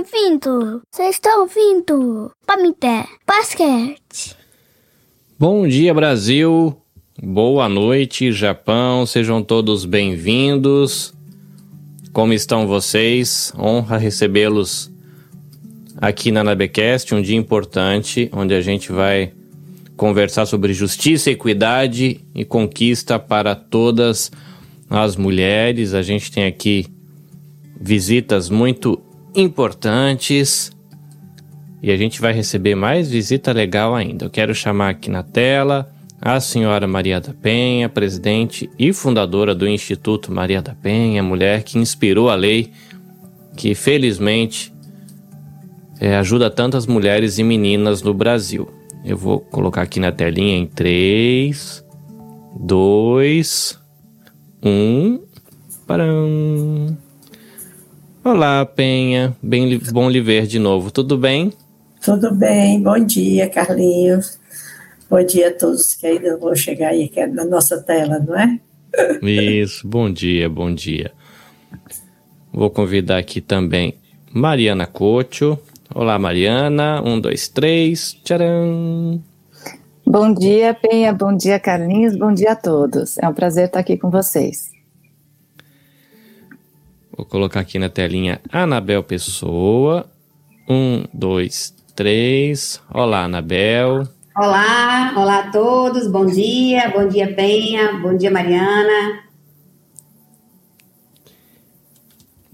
bem-vindo! 0.00 0.80
Vocês 0.90 1.16
estão 1.16 1.42
ouvindo? 1.42 2.30
Pamité 2.46 3.04
Basquete. 3.26 4.34
Bom 5.38 5.68
dia, 5.68 5.92
Brasil! 5.92 6.74
Boa 7.22 7.68
noite, 7.68 8.32
Japão! 8.32 9.04
Sejam 9.04 9.42
todos 9.42 9.84
bem-vindos. 9.84 11.12
Como 12.14 12.32
estão 12.32 12.66
vocês? 12.66 13.52
Honra 13.58 13.98
recebê-los 13.98 14.90
aqui 15.98 16.30
na 16.30 16.42
Nabecast, 16.42 17.14
um 17.14 17.20
dia 17.20 17.36
importante 17.36 18.30
onde 18.32 18.54
a 18.54 18.60
gente 18.62 18.90
vai 18.90 19.34
conversar 19.98 20.46
sobre 20.46 20.72
justiça, 20.72 21.30
equidade 21.30 22.24
e 22.34 22.42
conquista 22.42 23.18
para 23.18 23.54
todas 23.54 24.32
as 24.88 25.14
mulheres. 25.14 25.92
A 25.92 26.00
gente 26.00 26.32
tem 26.32 26.46
aqui 26.46 26.86
visitas 27.78 28.48
muito 28.48 28.98
importantes 29.34 30.72
e 31.82 31.90
a 31.90 31.96
gente 31.96 32.20
vai 32.20 32.32
receber 32.32 32.74
mais 32.74 33.10
visita 33.10 33.52
legal 33.52 33.94
ainda. 33.94 34.26
Eu 34.26 34.30
quero 34.30 34.54
chamar 34.54 34.90
aqui 34.90 35.10
na 35.10 35.22
tela 35.22 35.90
a 36.20 36.38
senhora 36.38 36.86
Maria 36.86 37.20
da 37.20 37.32
Penha, 37.32 37.88
presidente 37.88 38.68
e 38.78 38.92
fundadora 38.92 39.54
do 39.54 39.66
Instituto 39.66 40.30
Maria 40.30 40.60
da 40.60 40.74
Penha, 40.74 41.22
mulher 41.22 41.62
que 41.62 41.78
inspirou 41.78 42.28
a 42.28 42.34
lei 42.34 42.70
que 43.56 43.74
felizmente 43.74 44.72
é, 45.98 46.16
ajuda 46.16 46.50
tantas 46.50 46.86
mulheres 46.86 47.38
e 47.38 47.44
meninas 47.44 48.02
no 48.02 48.12
Brasil. 48.12 48.68
Eu 49.04 49.16
vou 49.16 49.40
colocar 49.40 49.82
aqui 49.82 49.98
na 49.98 50.12
telinha 50.12 50.58
em 50.58 50.66
3, 50.66 51.84
2, 52.58 53.78
1. 54.62 55.20
Param. 55.86 56.96
Olá, 58.22 58.66
Penha. 58.66 59.34
Bem, 59.42 59.80
bom 59.90 60.10
lhe 60.10 60.20
ver 60.20 60.46
de 60.46 60.58
novo. 60.58 60.90
Tudo 60.90 61.16
bem? 61.16 61.54
Tudo 62.04 62.34
bem. 62.34 62.82
Bom 62.82 62.98
dia, 62.98 63.48
Carlinhos. 63.48 64.38
Bom 65.08 65.24
dia 65.24 65.48
a 65.48 65.54
todos 65.54 65.94
que 65.94 66.06
ainda 66.06 66.36
vão 66.36 66.54
chegar 66.54 66.90
aí 66.90 67.08
que 67.08 67.18
é 67.18 67.26
na 67.26 67.46
nossa 67.46 67.80
tela, 67.80 68.18
não 68.18 68.38
é? 68.38 68.60
Isso, 69.22 69.88
bom 69.88 70.12
dia, 70.12 70.50
bom 70.50 70.72
dia. 70.74 71.12
Vou 72.52 72.68
convidar 72.68 73.16
aqui 73.16 73.40
também 73.40 73.94
Mariana 74.30 74.86
Cocho. 74.86 75.58
Olá, 75.94 76.18
Mariana. 76.18 77.02
Um, 77.02 77.18
dois, 77.18 77.48
três. 77.48 78.12
Tcharam! 78.22 79.22
Bom 80.06 80.34
dia, 80.34 80.74
Penha. 80.74 81.14
Bom 81.14 81.34
dia, 81.34 81.58
Carlinhos. 81.58 82.14
Bom 82.18 82.34
dia 82.34 82.52
a 82.52 82.56
todos. 82.56 83.16
É 83.16 83.26
um 83.26 83.32
prazer 83.32 83.64
estar 83.64 83.80
aqui 83.80 83.96
com 83.96 84.10
vocês. 84.10 84.78
Vou 87.20 87.26
colocar 87.26 87.60
aqui 87.60 87.78
na 87.78 87.90
telinha 87.90 88.40
Anabel 88.50 89.02
Pessoa. 89.02 90.06
Um, 90.66 91.04
dois, 91.12 91.74
três. 91.94 92.80
Olá, 92.90 93.24
Anabel. 93.24 94.08
Olá, 94.34 95.12
olá 95.14 95.40
a 95.40 95.50
todos, 95.50 96.06
bom 96.06 96.24
dia, 96.24 96.88
bom 96.88 97.06
dia 97.06 97.34
Penha, 97.34 97.92
bom 98.00 98.16
dia 98.16 98.30
Mariana. 98.30 99.20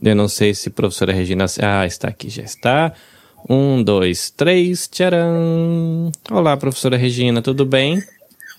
Eu 0.02 0.16
não 0.16 0.26
sei 0.26 0.52
se 0.52 0.68
a 0.68 0.72
professora 0.72 1.12
Regina. 1.12 1.46
Ah, 1.62 1.86
está 1.86 2.08
aqui, 2.08 2.28
já 2.28 2.42
está. 2.42 2.92
Um, 3.48 3.80
dois, 3.84 4.30
três, 4.30 4.88
tcharam! 4.88 6.10
Olá, 6.28 6.56
professora 6.56 6.96
Regina, 6.96 7.40
tudo 7.40 7.64
bem? 7.64 8.02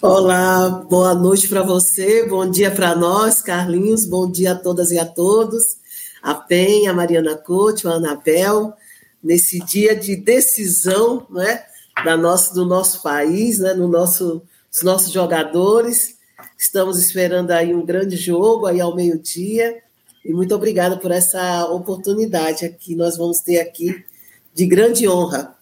Olá, 0.01 0.69
boa 0.69 1.13
noite 1.13 1.49
para 1.49 1.63
você, 1.63 2.25
bom 2.29 2.49
dia 2.49 2.71
para 2.71 2.95
nós, 2.95 3.41
Carlinhos, 3.41 4.05
bom 4.05 4.31
dia 4.31 4.51
a 4.51 4.55
todas 4.55 4.91
e 4.91 4.99
a 4.99 5.05
todos, 5.05 5.75
a 6.21 6.33
Penha, 6.33 6.91
a 6.91 6.93
Mariana 6.93 7.35
Couto, 7.35 7.89
a 7.89 7.93
Anabel, 7.93 8.73
nesse 9.23 9.59
dia 9.59 9.95
de 9.95 10.15
decisão, 10.15 11.25
né? 11.29 11.63
da 12.03 12.15
nossa, 12.15 12.53
do 12.53 12.65
nosso 12.65 13.01
país, 13.01 13.59
né, 13.59 13.73
no 13.73 13.87
nosso, 13.87 14.41
os 14.71 14.81
nossos 14.83 15.11
jogadores. 15.11 16.17
Estamos 16.57 16.99
esperando 16.99 17.51
aí 17.51 17.73
um 17.73 17.85
grande 17.85 18.15
jogo 18.15 18.65
aí 18.65 18.79
ao 18.79 18.95
meio-dia. 18.95 19.81
E 20.23 20.33
muito 20.33 20.53
obrigada 20.53 20.97
por 20.97 21.11
essa 21.11 21.65
oportunidade 21.65 22.67
que 22.79 22.95
nós 22.95 23.17
vamos 23.17 23.39
ter 23.39 23.59
aqui 23.59 24.03
de 24.53 24.65
grande 24.65 25.07
honra. 25.07 25.55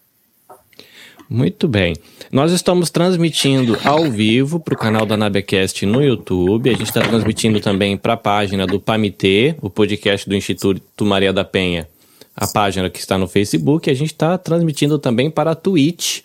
Muito 1.30 1.68
bem. 1.68 1.96
Nós 2.32 2.52
estamos 2.52 2.92
transmitindo 2.92 3.78
ao 3.84 4.12
vivo 4.12 4.60
para 4.60 4.76
o 4.76 4.78
canal 4.78 5.08
da 5.08 5.18
Nabecast 5.18 5.84
no 5.86 6.04
YouTube. 6.04 6.70
A 6.70 6.74
gente 6.74 6.84
está 6.84 7.02
transmitindo 7.02 7.60
também 7.60 7.98
para 7.98 8.14
a 8.14 8.18
página 8.18 8.68
do 8.68 8.80
PAMITê, 8.80 9.56
o 9.60 9.68
podcast 9.68 10.30
do 10.30 10.36
Instituto 10.36 11.04
Maria 11.04 11.34
da 11.34 11.44
Penha, 11.44 11.88
a 12.36 12.46
página 12.46 12.92
que 12.92 13.00
está 13.00 13.18
no 13.18 13.28
Facebook. 13.28 13.90
A 13.90 13.94
gente 13.96 14.12
está 14.12 14.38
transmitindo 14.38 15.00
também 15.00 15.32
para 15.32 15.52
a 15.52 15.56
Twitch, 15.56 16.20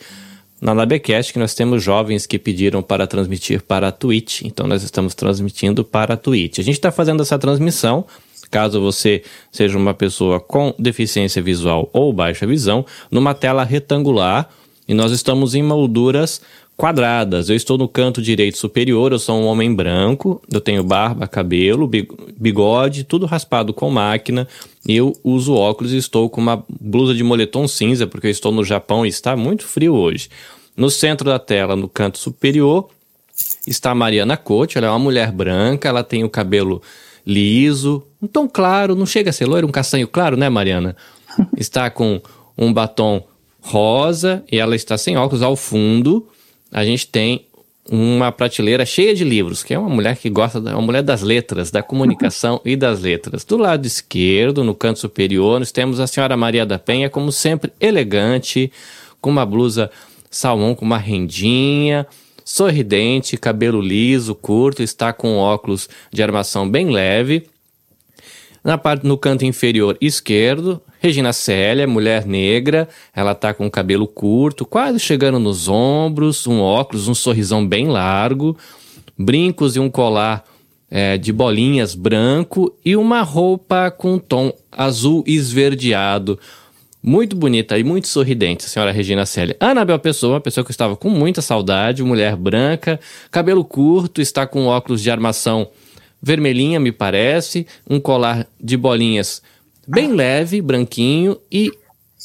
na 0.60 0.74
Labecast, 0.74 1.32
que 1.32 1.38
nós 1.38 1.54
temos 1.54 1.82
jovens 1.82 2.26
que 2.26 2.38
pediram 2.38 2.82
para 2.82 3.06
transmitir 3.06 3.62
para 3.62 3.88
a 3.88 3.92
Twitch. 3.92 4.42
Então 4.42 4.66
nós 4.66 4.82
estamos 4.82 5.14
transmitindo 5.14 5.82
para 5.82 6.12
a 6.12 6.16
Twitch. 6.16 6.58
A 6.58 6.62
gente 6.62 6.74
está 6.74 6.92
fazendo 6.92 7.22
essa 7.22 7.38
transmissão. 7.38 8.04
Caso 8.50 8.80
você 8.80 9.22
seja 9.50 9.78
uma 9.78 9.94
pessoa 9.94 10.40
com 10.40 10.74
deficiência 10.78 11.40
visual 11.40 11.88
ou 11.92 12.12
baixa 12.12 12.46
visão, 12.46 12.84
numa 13.10 13.32
tela 13.32 13.62
retangular, 13.62 14.50
e 14.90 14.94
nós 14.94 15.12
estamos 15.12 15.54
em 15.54 15.62
molduras 15.62 16.42
quadradas. 16.76 17.48
Eu 17.48 17.54
estou 17.54 17.78
no 17.78 17.86
canto 17.86 18.20
direito 18.20 18.58
superior, 18.58 19.12
eu 19.12 19.20
sou 19.20 19.40
um 19.40 19.46
homem 19.46 19.72
branco, 19.72 20.42
eu 20.52 20.60
tenho 20.60 20.82
barba, 20.82 21.28
cabelo, 21.28 21.88
bigode, 22.36 23.04
tudo 23.04 23.24
raspado 23.24 23.72
com 23.72 23.88
máquina. 23.88 24.48
Eu 24.84 25.14
uso 25.22 25.54
óculos 25.54 25.92
e 25.92 25.96
estou 25.96 26.28
com 26.28 26.40
uma 26.40 26.64
blusa 26.68 27.14
de 27.14 27.22
moletom 27.22 27.68
cinza, 27.68 28.04
porque 28.04 28.26
eu 28.26 28.32
estou 28.32 28.50
no 28.50 28.64
Japão 28.64 29.06
e 29.06 29.08
está 29.08 29.36
muito 29.36 29.64
frio 29.64 29.94
hoje. 29.94 30.28
No 30.76 30.90
centro 30.90 31.30
da 31.30 31.38
tela, 31.38 31.76
no 31.76 31.88
canto 31.88 32.18
superior, 32.18 32.88
está 33.64 33.92
a 33.92 33.94
Mariana 33.94 34.36
Cote, 34.36 34.76
ela 34.76 34.88
é 34.88 34.90
uma 34.90 34.98
mulher 34.98 35.30
branca, 35.30 35.88
ela 35.88 36.02
tem 36.02 36.24
o 36.24 36.28
cabelo 36.28 36.82
liso, 37.24 38.02
um 38.20 38.26
tom 38.26 38.48
claro, 38.48 38.96
não 38.96 39.06
chega 39.06 39.30
a 39.30 39.32
ser 39.32 39.46
loiro, 39.46 39.68
um 39.68 39.70
castanho 39.70 40.08
claro, 40.08 40.36
né, 40.36 40.48
Mariana? 40.48 40.96
Está 41.56 41.88
com 41.90 42.20
um 42.58 42.72
batom 42.72 43.29
rosa 43.60 44.44
e 44.50 44.58
ela 44.58 44.74
está 44.74 44.96
sem 44.96 45.16
óculos 45.16 45.42
ao 45.42 45.56
fundo 45.56 46.26
a 46.72 46.84
gente 46.84 47.06
tem 47.06 47.46
uma 47.88 48.30
prateleira 48.30 48.86
cheia 48.86 49.14
de 49.14 49.24
livros, 49.24 49.64
que 49.64 49.74
é 49.74 49.78
uma 49.78 49.88
mulher 49.88 50.16
que 50.16 50.30
gosta, 50.30 50.60
da, 50.60 50.72
uma 50.72 50.82
mulher 50.82 51.02
das 51.02 51.22
letras, 51.22 51.70
da 51.70 51.82
comunicação 51.82 52.60
e 52.64 52.76
das 52.76 53.00
letras. 53.00 53.44
Do 53.44 53.56
lado 53.56 53.84
esquerdo, 53.84 54.62
no 54.62 54.74
canto 54.74 55.00
superior, 55.00 55.58
nós 55.58 55.72
temos 55.72 55.98
a 55.98 56.06
senhora 56.06 56.36
Maria 56.36 56.64
da 56.64 56.78
Penha, 56.78 57.10
como 57.10 57.32
sempre, 57.32 57.72
elegante, 57.80 58.70
com 59.20 59.30
uma 59.30 59.44
blusa 59.44 59.90
salmão 60.30 60.76
com 60.76 60.84
uma 60.84 60.98
rendinha, 60.98 62.06
sorridente, 62.44 63.36
cabelo 63.36 63.80
liso, 63.80 64.36
curto, 64.36 64.80
está 64.80 65.12
com 65.12 65.38
óculos 65.38 65.88
de 66.12 66.22
armação 66.22 66.68
bem 66.68 66.90
leve. 66.90 67.48
Na 68.62 68.76
parte, 68.76 69.06
no 69.06 69.16
canto 69.16 69.44
inferior 69.44 69.96
esquerdo, 70.00 70.80
Regina 70.98 71.32
Célia, 71.32 71.86
mulher 71.86 72.26
negra, 72.26 72.86
ela 73.16 73.34
tá 73.34 73.54
com 73.54 73.66
o 73.66 73.70
cabelo 73.70 74.06
curto, 74.06 74.66
quase 74.66 75.00
chegando 75.00 75.38
nos 75.38 75.66
ombros, 75.66 76.46
um 76.46 76.60
óculos, 76.60 77.08
um 77.08 77.14
sorrisão 77.14 77.66
bem 77.66 77.88
largo, 77.88 78.56
brincos 79.16 79.76
e 79.76 79.80
um 79.80 79.88
colar 79.88 80.44
é, 80.90 81.16
de 81.16 81.32
bolinhas 81.32 81.94
branco 81.94 82.74
e 82.84 82.96
uma 82.96 83.22
roupa 83.22 83.90
com 83.90 84.18
tom 84.18 84.52
azul 84.70 85.24
esverdeado. 85.26 86.38
Muito 87.02 87.34
bonita 87.34 87.78
e 87.78 87.84
muito 87.84 88.08
sorridente, 88.08 88.66
a 88.66 88.68
senhora 88.68 88.92
Regina 88.92 89.24
Célia. 89.24 89.56
Anabel 89.58 89.98
Pessoa, 89.98 90.34
uma 90.34 90.40
pessoa 90.40 90.62
que 90.62 90.70
eu 90.70 90.74
estava 90.74 90.96
com 90.96 91.08
muita 91.08 91.40
saudade, 91.40 92.02
mulher 92.02 92.36
branca, 92.36 93.00
cabelo 93.30 93.64
curto, 93.64 94.20
está 94.20 94.46
com 94.46 94.66
óculos 94.66 95.00
de 95.00 95.10
armação 95.10 95.68
vermelhinha, 96.22 96.78
me 96.78 96.92
parece, 96.92 97.66
um 97.88 98.00
colar 98.00 98.46
de 98.60 98.76
bolinhas 98.76 99.42
bem 99.86 100.12
leve, 100.12 100.60
branquinho 100.60 101.36
e 101.50 101.72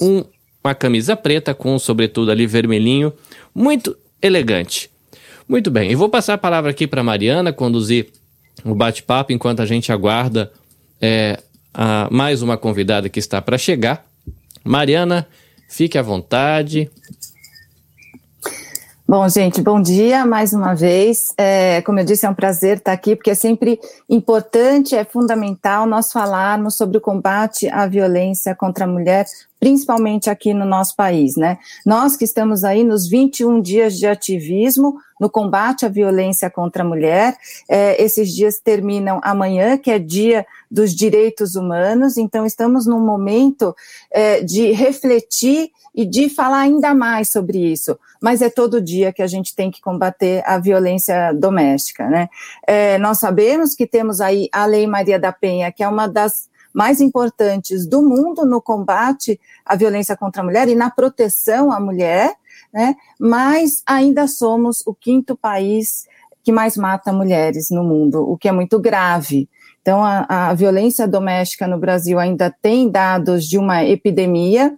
um, 0.02 0.24
uma 0.64 0.76
camisa 0.76 1.16
preta 1.16 1.54
com 1.54 1.80
sobretudo 1.80 2.32
ali 2.32 2.46
vermelhinho, 2.46 3.14
muito 3.54 3.98
elegante. 4.22 4.90
Muito 5.48 5.70
bem, 5.70 5.92
eu 5.92 5.98
vou 5.98 6.10
passar 6.10 6.34
a 6.34 6.38
palavra 6.38 6.72
aqui 6.72 6.88
para 6.88 7.04
Mariana 7.04 7.54
conduzir 7.54 8.08
o 8.64 8.74
bate-papo 8.74 9.32
enquanto 9.32 9.62
a 9.62 9.66
gente 9.66 9.92
aguarda 9.92 10.52
é, 11.02 11.40
a, 11.74 12.08
mais 12.12 12.42
uma 12.42 12.58
convidada 12.58 13.10
que 13.10 13.20
está 13.20 13.42
para 13.42 13.58
chegar. 13.58 14.06
Mariana, 14.64 15.28
fique 15.70 15.98
à 15.98 16.02
vontade. 16.02 16.90
Bom, 19.08 19.30
gente, 19.30 19.62
bom 19.62 19.80
dia 19.80 20.26
mais 20.26 20.52
uma 20.52 20.74
vez. 20.74 21.32
É, 21.38 21.80
como 21.84 22.00
eu 22.00 22.04
disse, 22.04 22.26
é 22.26 22.30
um 22.30 22.34
prazer 22.34 22.78
estar 22.78 22.92
aqui, 22.92 23.16
porque 23.16 23.30
é 23.30 23.36
sempre 23.36 23.80
importante, 24.10 24.96
é 24.96 25.06
fundamental 25.06 25.86
nós 25.86 26.12
falarmos 26.12 26.76
sobre 26.76 26.98
o 26.98 27.02
combate 27.02 27.70
à 27.70 27.86
violência 27.86 28.56
contra 28.56 28.86
a 28.86 28.88
mulher, 28.88 29.28
principalmente 29.66 30.30
aqui 30.30 30.54
no 30.54 30.64
nosso 30.64 30.96
país, 30.96 31.36
né? 31.36 31.58
Nós 31.84 32.16
que 32.16 32.24
estamos 32.24 32.64
aí 32.64 32.84
nos 32.84 33.08
21 33.08 33.60
dias 33.60 33.98
de 33.98 34.06
ativismo 34.06 35.00
no 35.20 35.28
combate 35.28 35.88
à 35.88 35.90
violência 35.90 36.52
contra 36.52 36.84
a 36.84 36.86
mulher, 36.86 37.36
é, 37.68 38.00
esses 38.00 38.32
dias 38.32 38.60
terminam 38.60 39.20
amanhã, 39.24 39.76
que 39.76 39.90
é 39.90 39.98
dia 39.98 40.46
dos 40.70 40.94
direitos 40.94 41.56
humanos, 41.56 42.16
então 42.16 42.46
estamos 42.46 42.86
num 42.86 43.00
momento 43.00 43.76
é, 44.12 44.40
de 44.44 44.72
refletir 44.72 45.72
e 45.96 46.06
de 46.06 46.30
falar 46.30 46.60
ainda 46.60 46.94
mais 46.94 47.30
sobre 47.30 47.58
isso. 47.58 47.98
Mas 48.22 48.44
é 48.44 48.52
todo 48.52 48.80
dia 48.80 49.12
que 49.12 49.24
a 49.24 49.28
gente 49.28 49.56
tem 49.56 49.72
que 49.72 49.82
combater 49.82 50.44
a 50.46 50.60
violência 50.60 51.34
doméstica, 51.34 52.08
né? 52.08 52.30
É, 52.68 53.00
nós 53.00 53.18
sabemos 53.18 53.74
que 53.74 53.88
temos 53.88 54.22
aí 54.22 54.48
a 54.52 54.68
Lei 54.68 54.86
Maria 54.86 55.18
da 55.18 55.32
Penha, 55.32 55.72
que 55.72 55.82
é 55.82 55.88
uma 55.88 56.06
das 56.06 56.54
mais 56.76 57.00
importantes 57.00 57.88
do 57.88 58.02
mundo 58.02 58.46
no 58.46 58.62
combate 58.62 59.40
à 59.66 59.78
violência 59.78 60.18
contra 60.18 60.42
a 60.42 60.46
mulher 60.46 60.68
e 60.68 60.76
na 60.76 60.92
proteção 60.92 61.72
à 61.72 61.80
mulher, 61.80 62.36
né? 62.74 62.98
Mas 63.18 63.82
ainda 63.86 64.28
somos 64.28 64.86
o 64.86 64.94
quinto 64.94 65.38
país 65.38 66.06
que 66.44 66.52
mais 66.52 66.76
mata 66.76 67.14
mulheres 67.14 67.70
no 67.72 67.82
mundo, 67.82 68.30
o 68.30 68.38
que 68.38 68.50
é 68.50 68.52
muito 68.52 68.78
grave. 68.78 69.48
Então, 69.82 70.04
a, 70.04 70.50
a 70.50 70.54
violência 70.54 71.08
doméstica 71.08 71.66
no 71.66 71.78
Brasil 71.78 72.20
ainda 72.20 72.54
tem 72.62 72.90
dados 72.90 73.46
de 73.46 73.58
uma 73.58 73.86
epidemia, 73.86 74.78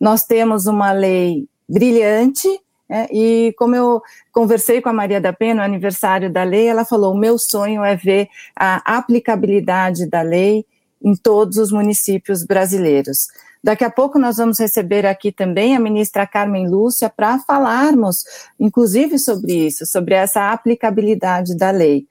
nós 0.00 0.24
temos 0.24 0.66
uma 0.66 0.92
lei 0.92 1.46
brilhante, 1.68 2.48
é, 2.88 3.06
e 3.14 3.52
como 3.58 3.76
eu 3.76 4.02
conversei 4.32 4.80
com 4.80 4.88
a 4.88 4.92
Maria 4.92 5.20
da 5.20 5.32
Penha 5.32 5.54
no 5.54 5.62
aniversário 5.62 6.32
da 6.32 6.42
lei, 6.42 6.68
ela 6.68 6.84
falou: 6.84 7.14
o 7.14 7.18
meu 7.18 7.38
sonho 7.38 7.84
é 7.84 7.96
ver 7.96 8.28
a 8.56 8.96
aplicabilidade 8.96 10.06
da 10.08 10.22
lei 10.22 10.64
em 11.04 11.14
todos 11.14 11.58
os 11.58 11.70
municípios 11.70 12.42
brasileiros. 12.42 13.28
Daqui 13.62 13.84
a 13.84 13.90
pouco 13.90 14.18
nós 14.18 14.38
vamos 14.38 14.58
receber 14.58 15.06
aqui 15.06 15.30
também 15.30 15.76
a 15.76 15.80
ministra 15.80 16.26
Carmen 16.26 16.68
Lúcia 16.68 17.08
para 17.08 17.38
falarmos, 17.38 18.24
inclusive, 18.58 19.18
sobre 19.18 19.66
isso, 19.66 19.86
sobre 19.86 20.14
essa 20.14 20.50
aplicabilidade 20.50 21.54
da 21.56 21.70
lei. 21.70 22.06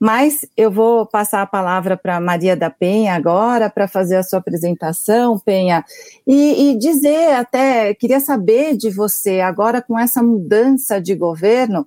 Mas 0.00 0.46
eu 0.56 0.70
vou 0.70 1.04
passar 1.04 1.42
a 1.42 1.46
palavra 1.46 1.96
para 1.96 2.20
Maria 2.20 2.56
da 2.56 2.70
Penha 2.70 3.14
agora, 3.14 3.68
para 3.68 3.88
fazer 3.88 4.16
a 4.16 4.22
sua 4.22 4.38
apresentação, 4.38 5.38
Penha, 5.38 5.84
e, 6.26 6.70
e, 6.70 6.78
dizer 6.78 7.34
até, 7.34 7.92
queria 7.94 8.20
saber 8.20 8.76
de 8.76 8.90
você, 8.90 9.40
agora 9.40 9.82
com 9.82 9.98
essa 9.98 10.22
mudança 10.22 11.00
de 11.00 11.14
governo, 11.14 11.86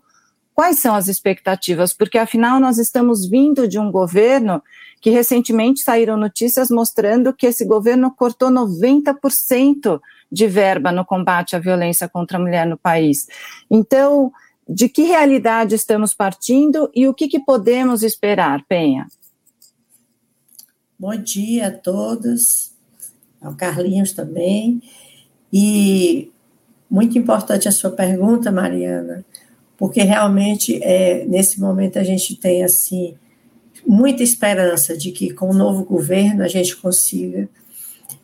quais 0.53 0.79
são 0.79 0.95
as 0.95 1.07
expectativas? 1.07 1.93
Porque 1.93 2.17
afinal 2.17 2.59
nós 2.59 2.77
estamos 2.77 3.25
vindo 3.25 3.67
de 3.67 3.79
um 3.79 3.91
governo 3.91 4.61
que 5.01 5.09
recentemente 5.09 5.81
saíram 5.81 6.15
notícias 6.15 6.69
mostrando 6.69 7.33
que 7.33 7.47
esse 7.47 7.65
governo 7.65 8.11
cortou 8.11 8.49
90% 8.49 9.99
de 10.31 10.47
verba 10.47 10.91
no 10.91 11.03
combate 11.03 11.55
à 11.55 11.59
violência 11.59 12.07
contra 12.07 12.37
a 12.37 12.41
mulher 12.41 12.65
no 12.67 12.77
país. 12.77 13.27
Então, 13.69 14.31
de 14.67 14.87
que 14.87 15.03
realidade 15.03 15.75
estamos 15.75 16.13
partindo 16.13 16.89
e 16.95 17.07
o 17.07 17.13
que, 17.13 17.27
que 17.27 17.39
podemos 17.39 18.03
esperar, 18.03 18.63
Penha? 18.67 19.07
Bom 20.97 21.15
dia 21.15 21.67
a 21.67 21.71
todos, 21.71 22.71
ao 23.41 23.55
Carlinhos 23.55 24.13
também. 24.13 24.81
E 25.51 26.31
muito 26.89 27.17
importante 27.17 27.67
a 27.67 27.71
sua 27.71 27.89
pergunta, 27.89 28.51
Mariana, 28.51 29.25
porque 29.81 30.03
realmente 30.03 30.79
é, 30.83 31.25
nesse 31.25 31.59
momento 31.59 31.97
a 31.97 32.03
gente 32.03 32.35
tem 32.35 32.63
assim 32.63 33.15
muita 33.83 34.21
esperança 34.21 34.95
de 34.95 35.11
que 35.11 35.33
com 35.33 35.49
o 35.49 35.55
novo 35.55 35.83
governo 35.83 36.43
a 36.43 36.47
gente 36.47 36.75
consiga 36.75 37.49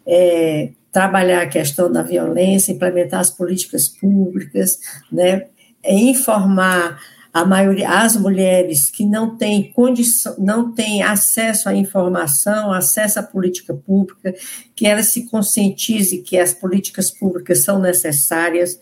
é, 0.06 0.69
trabalhar 0.92 1.42
a 1.42 1.48
questão 1.48 1.92
da 1.92 2.04
violência, 2.04 2.71
implementar 2.71 3.21
as 3.21 3.31
políticas 3.31 3.88
públicas, 3.88 4.80
né, 5.12 5.48
é 5.81 5.95
informar 5.95 7.01
a 7.33 7.44
maioria, 7.44 7.89
as 7.89 8.15
mulheres 8.15 8.92
que 8.92 9.04
não 9.04 9.36
têm 9.36 9.71
condição, 9.71 10.36
não 10.38 10.71
têm 10.71 11.01
acesso 11.01 11.69
à 11.69 11.74
informação, 11.74 12.71
acesso 12.71 13.19
à 13.19 13.24
política 13.24 13.74
pública, 13.74 14.36
que 14.75 14.86
elas 14.86 15.07
se 15.07 15.24
conscientizem 15.24 16.21
que 16.21 16.38
as 16.38 16.54
políticas 16.54 17.09
públicas 17.09 17.63
são 17.63 17.80
necessárias 17.80 18.80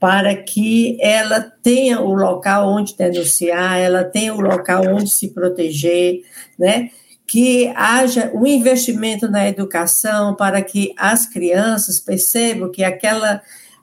para 0.00 0.34
que 0.34 0.96
ela 1.00 1.40
tenha 1.62 2.00
o 2.00 2.12
local 2.14 2.68
onde 2.68 2.96
denunciar, 2.96 3.78
ela 3.78 4.02
tenha 4.02 4.34
o 4.34 4.40
local 4.40 4.82
onde 4.88 5.10
se 5.10 5.28
proteger, 5.28 6.22
né? 6.58 6.90
que 7.26 7.68
haja 7.76 8.32
um 8.34 8.44
investimento 8.44 9.30
na 9.30 9.48
educação 9.48 10.34
para 10.34 10.60
que 10.62 10.92
as 10.96 11.26
crianças 11.26 12.00
percebam 12.00 12.72
que 12.72 12.82
aquela 12.82 13.40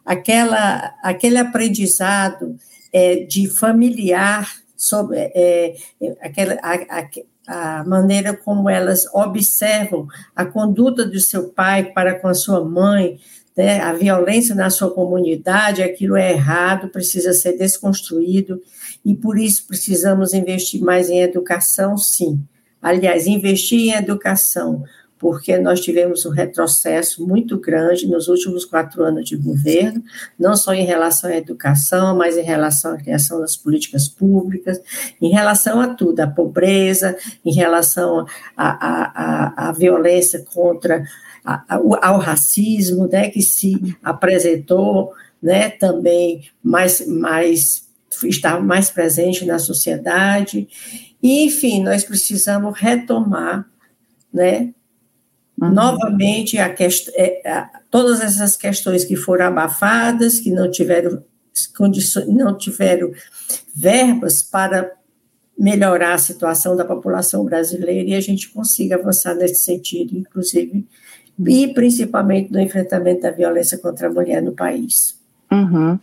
aquela, 0.08 0.96
aquele 1.04 1.38
aprendizado 1.38 2.56
é, 2.94 3.18
de 3.26 3.50
familiar 3.50 4.50
sobre 4.76 5.18
é, 5.36 5.76
aquela, 6.22 6.58
a, 6.64 7.00
a, 7.00 7.80
a, 7.80 7.84
maneira 7.84 8.34
como 8.34 8.70
elas 8.70 9.06
observam 9.14 10.08
a 10.34 10.46
conduta 10.46 11.06
do 11.06 11.20
seu 11.20 11.50
pai 11.50 11.92
para 11.92 12.18
com 12.20 12.30
a 12.30 12.34
sua 12.34 12.64
mãe, 12.64 13.20
né, 13.58 13.80
a 13.80 13.92
violência 13.92 14.54
na 14.54 14.70
sua 14.70 14.92
comunidade, 14.92 15.82
aquilo 15.82 16.16
é 16.16 16.32
errado, 16.32 16.90
precisa 16.90 17.34
ser 17.34 17.58
desconstruído, 17.58 18.62
e 19.04 19.16
por 19.16 19.40
isso 19.40 19.66
precisamos 19.68 20.34
investir 20.34 20.80
mais 20.82 21.10
em 21.10 21.22
educação, 21.22 21.98
sim. 21.98 22.40
Aliás, 22.80 23.26
investir 23.26 23.80
em 23.80 23.94
educação, 23.94 24.84
porque 25.18 25.58
nós 25.58 25.82
tivemos 25.82 26.24
um 26.28 26.30
retrocesso 26.30 27.26
muito 27.26 27.58
grande 27.58 28.06
nos 28.06 28.28
últimos 28.28 28.64
quatro 28.64 29.04
anos 29.04 29.26
de 29.26 29.36
governo, 29.36 30.04
não 30.38 30.56
só 30.56 30.74
em 30.74 30.86
relação 30.86 31.32
à 31.32 31.36
educação, 31.36 32.16
mas 32.16 32.38
em 32.38 32.44
relação 32.44 32.94
à 32.94 32.98
criação 32.98 33.40
das 33.40 33.58
políticas 33.58 34.08
públicas, 34.08 34.80
em 35.20 35.32
relação 35.32 35.82
a 35.82 35.88
tudo, 35.88 36.20
à 36.20 36.28
pobreza, 36.28 37.18
em 37.44 37.52
relação 37.52 38.28
à 38.56 39.74
violência 39.76 40.46
contra 40.54 40.98
a, 40.98 41.04
ao 42.02 42.18
racismo, 42.18 43.08
né, 43.08 43.30
que 43.30 43.42
se 43.42 43.96
apresentou, 44.04 45.14
né, 45.42 45.70
também 45.70 46.50
mais, 46.62 47.06
mais 47.08 47.88
estava 48.26 48.62
mais 48.62 48.90
presente 48.90 49.46
na 49.46 49.60
sociedade. 49.60 50.68
E, 51.24 51.46
enfim, 51.46 51.82
nós 51.82 52.04
precisamos 52.04 52.78
retomar, 52.78 53.66
né, 54.34 54.74
Uhum. 55.60 55.74
Novamente, 55.74 56.60
a 56.60 56.72
quest 56.72 57.10
é, 57.16 57.42
a, 57.50 57.68
todas 57.90 58.22
essas 58.22 58.56
questões 58.56 59.04
que 59.04 59.16
foram 59.16 59.48
abafadas, 59.48 60.40
que 60.40 60.52
não 60.52 60.70
tiveram 60.70 61.24
condições, 61.76 62.28
não 62.28 62.56
tiveram 62.56 63.12
verbas 63.76 64.44
para 64.44 64.92
melhorar 65.58 66.14
a 66.14 66.20
situação 66.20 66.76
da 66.76 66.86
população 66.86 67.44
brasileira 67.44 68.08
e 68.08 68.14
a 68.14 68.22
gente 68.22 68.50
consiga 68.50 68.96
avançar 68.96 69.34
nesse 69.34 69.56
sentido, 69.56 70.16
inclusive, 70.16 70.86
e 71.46 71.68
principalmente 71.68 72.52
no 72.52 72.60
enfrentamento 72.60 73.22
da 73.22 73.32
violência 73.32 73.78
contra 73.78 74.08
a 74.08 74.12
mulher 74.12 74.42
no 74.42 74.54
país. 74.54 75.18
Uhum. 75.52 76.00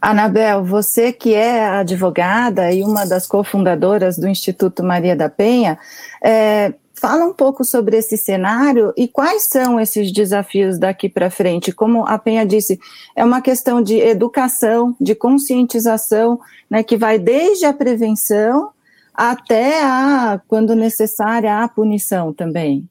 Anabel, 0.00 0.64
você 0.64 1.12
que 1.12 1.34
é 1.34 1.66
advogada 1.66 2.72
e 2.72 2.82
uma 2.82 3.04
das 3.04 3.26
cofundadoras 3.26 4.16
do 4.16 4.28
Instituto 4.28 4.82
Maria 4.82 5.16
da 5.16 5.28
Penha, 5.28 5.78
é, 6.22 6.72
Fala 7.00 7.24
um 7.24 7.32
pouco 7.32 7.64
sobre 7.64 7.96
esse 7.96 8.16
cenário 8.16 8.92
e 8.96 9.06
quais 9.06 9.44
são 9.44 9.78
esses 9.78 10.10
desafios 10.10 10.78
daqui 10.78 11.08
para 11.08 11.30
frente. 11.30 11.70
Como 11.70 12.04
a 12.04 12.18
Penha 12.18 12.44
disse, 12.44 12.78
é 13.14 13.24
uma 13.24 13.40
questão 13.40 13.80
de 13.80 13.98
educação, 13.98 14.96
de 15.00 15.14
conscientização, 15.14 16.40
né, 16.68 16.82
que 16.82 16.96
vai 16.96 17.16
desde 17.16 17.66
a 17.66 17.72
prevenção 17.72 18.70
até 19.14 19.80
a, 19.84 20.40
quando 20.48 20.74
necessária, 20.74 21.62
a 21.62 21.68
punição 21.68 22.32
também. 22.32 22.88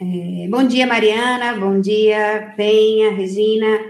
É, 0.00 0.46
bom 0.48 0.62
dia, 0.62 0.86
Mariana. 0.86 1.54
Bom 1.58 1.80
dia, 1.80 2.54
Penha, 2.56 3.10
Regina. 3.10 3.80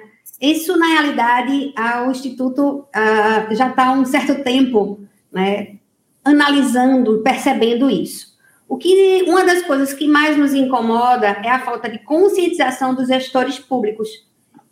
Isso, 0.40 0.74
na 0.78 0.86
realidade, 0.86 1.74
o 2.06 2.10
Instituto 2.10 2.86
uh, 2.96 3.54
já 3.54 3.68
está 3.68 3.88
há 3.88 3.92
um 3.92 4.06
certo 4.06 4.42
tempo 4.42 5.00
né, 5.30 5.76
analisando, 6.24 7.22
percebendo 7.22 7.90
isso. 7.90 8.38
O 8.66 8.78
que 8.78 9.22
uma 9.26 9.44
das 9.44 9.62
coisas 9.62 9.92
que 9.92 10.08
mais 10.08 10.38
nos 10.38 10.54
incomoda 10.54 11.26
é 11.26 11.50
a 11.50 11.60
falta 11.60 11.90
de 11.90 11.98
conscientização 11.98 12.94
dos 12.94 13.08
gestores 13.08 13.58
públicos. 13.58 14.08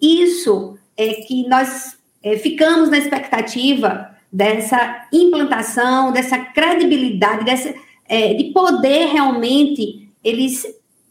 Isso 0.00 0.78
é 0.96 1.08
que 1.14 1.46
nós 1.48 1.98
é, 2.22 2.38
ficamos 2.38 2.88
na 2.88 2.96
expectativa 2.96 4.10
dessa 4.32 5.06
implantação, 5.12 6.12
dessa 6.12 6.38
credibilidade, 6.38 7.44
dessa, 7.44 7.74
é, 8.08 8.32
de 8.32 8.44
poder 8.52 9.08
realmente 9.08 10.08
eles 10.24 10.66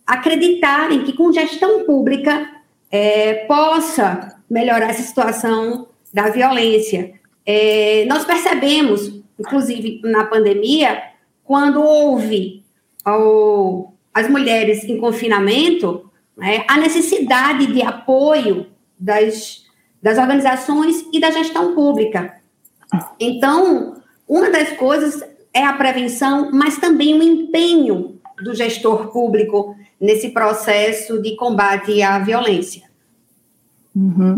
acreditarem 0.06 1.04
que 1.04 1.14
com 1.14 1.32
gestão 1.32 1.86
pública 1.86 2.50
é, 2.92 3.46
possa 3.46 4.38
melhorar 4.50 4.90
essa 4.90 5.02
situação 5.02 5.88
da 6.14 6.30
violência. 6.30 7.14
É, 7.46 8.06
nós 8.08 8.24
percebemos, 8.24 9.22
inclusive 9.40 10.02
na 10.04 10.26
pandemia, 10.26 11.02
quando 11.44 11.82
houve 11.82 12.64
ao, 13.04 13.94
as 14.14 14.30
mulheres 14.30 14.84
em 14.84 14.98
confinamento, 14.98 16.10
né, 16.38 16.64
a 16.68 16.78
necessidade 16.78 17.68
de 17.68 17.82
apoio 17.82 18.68
das, 19.00 19.66
das 20.02 20.18
organizações 20.18 21.06
e 21.12 21.20
da 21.20 21.32
gestão 21.32 21.76
pública. 21.76 22.42
Então, 23.20 24.02
uma 24.28 24.50
das 24.50 24.70
coisas 24.74 25.24
é 25.54 25.64
a 25.64 25.74
prevenção, 25.74 26.50
mas 26.52 26.78
também 26.78 27.14
o 27.14 27.24
empenho 27.24 28.20
do 28.44 28.54
gestor 28.54 29.12
público 29.12 29.76
nesse 30.06 30.30
processo 30.30 31.22
de 31.22 31.36
combate 31.36 32.02
à 32.02 32.20
violência. 32.20 32.84
Uhum. 33.96 34.38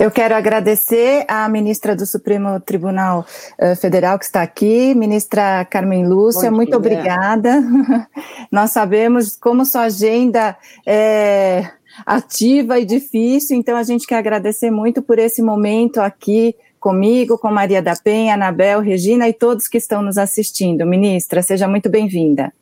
Eu 0.00 0.10
quero 0.10 0.34
agradecer 0.34 1.24
à 1.28 1.46
ministra 1.50 1.94
do 1.94 2.06
Supremo 2.06 2.58
Tribunal 2.60 3.26
uh, 3.58 3.76
Federal 3.76 4.18
que 4.18 4.24
está 4.24 4.40
aqui, 4.40 4.94
ministra 4.94 5.66
Carmen 5.66 6.06
Lúcia, 6.06 6.50
muito 6.50 6.76
obrigada. 6.76 7.62
Nós 8.50 8.70
sabemos 8.70 9.36
como 9.36 9.66
sua 9.66 9.82
agenda 9.82 10.56
é 10.86 11.70
ativa 12.04 12.78
e 12.78 12.84
difícil, 12.84 13.56
então 13.56 13.76
a 13.76 13.82
gente 13.82 14.06
quer 14.06 14.16
agradecer 14.16 14.70
muito 14.70 15.00
por 15.00 15.18
esse 15.18 15.40
momento 15.40 15.98
aqui 16.00 16.54
comigo, 16.78 17.38
com 17.38 17.50
Maria 17.50 17.82
da 17.82 17.96
Penha, 17.96 18.34
Anabel, 18.34 18.80
Regina 18.80 19.28
e 19.28 19.32
todos 19.32 19.66
que 19.68 19.78
estão 19.78 20.02
nos 20.02 20.18
assistindo. 20.18 20.86
Ministra, 20.86 21.42
seja 21.42 21.66
muito 21.66 21.88
bem-vinda. 21.88 22.52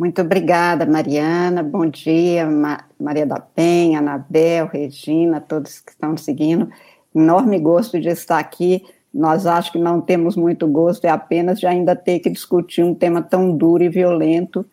Muito 0.00 0.22
obrigada, 0.22 0.86
Mariana. 0.86 1.62
Bom 1.62 1.84
dia, 1.84 2.46
Ma 2.46 2.84
Maria 2.98 3.26
da 3.26 3.38
Penha, 3.38 3.98
Anabel, 3.98 4.66
Regina, 4.66 5.42
todos 5.42 5.78
que 5.78 5.90
estão 5.90 6.16
seguindo. 6.16 6.70
Enorme 7.14 7.58
gosto 7.58 8.00
de 8.00 8.08
estar 8.08 8.38
aqui. 8.38 8.82
Nós 9.12 9.44
acho 9.44 9.70
que 9.70 9.78
não 9.78 10.00
temos 10.00 10.36
muito 10.36 10.66
gosto, 10.66 11.04
é 11.04 11.10
apenas 11.10 11.60
de 11.60 11.66
ainda 11.66 11.94
ter 11.94 12.18
que 12.20 12.30
discutir 12.30 12.82
um 12.82 12.94
tema 12.94 13.20
tão 13.20 13.54
duro 13.54 13.84
e 13.84 13.90
violento 13.90 14.64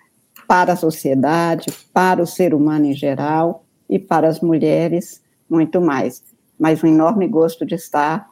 para 0.48 0.72
a 0.72 0.78
sociedade, 0.78 1.66
para 1.94 2.24
o 2.24 2.26
ser 2.26 2.54
humano 2.54 2.86
em 2.86 2.94
geral 2.94 3.66
e 3.90 4.00
para 4.00 4.30
as 4.30 4.40
mulheres, 4.40 5.22
muito 5.50 5.82
mais. 5.82 6.24
Mas 6.58 6.82
um 6.82 6.88
enorme 6.88 7.28
gosto 7.28 7.66
de 7.66 7.76
estar 7.76 8.30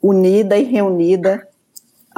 unida 0.00 0.56
e 0.56 0.64
reunida 0.64 1.46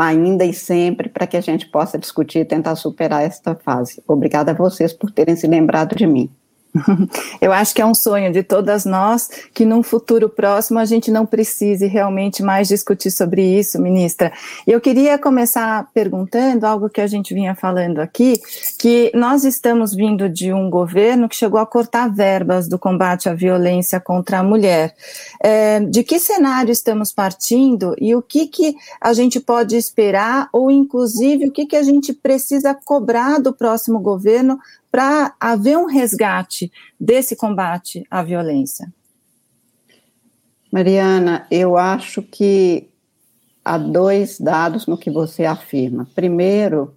ainda 0.08 0.44
e 0.44 0.52
sempre 0.54 1.08
para 1.08 1.26
que 1.26 1.36
a 1.36 1.40
gente 1.40 1.66
possa 1.66 1.98
discutir 1.98 2.38
e 2.40 2.44
tentar 2.44 2.74
superar 2.76 3.22
esta 3.22 3.54
fase. 3.54 4.02
Obrigada 4.06 4.52
a 4.52 4.54
vocês 4.54 4.92
por 4.92 5.10
terem 5.10 5.36
se 5.36 5.46
lembrado 5.46 5.94
de 5.94 6.06
mim. 6.06 6.30
Eu 7.40 7.52
acho 7.52 7.74
que 7.74 7.82
é 7.82 7.86
um 7.86 7.94
sonho 7.94 8.32
de 8.32 8.42
todas 8.42 8.84
nós 8.84 9.28
que 9.52 9.64
num 9.64 9.82
futuro 9.82 10.28
próximo 10.28 10.78
a 10.78 10.84
gente 10.84 11.10
não 11.10 11.26
precise 11.26 11.86
realmente 11.86 12.42
mais 12.42 12.68
discutir 12.68 13.10
sobre 13.10 13.42
isso, 13.42 13.80
ministra. 13.80 14.32
Eu 14.66 14.80
queria 14.80 15.18
começar 15.18 15.88
perguntando 15.92 16.66
algo 16.66 16.88
que 16.88 17.00
a 17.00 17.06
gente 17.06 17.34
vinha 17.34 17.54
falando 17.54 17.98
aqui, 17.98 18.40
que 18.78 19.10
nós 19.14 19.44
estamos 19.44 19.94
vindo 19.94 20.28
de 20.28 20.52
um 20.52 20.70
governo 20.70 21.28
que 21.28 21.36
chegou 21.36 21.60
a 21.60 21.66
cortar 21.66 22.08
verbas 22.08 22.68
do 22.68 22.78
combate 22.78 23.28
à 23.28 23.34
violência 23.34 24.00
contra 24.00 24.38
a 24.38 24.42
mulher. 24.42 24.94
É, 25.42 25.80
de 25.80 26.04
que 26.04 26.18
cenário 26.18 26.70
estamos 26.70 27.12
partindo 27.12 27.94
e 27.98 28.14
o 28.14 28.22
que, 28.22 28.46
que 28.46 28.76
a 29.00 29.12
gente 29.12 29.40
pode 29.40 29.76
esperar, 29.76 30.48
ou 30.52 30.70
inclusive 30.70 31.48
o 31.48 31.52
que, 31.52 31.66
que 31.66 31.76
a 31.76 31.82
gente 31.82 32.12
precisa 32.12 32.74
cobrar 32.74 33.40
do 33.40 33.52
próximo 33.52 33.98
governo 33.98 34.58
para 34.90 35.34
haver 35.38 35.78
um 35.78 35.86
resgate 35.86 36.70
desse 36.98 37.36
combate 37.36 38.04
à 38.10 38.22
violência? 38.22 38.92
Mariana, 40.72 41.46
eu 41.50 41.76
acho 41.76 42.22
que 42.22 42.88
há 43.64 43.76
dois 43.76 44.38
dados 44.38 44.86
no 44.86 44.96
que 44.96 45.10
você 45.10 45.44
afirma. 45.44 46.08
Primeiro, 46.14 46.94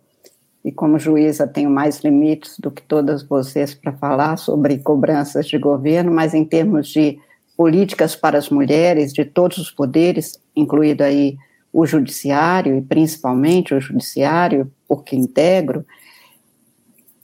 e 0.64 0.72
como 0.72 0.98
juíza 0.98 1.46
tenho 1.46 1.70
mais 1.70 2.00
limites 2.00 2.58
do 2.60 2.72
que 2.72 2.82
todas 2.82 3.24
vocês 3.24 3.74
para 3.74 3.92
falar 3.92 4.38
sobre 4.38 4.78
cobranças 4.78 5.48
de 5.48 5.58
governo, 5.58 6.12
mas 6.12 6.34
em 6.34 6.46
termos 6.46 6.88
de 6.88 7.20
políticas 7.58 8.16
para 8.16 8.38
as 8.38 8.50
mulheres 8.50 9.12
de 9.12 9.26
todos 9.26 9.58
os 9.58 9.70
poderes, 9.70 10.40
incluído 10.56 11.04
aí 11.04 11.38
o 11.72 11.86
judiciário 11.86 12.78
e 12.78 12.82
principalmente 12.82 13.74
o 13.74 13.82
judiciário, 13.82 14.72
porque 14.88 15.16
integro, 15.16 15.86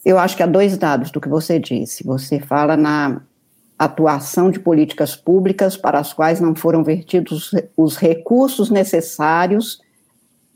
eu 0.09 0.17
acho 0.17 0.35
que 0.35 0.41
há 0.41 0.47
dois 0.47 0.75
dados 0.75 1.11
do 1.11 1.21
que 1.21 1.29
você 1.29 1.59
disse. 1.59 2.03
Você 2.03 2.39
fala 2.39 2.75
na 2.75 3.21
atuação 3.77 4.49
de 4.49 4.59
políticas 4.59 5.15
públicas 5.15 5.77
para 5.77 5.99
as 5.99 6.11
quais 6.11 6.41
não 6.41 6.55
foram 6.55 6.83
vertidos 6.83 7.51
os 7.77 7.95
recursos 7.95 8.71
necessários 8.71 9.79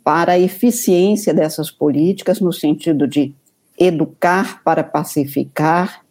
para 0.04 0.32
a 0.32 0.40
eficiência 0.40 1.36
dessas 1.36 1.70
políticas, 1.70 2.42
no 2.42 2.52
sentido 2.52 3.08
de 3.08 3.36
educar 3.80 4.64
para 4.64 4.84
pacificar 4.84 6.04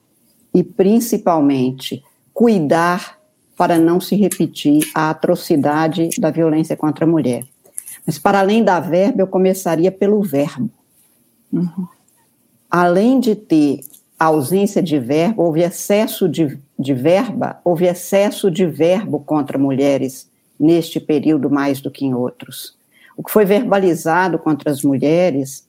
e, 0.54 0.62
principalmente, 0.62 2.00
cuidar 2.32 3.18
para 3.56 3.76
não 3.76 4.00
se 4.00 4.14
repetir 4.14 4.88
a 4.94 5.10
atrocidade 5.10 6.10
da 6.16 6.30
violência 6.30 6.76
contra 6.76 7.04
a 7.04 7.08
mulher. 7.08 7.42
Mas, 8.06 8.20
para 8.20 8.38
além 8.38 8.62
da 8.62 8.78
verba, 8.78 9.20
eu 9.20 9.26
começaria 9.26 9.90
pelo 9.90 10.22
verbo. 10.22 10.70
Uhum 11.52 12.01
além 12.72 13.20
de 13.20 13.34
ter 13.34 13.80
ausência 14.18 14.82
de 14.82 14.98
verbo, 14.98 15.42
houve 15.42 15.60
excesso 15.60 16.26
de, 16.26 16.58
de 16.78 16.94
verba, 16.94 17.60
houve 17.62 17.84
excesso 17.84 18.50
de 18.50 18.64
verbo 18.64 19.20
contra 19.20 19.58
mulheres 19.58 20.30
neste 20.58 20.98
período 20.98 21.50
mais 21.50 21.82
do 21.82 21.90
que 21.90 22.06
em 22.06 22.14
outros. 22.14 22.74
O 23.14 23.22
que 23.22 23.30
foi 23.30 23.44
verbalizado 23.44 24.38
contra 24.38 24.70
as 24.70 24.82
mulheres, 24.82 25.68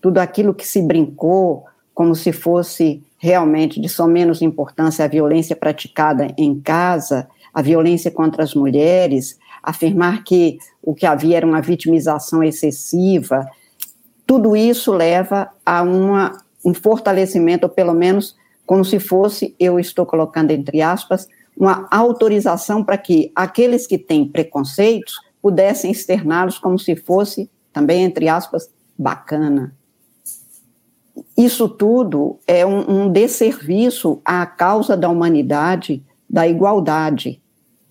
tudo 0.00 0.16
aquilo 0.16 0.54
que 0.54 0.66
se 0.66 0.80
brincou 0.80 1.66
como 1.92 2.14
se 2.14 2.32
fosse 2.32 3.02
realmente 3.18 3.78
de 3.78 3.88
só 3.90 4.06
menos 4.06 4.40
importância 4.40 5.04
a 5.04 5.08
violência 5.08 5.54
praticada 5.54 6.32
em 6.38 6.58
casa, 6.58 7.28
a 7.52 7.60
violência 7.60 8.10
contra 8.10 8.42
as 8.42 8.54
mulheres, 8.54 9.38
afirmar 9.62 10.24
que 10.24 10.56
o 10.82 10.94
que 10.94 11.04
havia 11.04 11.36
era 11.36 11.46
uma 11.46 11.60
vitimização 11.60 12.42
excessiva, 12.42 13.46
tudo 14.30 14.56
isso 14.56 14.92
leva 14.92 15.50
a 15.66 15.82
uma, 15.82 16.38
um 16.64 16.72
fortalecimento, 16.72 17.66
ou 17.66 17.68
pelo 17.68 17.92
menos 17.92 18.36
como 18.64 18.84
se 18.84 19.00
fosse, 19.00 19.56
eu 19.58 19.76
estou 19.76 20.06
colocando 20.06 20.52
entre 20.52 20.80
aspas, 20.80 21.26
uma 21.56 21.88
autorização 21.90 22.84
para 22.84 22.96
que 22.96 23.32
aqueles 23.34 23.88
que 23.88 23.98
têm 23.98 24.24
preconceitos 24.24 25.16
pudessem 25.42 25.90
externá-los 25.90 26.60
como 26.60 26.78
se 26.78 26.94
fosse, 26.94 27.50
também 27.72 28.04
entre 28.04 28.28
aspas, 28.28 28.70
bacana. 28.96 29.74
Isso 31.36 31.68
tudo 31.68 32.38
é 32.46 32.64
um, 32.64 33.06
um 33.06 33.12
desserviço 33.12 34.22
à 34.24 34.46
causa 34.46 34.96
da 34.96 35.08
humanidade, 35.08 36.04
da 36.28 36.46
igualdade. 36.46 37.42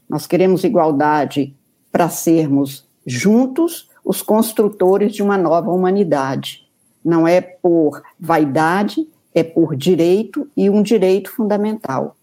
Nós 0.08 0.26
queremos 0.26 0.64
igualdade 0.64 1.54
para 1.92 2.08
sermos 2.08 2.88
juntos 3.06 3.89
os 4.10 4.24
construtores 4.24 5.14
de 5.14 5.22
uma 5.22 5.38
nova 5.38 5.70
humanidade. 5.70 6.68
Não 7.06 7.28
é 7.28 7.40
por 7.40 8.02
vaidade, 8.20 9.08
é 9.36 9.44
por 9.44 9.76
direito 9.76 10.50
e 10.58 10.68
um 10.68 10.82
direito 10.82 11.30
fundamental. 11.32 12.16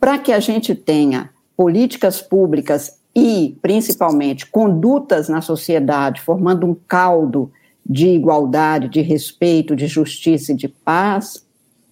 Para 0.00 0.18
que 0.18 0.32
a 0.32 0.40
gente 0.40 0.74
tenha 0.74 1.28
políticas 1.54 2.22
públicas 2.22 2.98
e, 3.14 3.58
principalmente, 3.60 4.46
condutas 4.46 5.28
na 5.28 5.42
sociedade, 5.42 6.22
formando 6.22 6.66
um 6.66 6.74
caldo 6.74 7.52
de 7.84 8.08
igualdade, 8.08 8.88
de 8.88 9.02
respeito, 9.02 9.76
de 9.76 9.86
justiça 9.86 10.52
e 10.52 10.56
de 10.56 10.68
paz, 10.68 11.46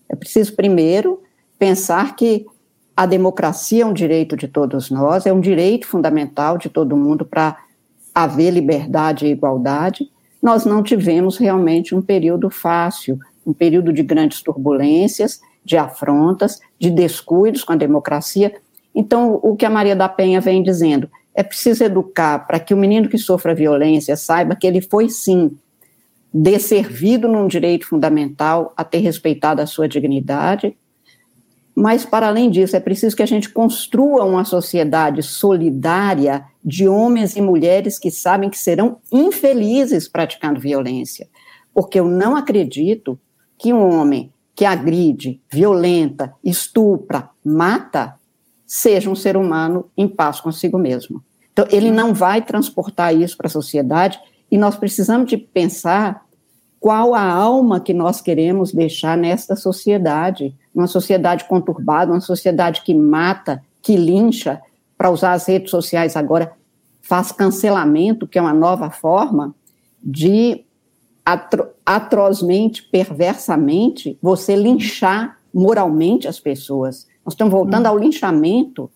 é 0.08 0.16
preciso, 0.16 0.56
primeiro, 0.56 1.22
pensar 1.58 2.16
que 2.16 2.46
a 2.96 3.04
democracia 3.04 3.82
é 3.82 3.86
um 3.86 3.92
direito 3.92 4.34
de 4.34 4.48
todos 4.48 4.90
nós, 4.90 5.26
é 5.26 5.32
um 5.32 5.40
direito 5.40 5.86
fundamental 5.86 6.56
de 6.56 6.70
todo 6.70 6.96
mundo 6.96 7.26
para 7.26 7.65
haver 8.16 8.50
liberdade 8.50 9.26
e 9.26 9.30
igualdade, 9.30 10.10
nós 10.42 10.64
não 10.64 10.82
tivemos 10.82 11.36
realmente 11.36 11.94
um 11.94 12.00
período 12.00 12.48
fácil, 12.48 13.18
um 13.46 13.52
período 13.52 13.92
de 13.92 14.02
grandes 14.02 14.40
turbulências, 14.40 15.42
de 15.62 15.76
afrontas, 15.76 16.58
de 16.80 16.90
descuidos 16.90 17.62
com 17.62 17.74
a 17.74 17.76
democracia. 17.76 18.54
Então, 18.94 19.38
o 19.42 19.54
que 19.54 19.66
a 19.66 19.70
Maria 19.70 19.94
da 19.94 20.08
Penha 20.08 20.40
vem 20.40 20.62
dizendo, 20.62 21.10
é 21.34 21.42
preciso 21.42 21.84
educar 21.84 22.46
para 22.46 22.58
que 22.58 22.72
o 22.72 22.76
menino 22.78 23.06
que 23.06 23.18
sofra 23.18 23.54
violência 23.54 24.16
saiba 24.16 24.56
que 24.56 24.66
ele 24.66 24.80
foi, 24.80 25.10
sim, 25.10 25.54
desservido 26.32 27.28
num 27.28 27.46
direito 27.46 27.86
fundamental 27.86 28.72
a 28.74 28.82
ter 28.82 29.00
respeitado 29.00 29.60
a 29.60 29.66
sua 29.66 29.86
dignidade, 29.86 30.74
mas, 31.78 32.06
para 32.06 32.28
além 32.28 32.50
disso, 32.50 32.74
é 32.74 32.80
preciso 32.80 33.14
que 33.14 33.22
a 33.22 33.26
gente 33.26 33.50
construa 33.50 34.24
uma 34.24 34.46
sociedade 34.46 35.22
solidária 35.22 36.46
de 36.64 36.88
homens 36.88 37.36
e 37.36 37.42
mulheres 37.42 37.98
que 37.98 38.10
sabem 38.10 38.48
que 38.48 38.56
serão 38.56 38.96
infelizes 39.12 40.08
praticando 40.08 40.58
violência. 40.58 41.28
Porque 41.74 42.00
eu 42.00 42.08
não 42.08 42.34
acredito 42.34 43.20
que 43.58 43.74
um 43.74 43.94
homem 43.94 44.32
que 44.54 44.64
agride, 44.64 45.38
violenta, 45.52 46.32
estupra, 46.42 47.28
mata, 47.44 48.14
seja 48.66 49.10
um 49.10 49.14
ser 49.14 49.36
humano 49.36 49.90
em 49.94 50.08
paz 50.08 50.40
consigo 50.40 50.78
mesmo. 50.78 51.22
Então, 51.52 51.68
ele 51.70 51.90
não 51.90 52.14
vai 52.14 52.40
transportar 52.40 53.14
isso 53.14 53.36
para 53.36 53.48
a 53.48 53.50
sociedade 53.50 54.18
e 54.50 54.56
nós 54.56 54.76
precisamos 54.76 55.28
de 55.28 55.36
pensar 55.36 56.25
qual 56.86 57.16
a 57.16 57.28
alma 57.28 57.80
que 57.80 57.92
nós 57.92 58.20
queremos 58.20 58.72
deixar 58.72 59.18
nesta 59.18 59.56
sociedade, 59.56 60.54
uma 60.72 60.86
sociedade 60.86 61.44
conturbada, 61.46 62.12
uma 62.12 62.20
sociedade 62.20 62.82
que 62.82 62.94
mata, 62.94 63.60
que 63.82 63.96
lincha, 63.96 64.62
para 64.96 65.10
usar 65.10 65.32
as 65.32 65.48
redes 65.48 65.68
sociais 65.68 66.14
agora, 66.16 66.52
faz 67.02 67.32
cancelamento, 67.32 68.24
que 68.24 68.38
é 68.38 68.40
uma 68.40 68.54
nova 68.54 68.88
forma 68.88 69.52
de 70.00 70.64
atro 71.24 71.66
atrozmente, 71.84 72.84
perversamente, 72.84 74.16
você 74.22 74.54
linchar 74.54 75.40
moralmente 75.52 76.28
as 76.28 76.38
pessoas. 76.38 77.04
Nós 77.24 77.34
estamos 77.34 77.52
voltando 77.52 77.86
uhum. 77.86 77.90
ao 77.90 77.98
linchamento 77.98 78.88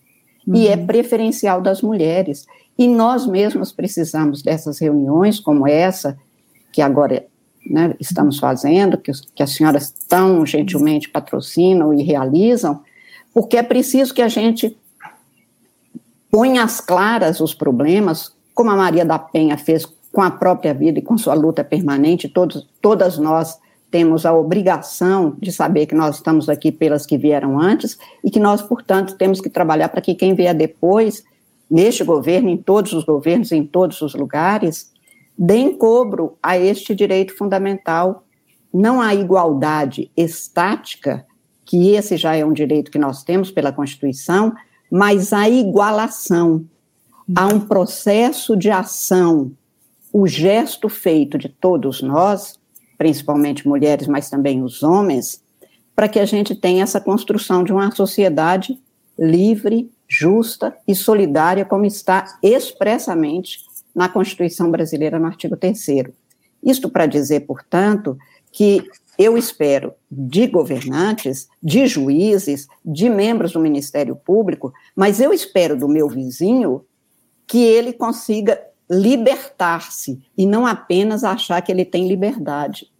uhum. 0.46 0.54
e 0.54 0.68
é 0.68 0.76
uhum. 0.76 0.86
preferencial 0.86 1.60
das 1.60 1.82
mulheres. 1.82 2.46
E 2.78 2.86
nós 2.86 3.26
mesmos 3.26 3.72
precisamos 3.72 4.42
dessas 4.42 4.78
reuniões 4.78 5.40
como 5.40 5.66
essa, 5.66 6.16
que 6.72 6.80
agora 6.80 7.28
né, 7.64 7.94
estamos 8.00 8.38
fazendo, 8.38 8.96
que, 8.98 9.12
que 9.34 9.42
as 9.42 9.50
senhoras 9.50 9.90
tão 10.08 10.44
gentilmente 10.44 11.08
patrocinam 11.08 11.92
e 11.94 12.02
realizam, 12.02 12.80
porque 13.32 13.56
é 13.56 13.62
preciso 13.62 14.14
que 14.14 14.22
a 14.22 14.28
gente 14.28 14.76
ponha 16.30 16.62
às 16.62 16.80
claras 16.80 17.40
os 17.40 17.54
problemas, 17.54 18.34
como 18.54 18.70
a 18.70 18.76
Maria 18.76 19.04
da 19.04 19.18
Penha 19.18 19.56
fez 19.58 19.86
com 20.12 20.22
a 20.22 20.30
própria 20.30 20.74
vida 20.74 20.98
e 20.98 21.02
com 21.02 21.16
sua 21.16 21.34
luta 21.34 21.62
permanente, 21.62 22.28
todos, 22.28 22.68
todas 22.80 23.18
nós 23.18 23.58
temos 23.90 24.24
a 24.24 24.32
obrigação 24.32 25.36
de 25.40 25.50
saber 25.50 25.86
que 25.86 25.94
nós 25.94 26.16
estamos 26.16 26.48
aqui 26.48 26.70
pelas 26.70 27.04
que 27.04 27.18
vieram 27.18 27.58
antes 27.58 27.98
e 28.22 28.30
que 28.30 28.38
nós, 28.38 28.62
portanto, 28.62 29.16
temos 29.16 29.40
que 29.40 29.50
trabalhar 29.50 29.88
para 29.88 30.00
que 30.00 30.14
quem 30.14 30.34
vier 30.34 30.54
depois, 30.54 31.24
neste 31.68 32.04
governo, 32.04 32.48
em 32.48 32.56
todos 32.56 32.92
os 32.92 33.04
governos, 33.04 33.50
em 33.50 33.64
todos 33.64 34.00
os 34.00 34.14
lugares, 34.14 34.89
deem 35.42 35.72
cobro 35.72 36.36
a 36.42 36.58
este 36.58 36.94
direito 36.94 37.34
fundamental, 37.34 38.26
não 38.72 39.00
a 39.00 39.14
igualdade 39.14 40.10
estática, 40.14 41.26
que 41.64 41.92
esse 41.92 42.18
já 42.18 42.36
é 42.36 42.44
um 42.44 42.52
direito 42.52 42.90
que 42.90 42.98
nós 42.98 43.24
temos 43.24 43.50
pela 43.50 43.72
Constituição, 43.72 44.52
mas 44.90 45.32
a 45.32 45.48
igualação. 45.48 46.66
Há 47.34 47.46
um 47.46 47.60
processo 47.60 48.54
de 48.54 48.70
ação, 48.70 49.52
o 50.12 50.26
gesto 50.26 50.90
feito 50.90 51.38
de 51.38 51.48
todos 51.48 52.02
nós, 52.02 52.58
principalmente 52.98 53.66
mulheres, 53.66 54.06
mas 54.06 54.28
também 54.28 54.62
os 54.62 54.82
homens, 54.82 55.42
para 55.96 56.08
que 56.08 56.18
a 56.18 56.26
gente 56.26 56.54
tenha 56.54 56.82
essa 56.82 57.00
construção 57.00 57.64
de 57.64 57.72
uma 57.72 57.90
sociedade 57.92 58.78
livre, 59.18 59.90
justa 60.06 60.76
e 60.86 60.94
solidária, 60.94 61.64
como 61.64 61.86
está 61.86 62.38
expressamente 62.42 63.69
na 63.94 64.08
Constituição 64.08 64.70
brasileira, 64.70 65.18
no 65.18 65.26
artigo 65.26 65.56
3. 65.56 65.86
Isto 66.62 66.90
para 66.90 67.06
dizer, 67.06 67.40
portanto, 67.40 68.18
que 68.52 68.86
eu 69.18 69.36
espero 69.36 69.92
de 70.10 70.46
governantes, 70.46 71.48
de 71.62 71.86
juízes, 71.86 72.66
de 72.84 73.08
membros 73.08 73.52
do 73.52 73.60
Ministério 73.60 74.16
Público, 74.16 74.72
mas 74.96 75.20
eu 75.20 75.32
espero 75.32 75.76
do 75.76 75.88
meu 75.88 76.08
vizinho 76.08 76.84
que 77.46 77.58
ele 77.58 77.92
consiga 77.92 78.60
libertar-se 78.88 80.20
e 80.36 80.46
não 80.46 80.66
apenas 80.66 81.22
achar 81.22 81.60
que 81.62 81.70
ele 81.70 81.84
tem 81.84 82.08
liberdade. 82.08 82.90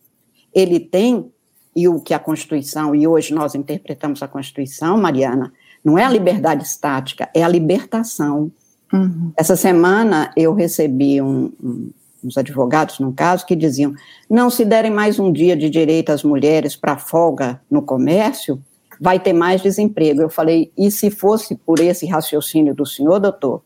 Ele 0.53 0.79
tem, 0.79 1.33
e 1.75 1.89
o 1.89 2.01
que 2.01 2.13
a 2.13 2.19
Constituição, 2.19 2.95
e 2.95 3.07
hoje 3.07 3.33
nós 3.33 3.55
interpretamos 3.55 4.23
a 4.23 4.29
Constituição, 4.29 4.99
Mariana, 4.99 5.53
não 5.85 5.99
é 5.99 6.05
a 6.05 6.11
liberdade 6.11 6.65
estática, 6.65 7.29
é 7.35 7.43
a 7.43 7.49
libertação. 7.49 8.53
Uhum. 8.93 9.33
Essa 9.37 9.57
semana 9.57 10.33
eu 10.37 10.53
recebi 10.53 11.23
um, 11.23 11.53
um, 11.63 11.91
uns 12.25 12.37
advogados, 12.37 12.99
num 12.99 13.13
caso, 13.13 13.47
que 13.47 13.55
diziam: 13.55 13.95
não 14.29 14.51
se 14.51 14.65
derem 14.65 14.91
mais 14.91 15.19
um 15.19 15.33
dia 15.33 15.57
de 15.57 15.71
direito 15.71 16.11
às 16.11 16.23
mulheres 16.23 16.77
para 16.77 16.99
folga 16.99 17.61
no 17.71 17.83
comércio, 17.83 18.63
vai 19.01 19.19
ter 19.19 19.33
mais 19.33 19.63
desemprego. 19.63 20.21
Eu 20.21 20.31
falei: 20.31 20.73
e 20.77 20.91
se 20.91 21.11
fosse 21.11 21.55
por 21.55 21.81
esse 21.81 22.07
raciocínio 22.07 22.75
do 22.75 22.85
senhor, 22.85 23.21
doutor, 23.21 23.63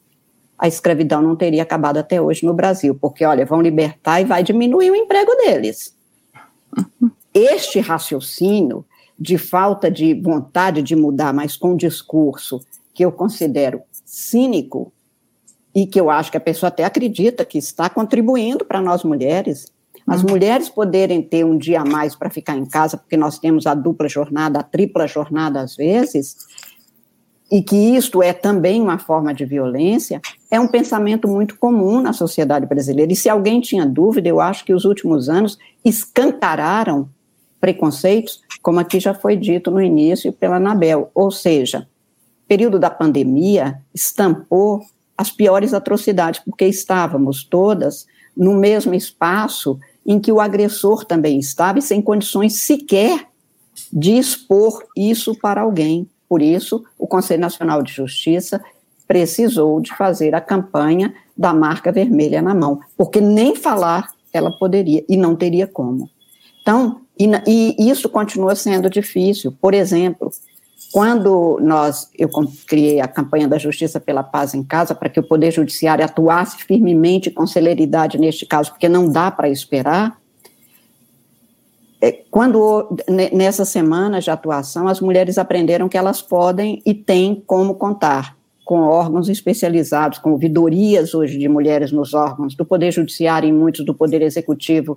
a 0.59 0.69
escravidão 0.69 1.21
não 1.21 1.37
teria 1.37 1.63
acabado 1.63 1.99
até 1.99 2.21
hoje 2.21 2.47
no 2.47 2.55
Brasil, 2.55 2.95
porque, 2.95 3.25
olha, 3.25 3.45
vão 3.45 3.61
libertar 3.61 4.21
e 4.21 4.25
vai 4.25 4.43
diminuir 4.43 4.91
o 4.91 4.97
emprego 4.97 5.33
deles. 5.37 5.95
Este 7.33 7.81
raciocínio 7.81 8.85
de 9.19 9.39
falta 9.39 9.91
de 9.91 10.15
vontade 10.15 10.83
de 10.83 10.95
mudar, 10.95 11.33
mas 11.33 11.57
com 11.57 11.73
um 11.73 11.77
discurso 11.77 12.61
que 12.93 13.05
eu 13.05 13.11
considero 13.11 13.83
cínico 14.05 14.93
e 15.75 15.87
que 15.87 16.01
eu 16.01 16.11
acho 16.11 16.31
que 16.31 16.37
a 16.37 16.41
pessoa 16.41 16.69
até 16.69 16.85
acredita 16.85 17.45
que 17.45 17.59
está 17.59 17.91
contribuindo 17.91 18.65
para 18.65 18.81
nós 18.81 19.03
mulheres, 19.03 19.73
as 20.07 20.23
uhum. 20.23 20.31
mulheres 20.31 20.69
poderem 20.69 21.23
ter 21.23 21.45
um 21.45 21.57
dia 21.57 21.81
a 21.81 21.85
mais 21.85 22.15
para 22.15 22.31
ficar 22.31 22.57
em 22.57 22.67
casa, 22.67 22.97
porque 22.97 23.17
nós 23.17 23.39
temos 23.39 23.67
a 23.67 23.75
dupla 23.75 24.09
jornada, 24.09 24.61
a 24.61 24.63
tripla 24.63 25.07
jornada 25.07 25.61
às 25.61 25.77
vezes, 25.77 26.37
e 27.51 27.63
que 27.63 27.77
isto 27.77 28.23
é 28.23 28.33
também 28.33 28.81
uma 28.81 28.99
forma 28.99 29.33
de 29.33 29.45
violência, 29.45 30.21
é 30.51 30.59
um 30.59 30.69
pensamento 30.69 31.29
muito 31.29 31.59
comum 31.59 32.01
na 32.01 32.13
sociedade 32.13 32.67
brasileira. 32.67 33.13
E 33.13 33.17
se 33.17 33.29
alguém 33.29 33.61
tinha 33.61 33.87
dúvida, 33.87 34.29
eu 34.29 34.41
acho 34.41 34.65
que 34.65 34.75
os 34.75 34.85
últimos 34.85 35.29
anos 35.29 35.59
escancararam 35.85 37.09
preconceitos, 37.61 38.43
como 38.63 38.81
aqui 38.81 38.99
já 38.99 39.15
foi 39.15 39.37
dito 39.37 39.71
no 39.71 39.81
início 39.81 40.33
pela 40.33 40.57
Anabel. 40.57 41.11
Ou 41.15 41.31
seja, 41.31 41.87
período 42.47 42.79
da 42.79 42.91
pandemia 42.91 43.81
estampou 43.95 44.83
as 45.17 45.31
piores 45.31 45.73
atrocidades, 45.73 46.41
porque 46.45 46.67
estávamos 46.67 47.45
todas 47.45 48.07
no 48.37 48.55
mesmo 48.55 48.95
espaço 48.95 49.79
em 50.05 50.21
que 50.21 50.33
o 50.33 50.41
agressor 50.41 51.05
também 51.05 51.39
estava 51.39 51.79
e 51.79 51.83
sem 51.83 52.03
condições 52.03 52.61
sequer 52.61 53.29
de 53.93 54.13
expor 54.13 54.83
isso 54.97 55.35
para 55.39 55.63
alguém. 55.63 56.09
Por 56.29 56.43
isso, 56.43 56.85
o 56.99 57.07
Conselho 57.07 57.41
Nacional 57.41 57.83
de 57.83 57.93
Justiça 57.93 58.63
precisou 59.07 59.81
de 59.81 59.95
fazer 59.95 60.35
a 60.35 60.41
campanha 60.41 61.15
da 61.37 61.53
marca 61.53 61.93
vermelha 61.93 62.41
na 62.41 62.55
mão, 62.55 62.81
porque 62.97 63.21
nem 63.21 63.55
falar 63.55 64.11
ela 64.33 64.51
poderia 64.59 65.05
e 65.09 65.17
não 65.17 65.37
teria 65.37 65.67
como. 65.67 66.11
Então, 66.61 67.03
e, 67.19 67.27
e 67.79 67.91
isso 67.91 68.09
continua 68.09 68.57
sendo 68.57 68.91
difícil. 68.91 69.53
Por 69.61 69.75
exemplo, 69.75 70.31
quando 70.95 71.59
nós 71.61 72.09
eu 72.17 72.31
criei 72.69 73.01
a 73.01 73.09
campanha 73.09 73.49
da 73.49 73.59
Justiça 73.59 73.99
pela 73.99 74.23
Paz 74.23 74.55
em 74.55 74.63
Casa 74.63 74.95
para 74.95 75.09
que 75.09 75.19
o 75.19 75.25
Poder 75.25 75.51
Judiciário 75.51 76.05
atuasse 76.05 76.63
firmemente 76.63 77.33
com 77.33 77.49
celeridade 77.49 78.17
neste 78.17 78.47
caso, 78.47 78.71
porque 78.71 78.89
não 78.89 79.11
dá 79.11 79.29
para 79.29 79.49
esperar, 79.49 80.17
é, 82.01 82.13
quando 82.31 82.97
nessa 83.33 83.65
semana 83.65 84.21
de 84.21 84.31
atuação 84.31 84.87
as 84.87 85.01
mulheres 85.01 85.37
aprenderam 85.37 85.89
que 85.89 85.99
elas 85.99 86.23
podem 86.23 86.81
e 86.87 86.95
têm 86.95 87.43
como 87.45 87.75
contar 87.75 88.37
com 88.65 88.83
órgãos 88.83 89.29
especializados, 89.29 90.21
com 90.21 90.31
ouvidorias 90.31 91.13
hoje 91.13 91.37
de 91.37 91.49
mulheres 91.49 91.91
nos 91.91 92.15
órgãos 92.15 92.55
do 92.55 92.65
Poder 92.65 92.93
Judiciário 92.93 93.49
e 93.49 93.53
muitos 93.53 93.85
do 93.85 93.97
Poder 93.97 94.23
Executivo 94.23 94.97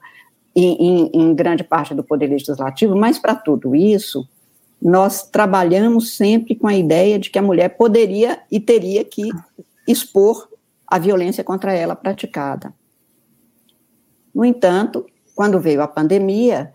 e 0.56 0.64
em, 0.64 1.10
em 1.12 1.34
grande 1.34 1.64
parte 1.64 1.96
do 1.96 2.04
Poder 2.04 2.28
Legislativo, 2.28 2.96
mas 2.96 3.18
para 3.18 3.34
tudo 3.34 3.76
isso, 3.76 4.28
nós 4.82 5.24
trabalhamos 5.24 6.16
sempre 6.16 6.56
com 6.56 6.68
a 6.68 6.76
ideia 6.76 7.18
de 7.18 7.30
que 7.30 7.40
a 7.40 7.42
mulher 7.42 7.70
poderia 7.70 8.40
e 8.52 8.60
teria 8.60 9.04
que 9.04 9.30
expor 9.88 10.48
a 10.86 11.00
violência 11.00 11.44
contra 11.44 11.74
ela 11.74 11.96
praticada. 11.96 12.74
No 14.34 14.46
entanto, 14.46 15.06
quando 15.36 15.60
veio 15.60 15.82
a 15.82 15.88
pandemia, 15.88 16.74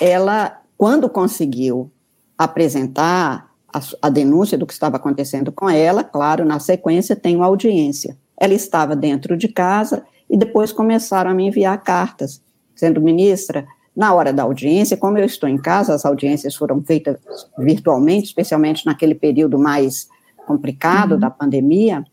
ela, 0.00 0.60
quando 0.76 1.08
conseguiu 1.08 1.90
apresentar 2.36 3.50
a, 3.72 3.80
a, 4.02 4.08
denúncia 4.08 4.56
do 4.56 4.66
que 4.66 4.72
estava 4.72 4.96
acontecendo 4.96 5.52
com 5.52 5.68
ela, 5.68 6.02
claro, 6.02 6.44
na 6.44 6.58
sequência 6.58 7.14
tem 7.14 7.36
uma 7.36 7.46
audiência. 7.46 8.16
Ela 8.36 8.54
estava 8.54 8.96
dentro 8.96 9.36
de 9.36 9.48
casa 9.48 10.04
e 10.28 10.36
depois 10.36 10.72
começaram 10.72 11.30
a 11.30 11.34
me 11.34 11.46
enviar 11.46 11.82
cartas, 11.82 12.42
dizendo, 12.74 13.00
ministra, 13.00 13.66
na 13.94 14.14
hora 14.14 14.32
da 14.32 14.42
audiência, 14.42 14.96
como 14.96 15.18
eu 15.18 15.24
estou 15.24 15.48
em 15.48 15.58
casa, 15.58 15.94
as 15.94 16.04
audiências 16.04 16.54
foram 16.54 16.82
feitas 16.82 17.18
virtualmente, 17.58 18.26
especialmente 18.26 18.86
naquele 18.86 19.14
período 19.14 19.58
mais 19.58 20.08
complicado 20.46 21.12
uhum. 21.12 21.20
da 21.20 21.30
pandemia. 21.30 22.04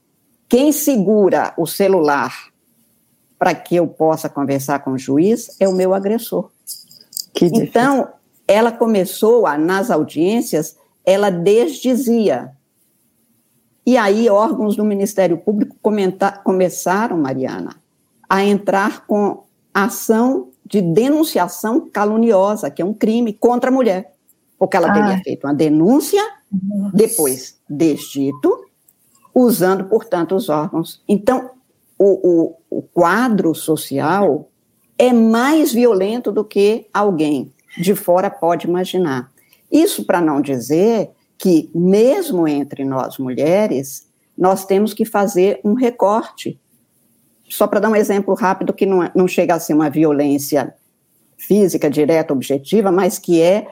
Quem 0.48 0.72
segura 0.72 1.54
o 1.58 1.66
celular 1.66 2.34
para 3.38 3.56
que 3.56 3.76
eu 3.76 3.88
possa 3.88 4.28
conversar 4.28 4.80
com 4.80 4.92
o 4.92 4.98
juiz 4.98 5.56
é 5.60 5.68
o 5.68 5.74
meu 5.74 5.94
agressor 5.94 6.50
então, 7.48 8.10
ela 8.48 8.72
começou 8.72 9.46
a, 9.46 9.58
nas 9.58 9.90
audiências, 9.90 10.78
ela 11.06 11.30
desdizia. 11.30 12.52
E 13.86 13.98
aí, 13.98 14.30
órgãos 14.30 14.76
do 14.76 14.84
Ministério 14.84 15.38
Público 15.38 15.76
começaram, 16.44 17.18
Mariana, 17.18 17.76
a 18.28 18.44
entrar 18.44 19.06
com 19.06 19.44
ação 19.74 20.49
de 20.70 20.82
denunciação 20.82 21.90
caluniosa, 21.90 22.70
que 22.70 22.82
é 22.82 22.86
um 22.86 22.94
crime 22.94 23.34
contra 23.34 23.70
a 23.70 23.74
mulher. 23.74 24.14
Porque 24.58 24.78
ela 24.78 24.94
teria 24.94 25.16
ah. 25.16 25.22
feito 25.24 25.48
uma 25.48 25.54
denúncia, 25.54 26.22
Nossa. 26.52 26.96
depois 26.96 27.58
desdito, 27.68 28.66
usando, 29.34 29.86
portanto, 29.86 30.36
os 30.36 30.48
órgãos. 30.48 31.02
Então, 31.08 31.50
o, 31.98 32.56
o, 32.70 32.78
o 32.78 32.82
quadro 32.82 33.56
social 33.56 34.50
é 34.98 35.12
mais 35.12 35.74
violento 35.74 36.32
do 36.32 36.46
que 36.46 36.88
alguém 36.94 37.52
de 37.78 37.96
fora 37.96 38.30
pode 38.30 38.68
imaginar. 38.68 39.32
Isso 39.72 40.06
para 40.06 40.22
não 40.22 40.42
dizer 40.42 41.10
que, 41.38 41.70
mesmo 41.74 42.48
entre 42.48 42.84
nós 42.84 43.18
mulheres, 43.18 44.08
nós 44.38 44.66
temos 44.66 44.94
que 44.94 45.06
fazer 45.06 45.60
um 45.64 45.74
recorte. 45.74 46.60
Só 47.50 47.68
para 47.68 47.80
dar 47.80 47.90
um 47.90 47.96
exemplo 47.96 48.34
rápido, 48.36 48.74
que 48.74 48.86
não, 48.86 49.04
é, 49.04 49.12
não 49.16 49.28
chega 49.28 49.56
a 49.56 49.60
ser 49.60 49.74
uma 49.74 49.90
violência 49.90 50.74
física 51.38 51.90
direta, 51.90 52.34
objetiva, 52.34 52.92
mas 52.92 53.18
que 53.18 53.42
é 53.42 53.68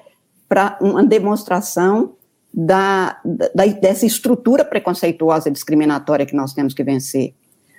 para 0.50 0.78
uma 0.82 1.04
demonstração 1.04 2.16
da, 2.54 3.20
da, 3.54 3.66
dessa 3.66 4.06
estrutura 4.06 4.66
preconceituosa 4.66 5.50
e 5.50 5.52
discriminatória 5.52 6.26
que 6.26 6.36
nós 6.36 6.54
temos 6.54 6.74
que 6.74 6.84
vencer. 6.84 7.34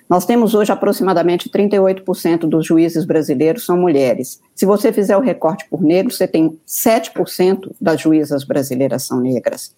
Nós 0.07 0.25
temos 0.25 0.55
hoje 0.55 0.71
aproximadamente 0.71 1.49
38% 1.49 2.39
dos 2.47 2.65
juízes 2.65 3.05
brasileiros 3.05 3.65
são 3.65 3.77
mulheres. 3.77 4.41
Se 4.55 4.65
você 4.65 4.91
fizer 4.91 5.15
o 5.15 5.21
recorte 5.21 5.67
por 5.69 5.83
negros, 5.83 6.17
você 6.17 6.27
tem 6.27 6.57
7% 6.67 7.75
das 7.79 8.01
juízas 8.01 8.43
brasileiras 8.43 9.03
são 9.03 9.19
negras. 9.19 9.75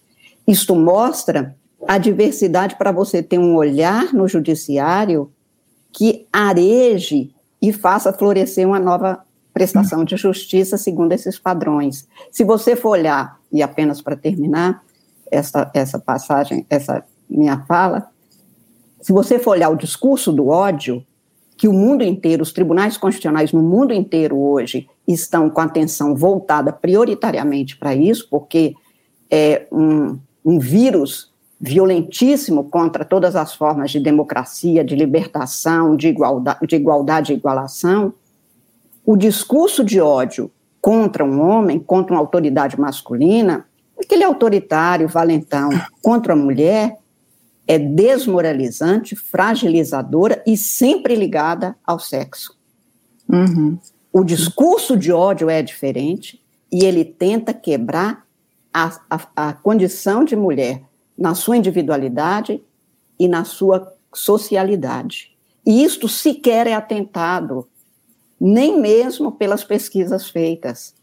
Isto 0.48 0.76
mostra 0.76 1.54
a 1.88 1.98
diversidade 1.98 2.76
para 2.76 2.92
você 2.92 3.22
ter 3.22 3.40
um 3.40 3.56
olhar 3.56 4.14
no 4.14 4.28
judiciário 4.28 5.32
que 5.92 6.28
areje 6.32 7.34
e 7.62 7.72
faça 7.72 8.14
florescer 8.14 8.68
uma 8.68 8.80
nova 8.80 9.24
prestação 9.54 10.04
de 10.04 10.16
justiça 10.16 10.78
segundo 10.78 11.12
esses 11.12 11.38
padrões. 11.38 12.08
Se 12.32 12.44
você 12.44 12.76
for 12.76 12.92
olhar, 12.92 13.40
e 13.52 13.62
apenas 13.62 14.02
para 14.02 14.16
terminar 14.16 14.84
essa, 15.30 15.70
essa 15.74 16.00
passagem, 16.00 16.66
essa 16.70 17.04
minha 17.30 17.64
fala, 17.66 18.10
se 19.02 19.12
você 19.12 19.40
for 19.40 19.52
olhar 19.52 19.70
o 19.70 19.76
discurso 19.76 20.32
do 20.32 20.48
ódio, 20.48 21.06
que 21.58 21.68
o 21.68 21.74
mundo 21.74 22.04
inteiro, 22.04 22.42
os 22.42 22.52
tribunais 22.52 22.98
constitucionais 22.98 23.52
no 23.52 23.62
mundo 23.62 23.94
inteiro 23.94 24.38
hoje 24.38 24.88
estão 25.08 25.50
com 25.50 25.62
atenção 25.62 26.16
voltada 26.16 26.72
prioritariamente 26.74 27.78
para 27.78 27.94
isso, 27.94 28.28
porque 28.30 28.74
é 29.30 29.68
um, 29.72 30.18
um 30.44 30.60
vírus 30.60 31.31
violentíssimo 31.62 32.64
contra 32.64 33.06
todas 33.06 33.36
as 33.36 33.54
formas 33.54 33.92
de 33.92 34.00
democracia, 34.00 34.84
de 34.84 34.96
libertação, 34.96 35.96
de 35.96 36.08
igualdade, 36.08 36.66
de 36.66 36.76
igualdade 36.76 37.32
e 37.32 37.36
igualação, 37.36 38.14
o 39.06 39.16
discurso 39.16 39.84
de 39.84 40.02
ódio 40.02 40.50
contra 40.82 41.24
um 41.24 41.40
homem, 41.40 41.80
contra 41.80 42.16
uma 42.16 42.20
autoridade 42.20 42.80
masculina, 42.80 43.68
aquele 44.00 44.24
autoritário, 44.24 45.08
valentão, 45.08 45.70
contra 46.02 46.34
a 46.34 46.36
mulher, 46.36 46.98
é 47.68 47.78
desmoralizante, 47.78 49.16
fragilizadora 49.16 50.42
e 50.48 50.58
sempre 50.58 51.14
ligada 51.14 51.76
ao 51.86 52.00
sexo. 52.00 52.58
Uhum. 53.30 53.78
O 54.12 54.24
discurso 54.24 54.98
de 54.98 55.12
ódio 55.12 55.48
é 55.48 55.62
diferente 55.62 56.42
e 56.72 56.84
ele 56.84 57.06
tenta 57.06 57.54
quebrar 57.54 58.26
a, 58.74 59.00
a, 59.08 59.50
a 59.50 59.54
condição 59.54 60.26
de 60.26 60.36
mulher 60.36 60.82
na 61.18 61.36
sua 61.36 61.58
individualidade 61.58 62.62
e 63.20 63.28
na 63.28 63.44
sua 63.44 63.94
socialidade. 64.14 65.36
E 65.66 65.84
isto 65.84 66.08
sequer 66.08 66.68
é 66.68 66.74
atentado 66.74 67.68
nem 68.40 68.80
mesmo 68.80 69.32
pelas 69.32 69.64
pesquisas 69.64 70.28
feitas, 70.28 70.96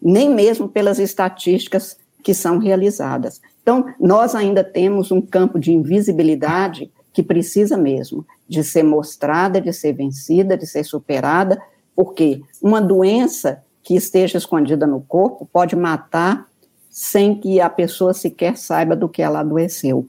nem 0.00 0.30
mesmo 0.30 0.68
pelas 0.68 1.00
estatísticas 1.00 1.96
que 2.22 2.32
são 2.32 2.58
realizadas. 2.58 3.40
Então, 3.62 3.92
nós 3.98 4.34
ainda 4.34 4.62
temos 4.62 5.10
um 5.10 5.20
campo 5.20 5.58
de 5.58 5.72
invisibilidade 5.72 6.92
que 7.12 7.22
precisa 7.22 7.76
mesmo 7.76 8.24
de 8.48 8.62
ser 8.62 8.82
mostrada, 8.84 9.60
de 9.60 9.72
ser 9.72 9.92
vencida, 9.92 10.56
de 10.56 10.66
ser 10.66 10.84
superada, 10.84 11.60
porque 11.96 12.42
uma 12.62 12.80
doença 12.80 13.62
que 13.82 13.94
esteja 13.94 14.38
escondida 14.38 14.86
no 14.86 15.00
corpo 15.00 15.48
pode 15.52 15.74
matar 15.74 16.48
sem 16.94 17.34
que 17.34 17.60
a 17.60 17.68
pessoa 17.68 18.14
sequer 18.14 18.56
saiba 18.56 18.94
do 18.94 19.08
que 19.08 19.20
ela 19.20 19.40
adoeceu. 19.40 20.06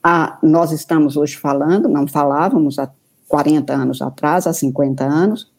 Ah, 0.00 0.38
nós 0.40 0.70
estamos 0.70 1.16
hoje 1.16 1.36
falando, 1.36 1.88
não 1.88 2.06
falávamos 2.06 2.78
há 2.78 2.88
40 3.26 3.72
anos 3.72 4.00
atrás, 4.00 4.46
há 4.46 4.52
50 4.52 5.02
anos, 5.02 5.50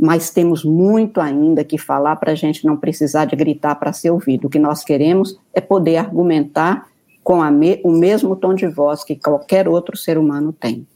mas 0.00 0.30
temos 0.30 0.64
muito 0.64 1.20
ainda 1.20 1.62
que 1.62 1.76
falar 1.76 2.16
para 2.16 2.32
a 2.32 2.34
gente 2.34 2.64
não 2.64 2.78
precisar 2.78 3.26
de 3.26 3.36
gritar 3.36 3.74
para 3.74 3.92
ser 3.92 4.08
ouvido. 4.08 4.46
O 4.46 4.50
que 4.50 4.58
nós 4.58 4.82
queremos 4.82 5.38
é 5.52 5.60
poder 5.60 5.98
argumentar 5.98 6.86
com 7.22 7.44
me, 7.50 7.82
o 7.84 7.90
mesmo 7.90 8.34
tom 8.34 8.54
de 8.54 8.66
voz 8.66 9.04
que 9.04 9.16
qualquer 9.16 9.68
outro 9.68 9.98
ser 9.98 10.16
humano 10.16 10.50
tem. 10.50 10.86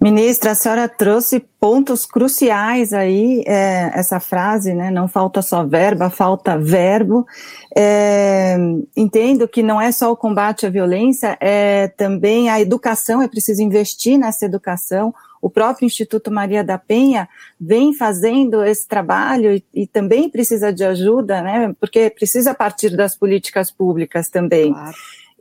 Ministra, 0.00 0.50
a 0.50 0.54
senhora 0.54 0.88
trouxe 0.88 1.40
pontos 1.58 2.04
cruciais 2.04 2.92
aí, 2.92 3.42
é, 3.46 3.90
essa 3.94 4.20
frase, 4.20 4.74
né? 4.74 4.90
Não 4.90 5.08
falta 5.08 5.40
só 5.40 5.64
verba, 5.64 6.10
falta 6.10 6.58
verbo. 6.58 7.26
É, 7.74 8.56
entendo 8.94 9.48
que 9.48 9.62
não 9.62 9.80
é 9.80 9.90
só 9.90 10.12
o 10.12 10.16
combate 10.16 10.66
à 10.66 10.70
violência, 10.70 11.36
é 11.40 11.88
também 11.88 12.50
a 12.50 12.60
educação, 12.60 13.22
é 13.22 13.28
preciso 13.28 13.62
investir 13.62 14.18
nessa 14.18 14.44
educação. 14.44 15.14
O 15.40 15.48
próprio 15.48 15.86
Instituto 15.86 16.30
Maria 16.30 16.62
da 16.62 16.76
Penha 16.76 17.26
vem 17.58 17.94
fazendo 17.94 18.62
esse 18.62 18.86
trabalho 18.86 19.54
e, 19.54 19.64
e 19.72 19.86
também 19.86 20.28
precisa 20.28 20.72
de 20.72 20.84
ajuda, 20.84 21.40
né? 21.40 21.74
Porque 21.80 22.10
precisa 22.10 22.54
partir 22.54 22.94
das 22.94 23.16
políticas 23.16 23.70
públicas 23.70 24.28
também. 24.28 24.72
Claro. 24.72 24.96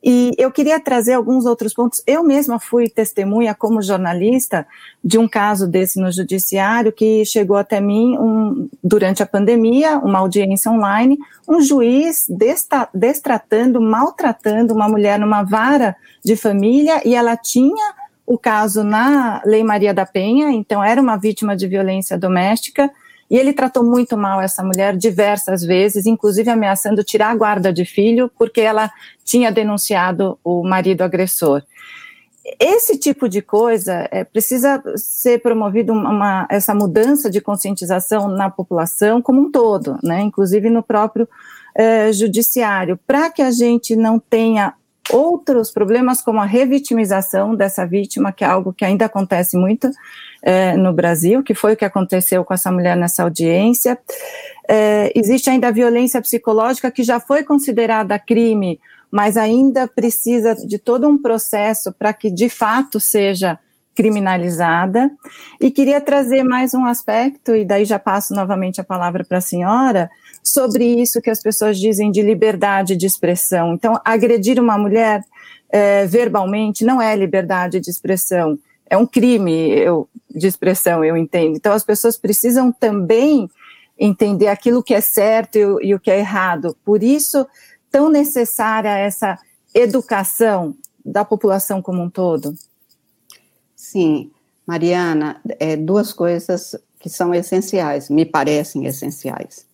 E 0.07 0.33
eu 0.37 0.51
queria 0.51 0.79
trazer 0.79 1.13
alguns 1.13 1.47
outros 1.47 1.73
pontos. 1.73 2.03
Eu 2.05 2.23
mesma 2.23 2.59
fui 2.59 2.87
testemunha, 2.87 3.55
como 3.55 3.81
jornalista, 3.81 4.67
de 5.03 5.17
um 5.17 5.27
caso 5.27 5.67
desse 5.67 5.99
no 5.99 6.11
judiciário 6.11 6.91
que 6.91 7.25
chegou 7.25 7.57
até 7.57 7.81
mim 7.81 8.15
um, 8.19 8.69
durante 8.83 9.23
a 9.23 9.25
pandemia, 9.25 9.97
uma 9.97 10.19
audiência 10.19 10.71
online, 10.71 11.17
um 11.49 11.59
juiz 11.59 12.27
desta, 12.29 12.87
destratando, 12.93 13.81
maltratando 13.81 14.75
uma 14.75 14.87
mulher 14.87 15.17
numa 15.17 15.41
vara 15.41 15.95
de 16.23 16.35
família 16.35 17.01
e 17.03 17.15
ela 17.15 17.35
tinha 17.35 17.95
o 18.27 18.37
caso 18.37 18.83
na 18.83 19.41
Lei 19.43 19.63
Maria 19.63 19.93
da 19.93 20.05
Penha, 20.05 20.51
então 20.51 20.83
era 20.83 21.01
uma 21.01 21.17
vítima 21.17 21.55
de 21.55 21.67
violência 21.67 22.15
doméstica 22.15 22.91
e 23.29 23.37
ele 23.37 23.53
tratou 23.53 23.83
muito 23.83 24.15
mal 24.15 24.39
essa 24.39 24.63
mulher 24.63 24.95
diversas 24.95 25.63
vezes, 25.63 26.05
inclusive 26.05 26.49
ameaçando 26.49 27.03
tirar 27.03 27.31
a 27.31 27.35
guarda 27.35 27.73
de 27.73 27.83
filho, 27.83 28.29
porque 28.37 28.61
ela 28.61 28.91
tinha 29.23 29.51
denunciado 29.51 30.37
o 30.43 30.63
marido 30.63 31.01
agressor. 31.01 31.63
Esse 32.59 32.97
tipo 32.97 33.27
de 33.27 33.41
coisa 33.41 34.07
é, 34.11 34.23
precisa 34.23 34.81
ser 34.95 35.41
promovido 35.41 35.91
uma, 35.93 36.47
essa 36.49 36.75
mudança 36.75 37.29
de 37.29 37.41
conscientização 37.41 38.27
na 38.27 38.51
população 38.51 39.19
como 39.19 39.41
um 39.41 39.51
todo, 39.51 39.97
né, 40.03 40.21
inclusive 40.21 40.69
no 40.69 40.83
próprio 40.83 41.27
é, 41.73 42.13
judiciário, 42.13 42.99
para 43.07 43.31
que 43.31 43.41
a 43.41 43.49
gente 43.49 43.95
não 43.95 44.19
tenha 44.19 44.75
outros 45.11 45.71
problemas 45.71 46.21
como 46.21 46.39
a 46.39 46.45
revitimização 46.45 47.55
dessa 47.55 47.85
vítima, 47.85 48.31
que 48.31 48.43
é 48.43 48.47
algo 48.47 48.73
que 48.73 48.85
ainda 48.85 49.05
acontece 49.05 49.57
muito, 49.57 49.89
é, 50.45 50.77
no 50.77 50.93
Brasil, 50.93 51.41
que 51.41 51.55
foi 51.55 51.73
o 51.73 51.75
que 51.75 51.83
aconteceu 51.83 52.45
com 52.45 52.53
essa 52.53 52.71
mulher 52.71 52.95
nessa 52.95 53.23
audiência. 53.23 53.97
É, 54.69 55.11
existe 55.15 55.49
ainda 55.49 55.69
a 55.69 55.71
violência 55.71 56.21
psicológica, 56.21 56.91
que 56.91 57.01
já 57.01 57.19
foi 57.19 57.43
considerada 57.43 58.19
crime, 58.19 58.79
mas 59.09 59.37
ainda 59.37 59.87
precisa 59.87 60.53
de 60.53 60.77
todo 60.77 61.07
um 61.07 61.19
processo 61.19 61.91
para 61.91 62.13
que 62.13 62.29
de 62.29 62.47
fato 62.47 62.99
seja 62.99 63.57
criminalizada. 63.95 65.09
E 65.59 65.71
queria 65.71 65.99
trazer 65.99 66.43
mais 66.43 66.75
um 66.75 66.85
aspecto, 66.85 67.55
e 67.55 67.65
daí 67.65 67.83
já 67.83 67.97
passo 67.97 68.35
novamente 68.35 68.79
a 68.79 68.83
palavra 68.83 69.23
para 69.23 69.39
a 69.39 69.41
senhora, 69.41 70.11
sobre 70.43 70.85
isso 70.85 71.21
que 71.21 71.29
as 71.31 71.41
pessoas 71.41 71.79
dizem 71.79 72.11
de 72.11 72.21
liberdade 72.21 72.95
de 72.95 73.07
expressão. 73.07 73.73
Então, 73.73 73.99
agredir 74.05 74.59
uma 74.59 74.77
mulher 74.77 75.23
é, 75.71 76.05
verbalmente 76.05 76.85
não 76.85 77.01
é 77.01 77.15
liberdade 77.15 77.79
de 77.79 77.89
expressão 77.89 78.59
é 78.89 78.97
um 78.97 79.05
crime 79.05 79.51
eu, 79.51 80.07
de 80.35 80.47
expressão, 80.47 81.03
eu 81.03 81.15
entendo. 81.15 81.55
Então, 81.55 81.73
as 81.73 81.83
pessoas 81.83 82.17
precisam 82.17 82.71
também 82.71 83.49
entender 83.97 84.47
aquilo 84.47 84.83
que 84.83 84.93
é 84.93 85.01
certo 85.01 85.55
e, 85.55 85.87
e 85.87 85.95
o 85.95 85.99
que 85.99 86.11
é 86.11 86.19
errado. 86.19 86.75
Por 86.83 87.01
isso, 87.01 87.47
tão 87.89 88.09
necessária 88.09 88.97
essa 88.97 89.39
educação 89.73 90.75
da 91.03 91.23
população 91.23 91.81
como 91.81 92.01
um 92.01 92.09
todo. 92.09 92.53
Sim, 93.75 94.31
Mariana, 94.65 95.39
é, 95.59 95.75
duas 95.77 96.11
coisas 96.11 96.75
que 96.99 97.09
são 97.09 97.33
essenciais, 97.33 98.09
me 98.09 98.25
parecem 98.25 98.85
essenciais. 98.85 99.65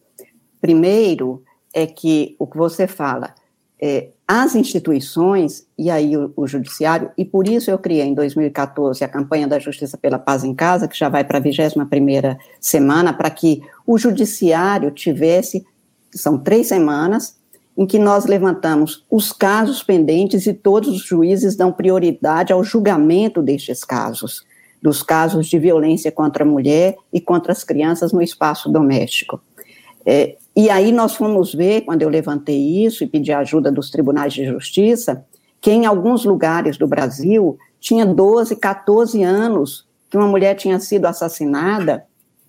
Primeiro, 0.60 1.43
é 1.74 1.88
que 1.88 2.36
o 2.38 2.45
que 2.45 2.58
você 2.58 2.86
fala, 2.86 3.34
é, 3.82 4.10
as 4.34 4.56
instituições 4.56 5.67
e 5.78 5.91
aí 5.91 6.15
o, 6.15 6.32
o, 6.38 6.48
judiciário, 6.48 7.12
e 7.17 7.26
por 7.26 7.50
isso 7.50 7.70
eu 7.70 7.78
criei 7.78 8.06
em 8.06 8.13
2014 8.13 9.04
a 9.04 9.08
campanha 9.10 9.46
da 9.46 9.60
Justiça 9.60 9.98
pela 9.98 10.17
Paz 10.17 10.46
em 10.46 10.56
Casa, 10.56 10.88
que 10.88 10.98
já 10.98 11.10
vai 11.10 11.22
para 11.26 11.38
a 11.38 11.41
21 11.41 11.86
primeira 11.88 12.39
semana, 12.58 13.12
para 13.12 13.30
que 13.30 13.62
o 13.86 13.98
judiciário 13.98 14.89
tivesse, 14.91 15.65
são 16.15 16.38
três 16.38 16.67
semanas, 16.67 17.36
em 17.78 17.86
que 17.86 18.00
nós 18.00 18.26
levantamos 18.26 19.06
os 19.12 19.34
casos 19.34 19.84
pendentes 19.84 20.48
e 20.48 20.54
todos 20.54 20.88
os 20.88 21.04
juízes 21.04 21.58
dão 21.58 21.74
prioridade 21.74 22.54
ao 22.54 22.63
julgamento 22.63 23.41
destes 23.41 23.84
casos. 23.84 24.46
dos 24.82 25.04
casos 25.04 25.46
de 25.48 25.60
violência 25.60 26.12
contra 26.12 26.44
a 26.44 26.48
mulher 26.48 26.96
e 27.13 27.20
contra 27.20 27.52
as 27.52 27.63
crianças 27.65 28.13
no 28.13 28.22
espaço 28.22 28.72
doméstico. 28.72 29.39
É, 30.04 30.38
e 30.56 30.70
aí 30.70 30.92
nós 30.92 31.16
fomos 31.16 31.54
ver, 31.54 31.82
quando 31.82 32.02
eu 32.02 32.10
levantei 32.10 32.86
isso 32.86 33.04
e 33.04 33.08
pedi 33.08 33.32
ajuda 33.32 33.72
dos 33.72 33.90
tribunais 33.90 34.34
de 34.34 34.46
justiça, 34.46 35.26
que 35.62 35.72
em 35.72 35.86
alguns 35.86 36.26
lugares 36.26 36.78
do 36.78 36.88
Brasil 36.88 37.58
tinha 37.80 38.06
12, 38.06 38.56
14 38.58 39.24
anos 39.24 39.88
que 40.10 40.18
uma 40.18 40.28
mulher 40.28 40.56
tinha 40.56 40.80
sido 40.80 41.06
assassinada 41.06 42.06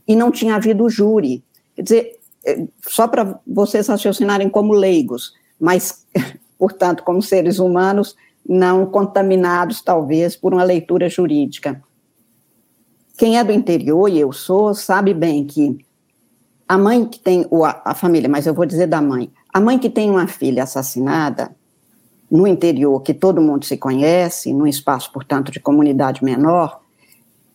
e 0.06 0.16
não 0.16 0.32
tinha 0.32 0.56
havido 0.56 0.90
júri. 0.90 1.44
Quer 1.76 1.82
dizer, 1.82 2.20
é, 2.44 2.66
só 2.80 3.06
para 3.06 3.40
vocês 3.46 3.86
raciocinarem 3.86 4.48
como 4.48 4.72
leigos, 4.72 5.32
mas, 5.60 6.04
portanto, 6.58 7.04
como 7.04 7.22
seres 7.22 7.60
humanos 7.60 8.16
não 8.46 8.84
contaminados, 8.84 9.80
talvez, 9.80 10.34
por 10.34 10.52
uma 10.52 10.64
leitura 10.64 11.08
jurídica. 11.08 11.80
Quem 13.16 13.38
é 13.38 13.44
do 13.44 13.52
interior, 13.52 14.08
e 14.08 14.18
eu 14.18 14.32
sou, 14.32 14.74
sabe 14.74 15.14
bem 15.14 15.46
que 15.46 15.78
a 16.68 16.78
mãe 16.78 17.04
que 17.04 17.18
tem, 17.18 17.46
ou 17.50 17.64
a, 17.64 17.80
a 17.84 17.94
família, 17.94 18.28
mas 18.28 18.46
eu 18.46 18.54
vou 18.54 18.66
dizer 18.66 18.86
da 18.86 19.00
mãe, 19.00 19.30
a 19.52 19.60
mãe 19.60 19.78
que 19.78 19.90
tem 19.90 20.10
uma 20.10 20.26
filha 20.26 20.62
assassinada, 20.62 21.54
no 22.30 22.46
interior, 22.46 23.02
que 23.02 23.12
todo 23.12 23.42
mundo 23.42 23.66
se 23.66 23.76
conhece, 23.76 24.54
num 24.54 24.66
espaço, 24.66 25.12
portanto, 25.12 25.52
de 25.52 25.60
comunidade 25.60 26.24
menor, 26.24 26.80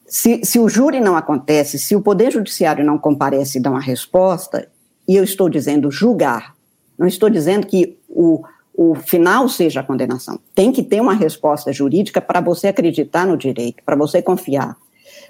se, 0.05 0.45
se, 0.45 0.59
o 0.59 0.69
júri 0.69 0.99
não 0.99 1.17
acontece, 1.17 1.79
se 1.79 1.95
o 1.95 2.01
Poder 2.01 2.31
Judiciário 2.31 2.85
não 2.85 2.97
comparece 2.97 3.57
e 3.57 3.61
dá 3.61 3.71
uma 3.71 3.81
resposta, 3.81 4.69
e 5.07 5.15
eu 5.15 5.23
estou 5.23 5.49
dizendo 5.49 5.89
julgar, 5.89 6.55
não 6.97 7.07
estou 7.07 7.27
dizendo 7.27 7.65
que 7.65 7.97
o, 8.07 8.43
o 8.73 8.93
final 8.93 9.49
seja 9.49 9.79
a 9.79 9.83
condenação. 9.83 10.39
Tem 10.53 10.71
que 10.71 10.83
ter 10.83 11.01
uma 11.01 11.13
resposta 11.13 11.73
jurídica 11.73 12.21
para 12.21 12.39
você 12.39 12.67
acreditar 12.67 13.25
no 13.25 13.35
direito, 13.35 13.83
para 13.83 13.95
você 13.95 14.21
confiar. 14.21 14.77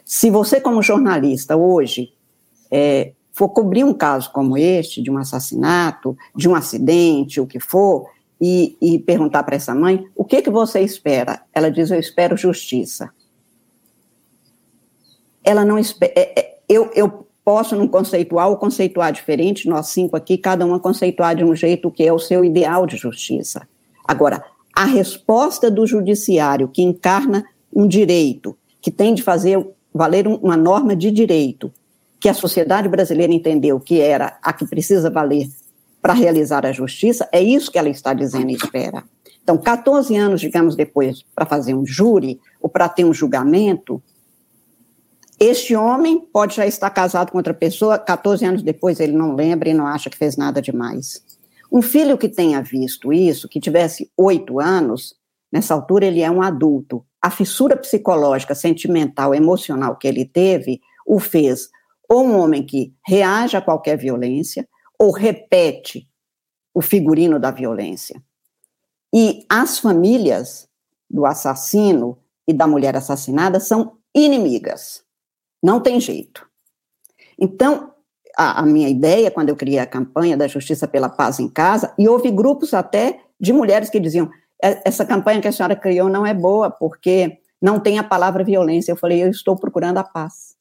Se 0.03 0.29
você, 0.29 0.59
como 0.59 0.81
jornalista, 0.81 1.55
hoje, 1.55 2.13
é, 2.69 3.13
for 3.37 3.49
cobrir 3.49 3.83
um 3.83 3.93
caso 3.93 4.31
como 4.31 4.57
este, 4.57 4.99
de 4.99 5.11
um 5.11 5.17
assassinato, 5.17 6.17
de 6.35 6.49
um 6.49 6.55
acidente, 6.55 7.39
o 7.39 7.45
que 7.45 7.59
for, 7.59 8.09
e, 8.41 8.75
e 8.81 8.97
perguntar 8.97 9.43
para 9.43 9.55
essa 9.55 9.75
mãe, 9.75 10.07
o 10.15 10.25
que, 10.25 10.41
que 10.41 10.49
você 10.49 10.81
espera? 10.81 11.43
Ela 11.53 11.69
diz, 11.69 11.91
eu 11.91 11.99
espero 11.99 12.35
justiça. 12.35 13.11
Ela 15.43 15.63
não 15.63 15.77
espera, 15.77 16.13
é, 16.15 16.39
é, 16.39 16.59
eu, 16.67 16.89
eu 16.95 17.27
posso 17.45 17.75
não 17.75 17.87
conceituar 17.87 18.49
ou 18.49 18.57
conceituar 18.57 19.13
diferente, 19.13 19.69
nós 19.69 19.87
cinco 19.89 20.17
aqui, 20.17 20.35
cada 20.35 20.65
uma 20.65 20.79
conceituar 20.79 21.35
de 21.35 21.43
um 21.43 21.55
jeito 21.55 21.91
que 21.91 22.03
é 22.03 22.11
o 22.11 22.19
seu 22.19 22.43
ideal 22.43 22.87
de 22.87 22.97
justiça. 22.97 23.67
Agora, 24.03 24.43
a 24.75 24.85
resposta 24.85 25.69
do 25.69 25.85
judiciário 25.85 26.67
que 26.67 26.81
encarna 26.81 27.45
um 27.71 27.87
direito, 27.87 28.57
que 28.81 28.89
tem 28.89 29.13
de 29.13 29.21
fazer 29.21 29.63
valer 29.93 30.27
uma 30.27 30.57
norma 30.57 30.95
de 30.95 31.11
direito, 31.11 31.71
que 32.27 32.31
a 32.31 32.33
sociedade 32.33 32.89
brasileira 32.89 33.31
entendeu 33.31 33.79
que 33.79 34.01
era 34.01 34.37
a 34.43 34.51
que 34.51 34.67
precisa 34.67 35.09
valer 35.09 35.47
para 36.01 36.11
realizar 36.11 36.65
a 36.65 36.73
justiça, 36.73 37.25
é 37.31 37.41
isso 37.41 37.71
que 37.71 37.79
ela 37.79 37.87
está 37.87 38.13
dizendo 38.13 38.49
e 38.49 38.53
espera. 38.55 39.01
Então, 39.41 39.57
14 39.57 40.13
anos, 40.13 40.41
digamos, 40.41 40.75
depois, 40.75 41.23
para 41.33 41.45
fazer 41.45 41.73
um 41.73 41.85
júri, 41.85 42.37
ou 42.59 42.69
para 42.69 42.89
ter 42.89 43.05
um 43.05 43.13
julgamento, 43.13 44.03
este 45.39 45.73
homem 45.73 46.19
pode 46.19 46.57
já 46.57 46.67
estar 46.67 46.89
casado 46.89 47.31
com 47.31 47.37
outra 47.37 47.53
pessoa, 47.53 47.97
14 47.97 48.43
anos 48.43 48.61
depois 48.61 48.99
ele 48.99 49.13
não 49.13 49.33
lembra 49.33 49.69
e 49.69 49.73
não 49.73 49.87
acha 49.87 50.09
que 50.09 50.17
fez 50.17 50.35
nada 50.35 50.61
demais. 50.61 51.23
Um 51.71 51.81
filho 51.81 52.17
que 52.17 52.27
tenha 52.27 52.61
visto 52.61 53.13
isso, 53.13 53.47
que 53.47 53.61
tivesse 53.61 54.11
oito 54.17 54.59
anos, 54.59 55.15
nessa 55.49 55.73
altura 55.73 56.07
ele 56.07 56.19
é 56.19 56.29
um 56.29 56.41
adulto. 56.41 57.05
A 57.21 57.31
fissura 57.31 57.77
psicológica, 57.77 58.53
sentimental, 58.53 59.33
emocional 59.33 59.95
que 59.95 60.09
ele 60.09 60.25
teve, 60.25 60.81
o 61.05 61.19
fez 61.19 61.69
ou 62.07 62.25
um 62.25 62.37
homem 62.37 62.65
que 62.65 62.93
reage 63.05 63.57
a 63.57 63.61
qualquer 63.61 63.97
violência, 63.97 64.67
ou 64.97 65.11
repete 65.11 66.07
o 66.73 66.81
figurino 66.81 67.39
da 67.39 67.51
violência. 67.51 68.21
E 69.13 69.45
as 69.49 69.79
famílias 69.79 70.67
do 71.09 71.25
assassino 71.25 72.17
e 72.47 72.53
da 72.53 72.67
mulher 72.67 72.95
assassinada 72.95 73.59
são 73.59 73.97
inimigas. 74.13 75.03
Não 75.61 75.79
tem 75.79 75.99
jeito. 75.99 76.47
Então, 77.39 77.93
a, 78.37 78.61
a, 78.61 78.65
minha 78.65 78.89
ideia, 78.89 79.31
quando 79.31 79.49
eu 79.49 79.55
criei 79.55 79.79
a 79.79 79.85
campanha 79.85 80.37
da 80.37 80.47
Justiça 80.47 80.87
pela 80.87 81.09
Paz 81.09 81.39
em 81.39 81.49
Casa, 81.49 81.93
e 81.97 82.07
houve 82.07 82.31
grupos 82.31 82.73
até 82.73 83.21
de 83.39 83.51
mulheres 83.51 83.89
que 83.89 83.99
diziam: 83.99 84.29
essa 84.59 85.05
campanha 85.05 85.41
que 85.41 85.47
a 85.47 85.51
senhora 85.51 85.75
criou 85.75 86.09
não 86.09 86.25
é 86.25 86.33
boa, 86.33 86.69
porque 86.69 87.39
não 87.61 87.79
tem 87.79 87.99
a 87.99 88.03
palavra 88.03 88.43
violência. 88.43 88.91
Eu 88.91 88.97
falei: 88.97 89.23
eu 89.23 89.29
estou 89.29 89.55
procurando 89.55 89.97
a 89.97 90.03
paz. 90.03 90.55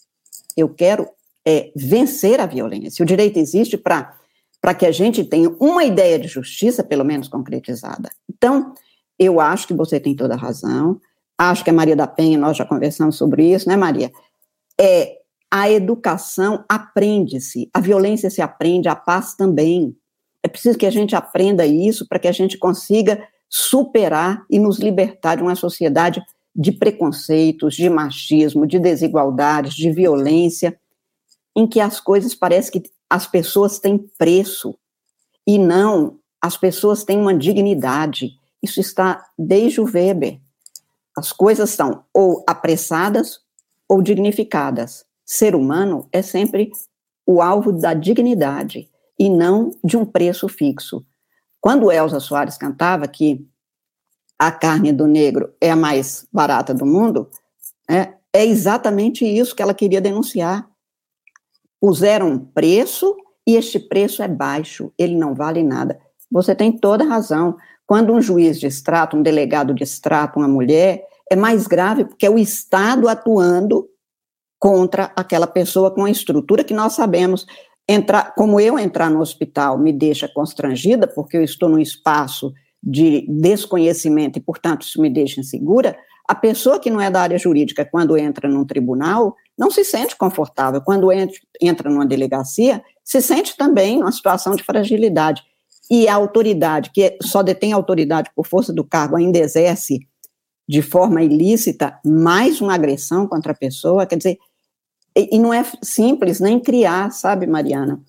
Eu 0.57 0.73
quero 0.73 1.09
é, 1.47 1.71
vencer 1.77 2.41
a 2.41 2.47
violência. 2.47 3.03
O 3.03 3.07
direito 3.07 3.39
existe 3.39 3.79
para 3.79 4.75
que 4.77 4.85
a 4.85 4.91
gente 4.91 5.23
tenha 5.23 5.49
uma 5.61 5.85
ideia 5.85 6.19
de 6.19 6.27
justiça, 6.27 6.83
pelo 6.83 7.05
menos 7.05 7.29
concretizada. 7.29 8.11
Então, 8.29 8.75
eu 9.17 9.41
acho 9.41 9.69
que 9.69 9.75
você 9.75 10.01
tem 10.01 10.17
toda 10.17 10.35
a 10.35 10.39
razão. 10.39 11.01
Acho 11.39 11.63
que 11.63 11.71
a 11.71 11.73
Maria 11.73 11.95
da 11.95 12.07
Penha, 12.07 12.37
nós 12.37 12.57
já 12.57 12.65
conversamos 12.65 13.17
sobre 13.17 13.53
isso, 13.53 13.69
né, 13.69 13.77
Maria? 13.77 14.11
É 14.79 15.19
a 15.49 15.71
educação 15.71 16.65
aprende-se, 16.69 17.71
a 17.73 17.81
violência 17.81 18.29
se 18.29 18.43
aprende, 18.43 18.89
a 18.89 18.97
paz 18.97 19.35
também. 19.35 19.97
É 20.43 20.49
preciso 20.49 20.77
que 20.77 20.85
a 20.85 20.91
gente 20.91 21.15
aprenda 21.15 21.65
isso 21.65 22.07
para 22.09 22.19
que 22.19 22.27
a 22.27 22.33
gente 22.33 22.59
consiga 22.59 23.23
superar 23.49 24.45
e 24.51 24.59
nos 24.59 24.79
libertar 24.81 25.37
de 25.37 25.43
uma 25.43 25.55
sociedade 25.55 26.21
de 26.55 26.73
preconceitos, 26.73 27.77
de 27.77 27.89
machismo, 27.89 28.67
de 28.67 28.81
desigualdades, 28.81 29.75
de 29.75 29.91
violência 29.93 30.77
em 31.57 31.67
que 31.67 31.81
as 31.81 31.99
coisas 31.99 32.35
parece 32.35 32.71
que 32.71 32.83
as 33.09 33.27
pessoas 33.27 33.79
têm 33.79 33.97
preço 34.19 34.77
e 35.47 35.59
não 35.59 36.19
as 36.41 36.57
pessoas 36.57 37.03
têm 37.03 37.19
uma 37.19 37.35
dignidade. 37.35 38.33
Isso 38.63 38.79
está 38.79 39.27
desde 39.39 39.81
o 39.81 39.85
Weber. 39.85 40.39
As 41.17 41.33
coisas 41.33 41.71
são 41.71 42.05
ou 42.13 42.45
apressadas 42.47 43.41
ou 43.89 44.03
dignificadas. 44.03 45.07
Ser 45.25 45.55
humano 45.55 46.07
é 46.13 46.21
sempre 46.21 46.71
o 47.25 47.41
alvo 47.41 47.73
da 47.73 47.95
dignidade 47.95 48.89
e 49.19 49.31
não 49.31 49.71
de 49.83 49.97
um 49.97 50.05
preço 50.05 50.47
fixo. 50.49 51.05
Quando 51.59 51.91
Elza 51.91 52.21
Soares 52.21 52.59
cantava 52.59 53.09
que 53.09 53.45
a 54.39 54.53
carne 54.53 54.93
do 54.93 55.07
negro 55.07 55.55
é 55.59 55.71
a 55.71 55.77
mais 55.77 56.27
barata 56.31 56.75
do 56.75 56.85
mundo, 56.85 57.31
é, 57.89 58.13
é 58.33 58.45
exatamente 58.45 59.25
isso 59.25 59.57
que 59.57 59.63
ela 59.63 59.73
queria 59.73 60.01
denunciar 60.01 60.69
puseram 61.81 62.29
um 62.29 62.39
preço 62.39 63.17
e 63.47 63.55
este 63.55 63.79
preço 63.79 64.23
é 64.23 64.29
baixo, 64.29 64.93
ele 64.99 65.17
não 65.17 65.35
vale 65.35 65.63
nada. 65.63 65.99
Você 66.31 66.55
tem 66.55 66.73
toda 66.73 67.05
razão. 67.05 67.57
Quando 67.87 68.13
um 68.13 68.21
juiz 68.21 68.59
distrata, 68.59 69.17
um 69.17 69.23
delegado 69.23 69.73
distrata 69.73 70.39
uma 70.39 70.49
mulher, 70.49 71.05
é 71.31 71.37
mais 71.37 71.67
grave 71.67 72.05
porque 72.05 72.27
é 72.27 72.31
o 72.31 72.39
Estado 72.39 73.09
atuando 73.09 73.89
contra 74.59 75.13
aquela 75.15 75.47
pessoa 75.47 75.91
com 75.91 76.05
a 76.05 76.11
estrutura 76.11 76.65
que 76.65 76.75
nós 76.75 76.95
sabemos. 76.95 77.47
Entrar, 77.89 78.35
como 78.35 78.59
eu 78.59 78.79
entrar 78.79 79.09
no 79.09 79.21
hospital 79.21 79.79
me 79.79 79.93
deixa 79.93 80.29
constrangida, 80.29 81.07
porque 81.07 81.37
eu 81.37 81.43
estou 81.43 81.69
num 81.69 81.79
espaço 81.79 82.53
de 82.83 83.27
desconhecimento 83.29 84.39
e, 84.39 84.43
portanto, 84.43 84.83
isso 84.83 85.01
me 85.01 85.09
deixa 85.09 85.41
insegura, 85.41 85.97
a 86.29 86.35
pessoa 86.35 86.81
que 86.81 86.91
não 86.91 87.01
é 87.01 87.11
da 87.11 87.21
área 87.21 87.39
jurídica, 87.39 87.85
quando 87.85 88.17
entra 88.17 88.49
num 88.49 88.65
tribunal, 88.65 89.37
não 89.59 89.71
se 89.71 89.85
sente 89.85 90.17
confortável. 90.17 90.81
Quando 90.81 91.09
entra 91.61 91.91
numa 91.91 92.07
delegacia, 92.07 92.83
se 93.05 93.21
sente 93.23 93.57
também 93.57 93.99
numa 93.99 94.13
situação 94.13 94.55
de 94.55 94.63
fragilidade. 94.63 95.43
E 95.91 96.09
a 96.09 96.15
autoridade, 96.15 96.91
que 96.93 97.17
só 97.23 97.43
detém 97.43 97.73
autoridade 97.73 98.31
por 98.35 98.47
força 98.47 98.73
do 98.73 98.85
cargo, 98.85 99.17
ainda 99.17 99.39
exerce 99.39 100.01
de 100.69 100.83
forma 100.83 101.23
ilícita 101.23 101.99
mais 102.05 102.61
uma 102.61 102.75
agressão 102.75 103.27
contra 103.27 103.53
a 103.53 103.55
pessoa, 103.55 104.05
quer 104.05 104.17
dizer, 104.17 104.37
e, 105.17 105.39
não 105.39 105.55
é 105.55 105.65
simples 105.83 106.41
nem 106.41 106.61
criar, 106.61 107.11
sabe, 107.11 107.47
Mariana? 107.47 108.01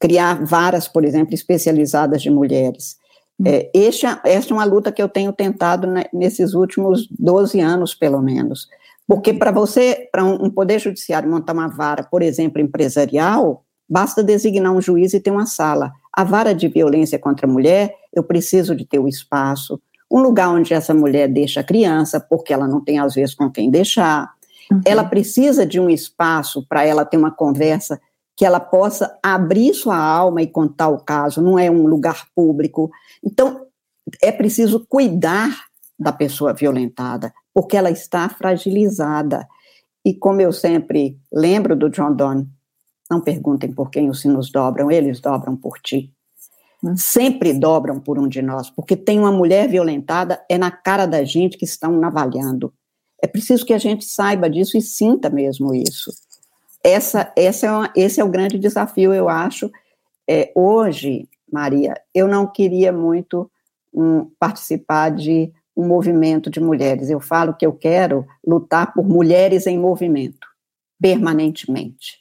Criar 0.00 0.44
varas, 0.44 0.88
por 0.88 1.04
exemplo, 1.04 1.34
especializadas 1.34 2.22
de 2.22 2.30
mulheres. 2.30 2.96
É, 3.44 3.70
este, 3.72 4.06
esta 4.24 4.52
é 4.52 4.56
uma 4.56 4.64
luta 4.64 4.90
que 4.90 5.00
eu 5.00 5.08
tenho 5.08 5.32
tentado 5.32 5.86
nesses 6.12 6.54
últimos 6.54 7.06
12 7.10 7.60
anos, 7.60 7.94
pelo 7.94 8.20
menos. 8.20 8.66
Porque 9.08 9.32
para 9.32 9.50
você, 9.50 10.06
para 10.12 10.22
um, 10.22 10.44
um 10.44 10.50
poder 10.50 10.78
judiciário 10.78 11.30
montar 11.30 11.54
uma 11.54 11.66
vara, 11.66 12.04
por 12.04 12.20
exemplo, 12.20 12.60
empresarial, 12.60 13.64
basta 13.88 14.22
designar 14.22 14.70
um 14.72 14.82
juiz 14.82 15.14
e 15.14 15.20
ter 15.20 15.30
uma 15.30 15.46
sala. 15.46 15.90
A 16.12 16.22
vara 16.22 16.54
de 16.54 16.68
violência 16.68 17.18
contra 17.18 17.46
a 17.46 17.50
mulher, 17.50 17.94
eu 18.14 18.22
preciso 18.22 18.76
de 18.76 18.84
ter 18.84 18.98
o 18.98 19.04
um 19.04 19.08
espaço, 19.08 19.80
um 20.10 20.20
lugar 20.20 20.50
onde 20.50 20.74
essa 20.74 20.92
mulher 20.92 21.26
deixa 21.26 21.60
a 21.60 21.64
criança, 21.64 22.20
porque 22.20 22.52
ela 22.52 22.68
não 22.68 22.84
tem, 22.84 22.98
às 22.98 23.14
vezes, 23.14 23.34
com 23.34 23.50
quem 23.50 23.70
deixar. 23.70 24.30
Uhum. 24.70 24.80
Ela 24.84 25.04
precisa 25.04 25.64
de 25.64 25.80
um 25.80 25.88
espaço 25.88 26.66
para 26.68 26.84
ela 26.84 27.04
ter 27.04 27.16
uma 27.16 27.30
conversa 27.30 27.98
que 28.36 28.44
ela 28.44 28.60
possa 28.60 29.18
abrir 29.22 29.74
sua 29.74 29.96
alma 29.96 30.42
e 30.42 30.46
contar 30.46 30.88
o 30.88 31.00
caso, 31.00 31.42
não 31.42 31.58
é 31.58 31.70
um 31.70 31.86
lugar 31.86 32.26
público. 32.36 32.90
Então, 33.24 33.62
é 34.22 34.30
preciso 34.30 34.86
cuidar 34.88 35.50
da 35.98 36.12
pessoa 36.12 36.52
violentada, 36.52 37.32
porque 37.58 37.76
ela 37.76 37.90
está 37.90 38.28
fragilizada. 38.28 39.44
E 40.04 40.14
como 40.14 40.40
eu 40.40 40.52
sempre 40.52 41.18
lembro 41.32 41.74
do 41.74 41.90
John 41.90 42.14
Donne, 42.14 42.48
não 43.10 43.20
perguntem 43.20 43.72
por 43.72 43.90
quem 43.90 44.08
os 44.08 44.20
sinos 44.20 44.52
dobram, 44.52 44.92
eles 44.92 45.18
dobram 45.18 45.56
por 45.56 45.80
ti. 45.80 46.14
Hum. 46.84 46.96
Sempre 46.96 47.52
dobram 47.52 47.98
por 47.98 48.16
um 48.16 48.28
de 48.28 48.40
nós, 48.40 48.70
porque 48.70 48.94
tem 48.94 49.18
uma 49.18 49.32
mulher 49.32 49.68
violentada, 49.68 50.40
é 50.48 50.56
na 50.56 50.70
cara 50.70 51.04
da 51.04 51.24
gente 51.24 51.58
que 51.58 51.64
estão 51.64 51.90
navalhando. 51.98 52.72
É 53.20 53.26
preciso 53.26 53.66
que 53.66 53.74
a 53.74 53.78
gente 53.78 54.04
saiba 54.04 54.48
disso 54.48 54.78
e 54.78 54.80
sinta 54.80 55.28
mesmo 55.28 55.74
isso. 55.74 56.12
Essa, 56.84 57.32
essa 57.34 57.66
é 57.66 57.70
uma, 57.72 57.92
esse 57.96 58.20
é 58.20 58.24
o 58.24 58.30
grande 58.30 58.56
desafio, 58.56 59.12
eu 59.12 59.28
acho. 59.28 59.68
É, 60.30 60.52
hoje, 60.54 61.28
Maria, 61.52 62.00
eu 62.14 62.28
não 62.28 62.46
queria 62.46 62.92
muito 62.92 63.50
um, 63.92 64.30
participar 64.38 65.10
de 65.10 65.52
um 65.78 65.86
movimento 65.86 66.50
de 66.50 66.58
mulheres. 66.58 67.08
Eu 67.08 67.20
falo 67.20 67.54
que 67.54 67.64
eu 67.64 67.72
quero 67.72 68.26
lutar 68.44 68.92
por 68.92 69.08
mulheres 69.08 69.64
em 69.64 69.78
movimento, 69.78 70.44
permanentemente. 71.00 72.18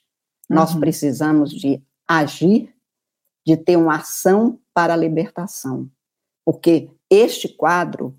Uhum. 0.48 0.58
Nós 0.58 0.76
precisamos 0.76 1.50
de 1.50 1.82
agir, 2.08 2.72
de 3.44 3.58
ter 3.58 3.76
uma 3.76 3.96
ação 3.96 4.60
para 4.76 4.94
a 4.94 4.98
libertação. 4.98 5.90
Porque 6.46 6.92
este 7.10 7.50
quadro 7.50 8.16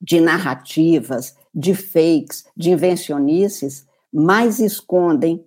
de 0.00 0.20
narrativas, 0.20 1.36
de 1.54 1.72
fakes, 1.72 2.44
de 2.56 2.70
invencionices, 2.70 3.86
mais 4.12 4.58
escondem 4.58 5.46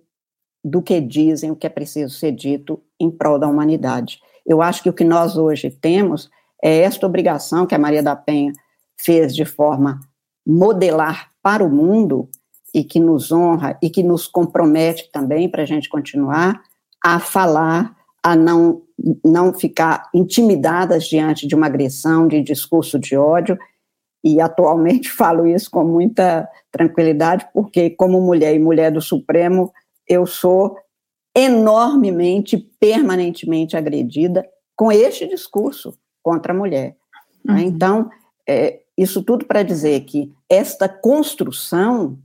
do 0.64 0.80
que 0.80 1.00
dizem 1.02 1.50
o 1.50 1.56
que 1.56 1.66
é 1.66 1.70
preciso 1.70 2.14
ser 2.14 2.32
dito 2.32 2.82
em 2.98 3.10
prol 3.10 3.38
da 3.38 3.46
humanidade. 3.46 4.20
Eu 4.46 4.62
acho 4.62 4.82
que 4.82 4.88
o 4.88 4.92
que 4.92 5.04
nós 5.04 5.36
hoje 5.36 5.70
temos 5.70 6.30
é 6.62 6.78
esta 6.78 7.06
obrigação 7.06 7.66
que 7.66 7.74
a 7.74 7.78
Maria 7.78 8.02
da 8.02 8.16
Penha 8.16 8.52
fez 9.04 9.34
de 9.34 9.44
forma 9.44 10.00
modelar 10.46 11.30
para 11.42 11.64
o 11.64 11.70
mundo 11.70 12.28
e 12.74 12.82
que 12.82 12.98
nos 12.98 13.30
honra 13.30 13.78
e 13.82 13.90
que 13.90 14.02
nos 14.02 14.26
compromete 14.26 15.10
também 15.12 15.48
para 15.48 15.62
a 15.62 15.66
gente 15.66 15.88
continuar 15.88 16.62
a 17.04 17.18
falar, 17.18 17.96
a 18.22 18.36
não, 18.36 18.82
não 19.24 19.52
ficar 19.52 20.08
intimidadas 20.14 21.04
diante 21.04 21.46
de 21.46 21.54
uma 21.54 21.66
agressão, 21.66 22.28
de 22.28 22.40
discurso 22.40 22.98
de 22.98 23.16
ódio. 23.16 23.58
E 24.24 24.40
atualmente 24.40 25.10
falo 25.12 25.46
isso 25.46 25.70
com 25.70 25.84
muita 25.84 26.48
tranquilidade, 26.70 27.46
porque, 27.52 27.90
como 27.90 28.20
mulher 28.20 28.54
e 28.54 28.58
mulher 28.58 28.92
do 28.92 29.00
Supremo, 29.00 29.72
eu 30.08 30.26
sou 30.26 30.76
enormemente, 31.36 32.56
permanentemente 32.78 33.76
agredida 33.76 34.46
com 34.76 34.92
este 34.92 35.26
discurso 35.26 35.98
contra 36.22 36.52
a 36.52 36.56
mulher. 36.56 36.96
Né? 37.44 37.54
Uhum. 37.54 37.58
Então, 37.58 38.10
é, 38.48 38.81
isso 38.96 39.22
tudo 39.22 39.46
para 39.46 39.62
dizer 39.62 40.00
que 40.00 40.32
esta 40.48 40.88
construção 40.88 42.18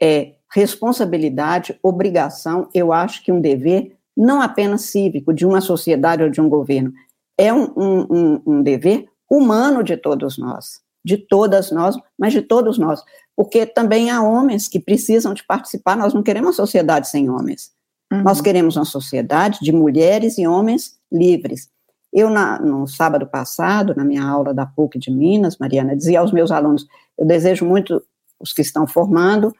é 0.00 0.34
responsabilidade, 0.52 1.78
obrigação, 1.82 2.68
eu 2.72 2.92
acho 2.92 3.22
que 3.22 3.32
um 3.32 3.40
dever 3.40 3.96
não 4.16 4.40
apenas 4.40 4.82
cívico 4.82 5.32
de 5.32 5.46
uma 5.46 5.60
sociedade 5.60 6.22
ou 6.22 6.30
de 6.30 6.40
um 6.40 6.48
governo, 6.48 6.92
é 7.38 7.52
um, 7.52 7.72
um, 7.76 8.42
um 8.44 8.62
dever 8.62 9.06
humano 9.30 9.84
de 9.84 9.96
todos 9.96 10.36
nós, 10.36 10.80
de 11.04 11.16
todas 11.16 11.70
nós, 11.70 11.96
mas 12.18 12.32
de 12.32 12.42
todos 12.42 12.78
nós, 12.78 13.02
porque 13.36 13.64
também 13.64 14.10
há 14.10 14.20
homens 14.20 14.66
que 14.66 14.80
precisam 14.80 15.32
de 15.34 15.44
participar, 15.44 15.96
nós 15.96 16.12
não 16.12 16.22
queremos 16.22 16.48
uma 16.48 16.54
sociedade 16.54 17.08
sem 17.08 17.30
homens, 17.30 17.70
uhum. 18.12 18.22
nós 18.22 18.40
queremos 18.40 18.76
uma 18.76 18.84
sociedade 18.84 19.60
de 19.62 19.70
mulheres 19.70 20.36
e 20.36 20.46
homens 20.46 20.98
livres, 21.12 21.70
eu, 22.12 22.30
na, 22.30 22.58
no 22.58 22.86
sábado 22.86 23.26
passado, 23.26 23.94
na 23.94 24.04
minha 24.04 24.24
aula 24.24 24.54
da 24.54 24.66
PUC 24.66 24.98
de 24.98 25.10
Minas, 25.10 25.58
Mariana, 25.58 25.96
dizia 25.96 26.20
aos 26.20 26.32
meus 26.32 26.50
alunos: 26.50 26.86
eu 27.18 27.26
desejo 27.26 27.64
muito 27.64 28.02
os 28.40 28.52
que 28.52 28.62
estão 28.62 28.86
formando, 28.86 29.52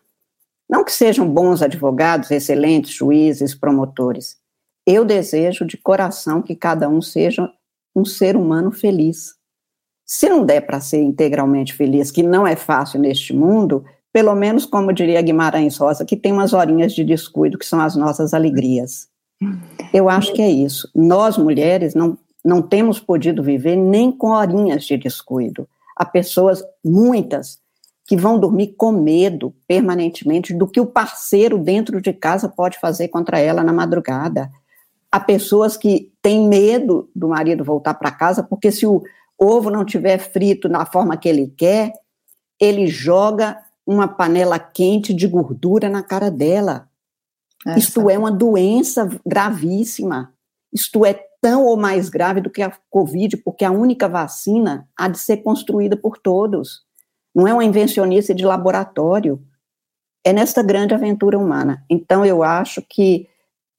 não 0.69 0.85
que 0.85 0.93
sejam 0.93 1.29
bons 1.29 1.63
advogados, 1.63 2.31
excelentes 2.31 2.93
juízes, 2.93 3.55
promotores. 3.55 4.37
Eu 4.87 5.05
desejo 5.05 5.67
de 5.67 5.77
coração 5.77 6.41
que 6.41 6.57
cada 6.57 6.89
um 6.89 7.03
seja 7.03 7.51
um 7.95 8.05
ser 8.05 8.37
humano 8.37 8.71
feliz. 8.71 9.35
Se 10.07 10.29
não 10.29 10.45
der 10.45 10.63
para 10.63 10.81
ser 10.81 11.03
integralmente 11.03 11.75
feliz, 11.75 12.11
que 12.11 12.23
não 12.23 12.47
é 12.47 12.57
fácil 12.57 12.99
neste 12.99 13.35
mundo, 13.35 13.85
pelo 14.13 14.35
menos, 14.35 14.65
como 14.65 14.93
diria 14.93 15.21
Guimarães 15.21 15.77
Rosa, 15.77 16.05
que 16.05 16.17
tem 16.17 16.33
umas 16.33 16.55
horinhas 16.55 16.95
de 16.95 17.05
descuido 17.05 17.59
que 17.59 17.67
são 17.67 17.81
as 17.81 17.95
nossas 17.95 18.33
alegrias. 18.33 19.09
Eu 19.93 20.09
acho 20.09 20.33
que 20.33 20.41
é 20.41 20.51
isso. 20.51 20.91
Nós, 20.95 21.37
mulheres, 21.37 21.95
não 21.95 22.17
não 22.49 22.63
temos 22.63 22.99
podido 22.99 23.43
viver 23.43 23.77
nem 23.77 24.11
com 24.11 24.29
horinhas 24.29 24.85
de 24.85 24.97
descuido. 24.97 25.69
Há 25.95 26.07
pessoas, 26.07 26.65
muitas, 26.83 27.61
que 28.07 28.17
vão 28.17 28.41
dormir 28.41 28.69
com 28.69 28.91
medo 28.91 29.55
permanentemente 29.67 30.55
do 30.55 30.67
que 30.67 30.81
o 30.81 30.87
parceiro 30.87 31.59
dentro 31.59 32.01
de 32.01 32.11
casa 32.11 32.49
pode 32.49 32.79
fazer 32.79 33.09
contra 33.09 33.39
ela 33.39 33.63
na 33.63 33.71
madrugada. 33.71 34.51
Há 35.13 35.21
pessoas 35.21 35.77
que 35.77 36.11
têm 36.23 36.49
medo 36.49 37.11
do 37.15 37.29
marido 37.29 37.63
voltar 37.63 37.93
para 37.95 38.11
casa, 38.11 38.43
porque 38.43 38.73
se 38.73 38.87
o 38.87 39.03
ovo 39.39 39.69
não 39.69 39.85
tiver 39.85 40.17
frito 40.17 40.71
na 40.71 40.87
forma 40.87 41.19
que 41.19 41.29
ele 41.29 41.53
quer, 41.55 41.93
ele 42.59 42.87
joga 42.87 43.59
uma 43.87 44.09
panela 44.09 44.59
quente 44.59 45.13
de 45.13 45.27
gordura 45.27 45.91
na 45.91 46.03
cara 46.03 46.31
dela. 46.31 46.89
Essa. 47.67 47.79
Isto 47.79 48.09
é 48.09 48.19
uma 48.19 48.33
doença 48.33 49.07
gravíssima. 49.27 50.33
Isto 50.73 51.05
é 51.05 51.28
tão 51.41 51.65
ou 51.65 51.77
mais 51.77 52.09
grave 52.09 52.41
do 52.41 52.51
que 52.51 52.63
a 52.63 52.73
Covid, 52.91 53.37
porque 53.39 53.65
a 53.65 53.71
única 53.71 54.09
vacina 54.09 54.89
há 54.97 55.09
de 55.09 55.19
ser 55.19 55.39
construída 55.39 55.97
por 55.97 56.19
todos. 56.19 56.83
Não 57.35 57.47
é 57.47 57.53
uma 57.53 57.65
invencionista 57.65 58.35
de 58.35 58.45
laboratório. 58.45 59.41
É 60.25 60.33
nesta 60.33 60.63
grande 60.63 60.95
aventura 60.95 61.39
humana. 61.39 61.85
Então, 61.89 62.25
eu 62.25 62.43
acho 62.43 62.83
que 62.83 63.29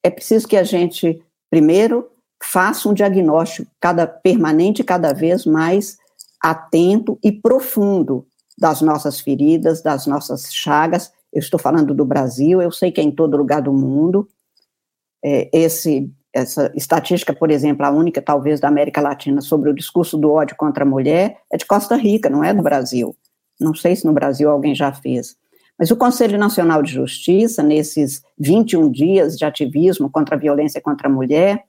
é 0.04 0.10
preciso 0.10 0.48
que 0.48 0.56
a 0.56 0.64
gente, 0.64 1.22
primeiro, 1.50 2.10
faça 2.42 2.88
um 2.88 2.94
diagnóstico 2.94 3.70
cada 3.80 4.08
permanente, 4.08 4.84
cada 4.84 5.14
vez 5.14 5.46
mais 5.46 5.98
atento 6.42 7.20
e 7.24 7.32
profundo 7.32 8.26
das 8.58 8.82
nossas 8.82 9.20
feridas, 9.20 9.82
das 9.82 10.08
nossas 10.08 10.54
chagas. 10.54 11.12
Eu 11.32 11.40
estou 11.40 11.60
falando 11.60 11.94
do 11.94 12.06
Brasil, 12.06 12.62
eu 12.62 12.72
sei 12.72 12.92
que 12.92 13.02
é 13.02 13.04
em 13.04 13.12
todo 13.12 13.38
lugar 13.38 13.62
do 13.62 13.74
mundo. 13.74 14.28
É, 15.24 15.50
esse 15.52 16.10
essa 16.40 16.72
estatística, 16.76 17.34
por 17.34 17.52
exemplo, 17.52 17.86
a 17.86 17.92
única 17.92 18.22
talvez 18.22 18.60
da 18.60 18.68
América 18.68 19.02
Latina 19.02 19.42
sobre 19.42 19.70
o 19.70 19.74
discurso 19.74 20.18
do 20.18 20.32
ódio 20.32 20.56
contra 20.56 20.84
a 20.84 20.88
mulher 20.88 21.38
é 21.52 21.58
de 21.58 21.66
Costa 21.66 21.96
Rica, 21.96 22.30
não 22.30 22.44
é 22.44 22.54
do 22.54 22.64
Brasil. 22.64 23.16
Não 23.60 23.74
sei 23.74 23.96
se 23.96 24.06
no 24.06 24.14
Brasil 24.14 24.50
alguém 24.50 24.74
já 24.74 24.92
fez. 24.92 25.36
Mas 25.78 25.92
o 25.92 25.96
Conselho 25.96 26.38
Nacional 26.38 26.84
de 26.84 26.92
Justiça, 26.92 27.64
nesses 27.64 28.22
21 28.38 28.92
dias 28.92 29.38
de 29.38 29.46
ativismo 29.46 30.10
contra 30.10 30.36
a 30.36 30.40
violência 30.40 30.82
contra 30.82 31.08
a 31.08 31.12
mulher, 31.12 31.64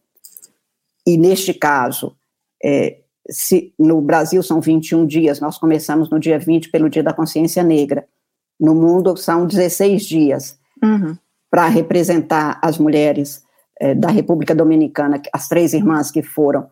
e 1.06 1.16
neste 1.16 1.54
caso, 1.54 2.16
é, 2.62 2.98
se 3.28 3.72
no 3.78 4.00
Brasil 4.00 4.42
são 4.42 4.61
21 4.61 5.06
dias, 5.06 5.40
nós 5.40 5.59
começamos 5.59 6.11
no 6.11 6.18
dia 6.18 6.38
20 6.38 6.70
pelo 6.70 6.90
Dia 6.90 7.02
da 7.02 7.12
Consciência 7.12 7.62
Negra. 7.62 8.06
No 8.59 8.74
mundo 8.74 9.16
são 9.16 9.46
16 9.46 10.04
dias 10.04 10.59
uhum. 10.83 11.16
para 11.50 11.68
representar 11.68 12.59
as 12.62 12.78
mulheres 12.78 13.44
é, 13.81 13.95
da 13.95 14.09
República 14.09 14.55
Dominicana, 14.55 15.21
as 15.33 15.49
três 15.49 15.73
irmãs 15.73 16.11
que 16.11 16.23
foram 16.23 16.69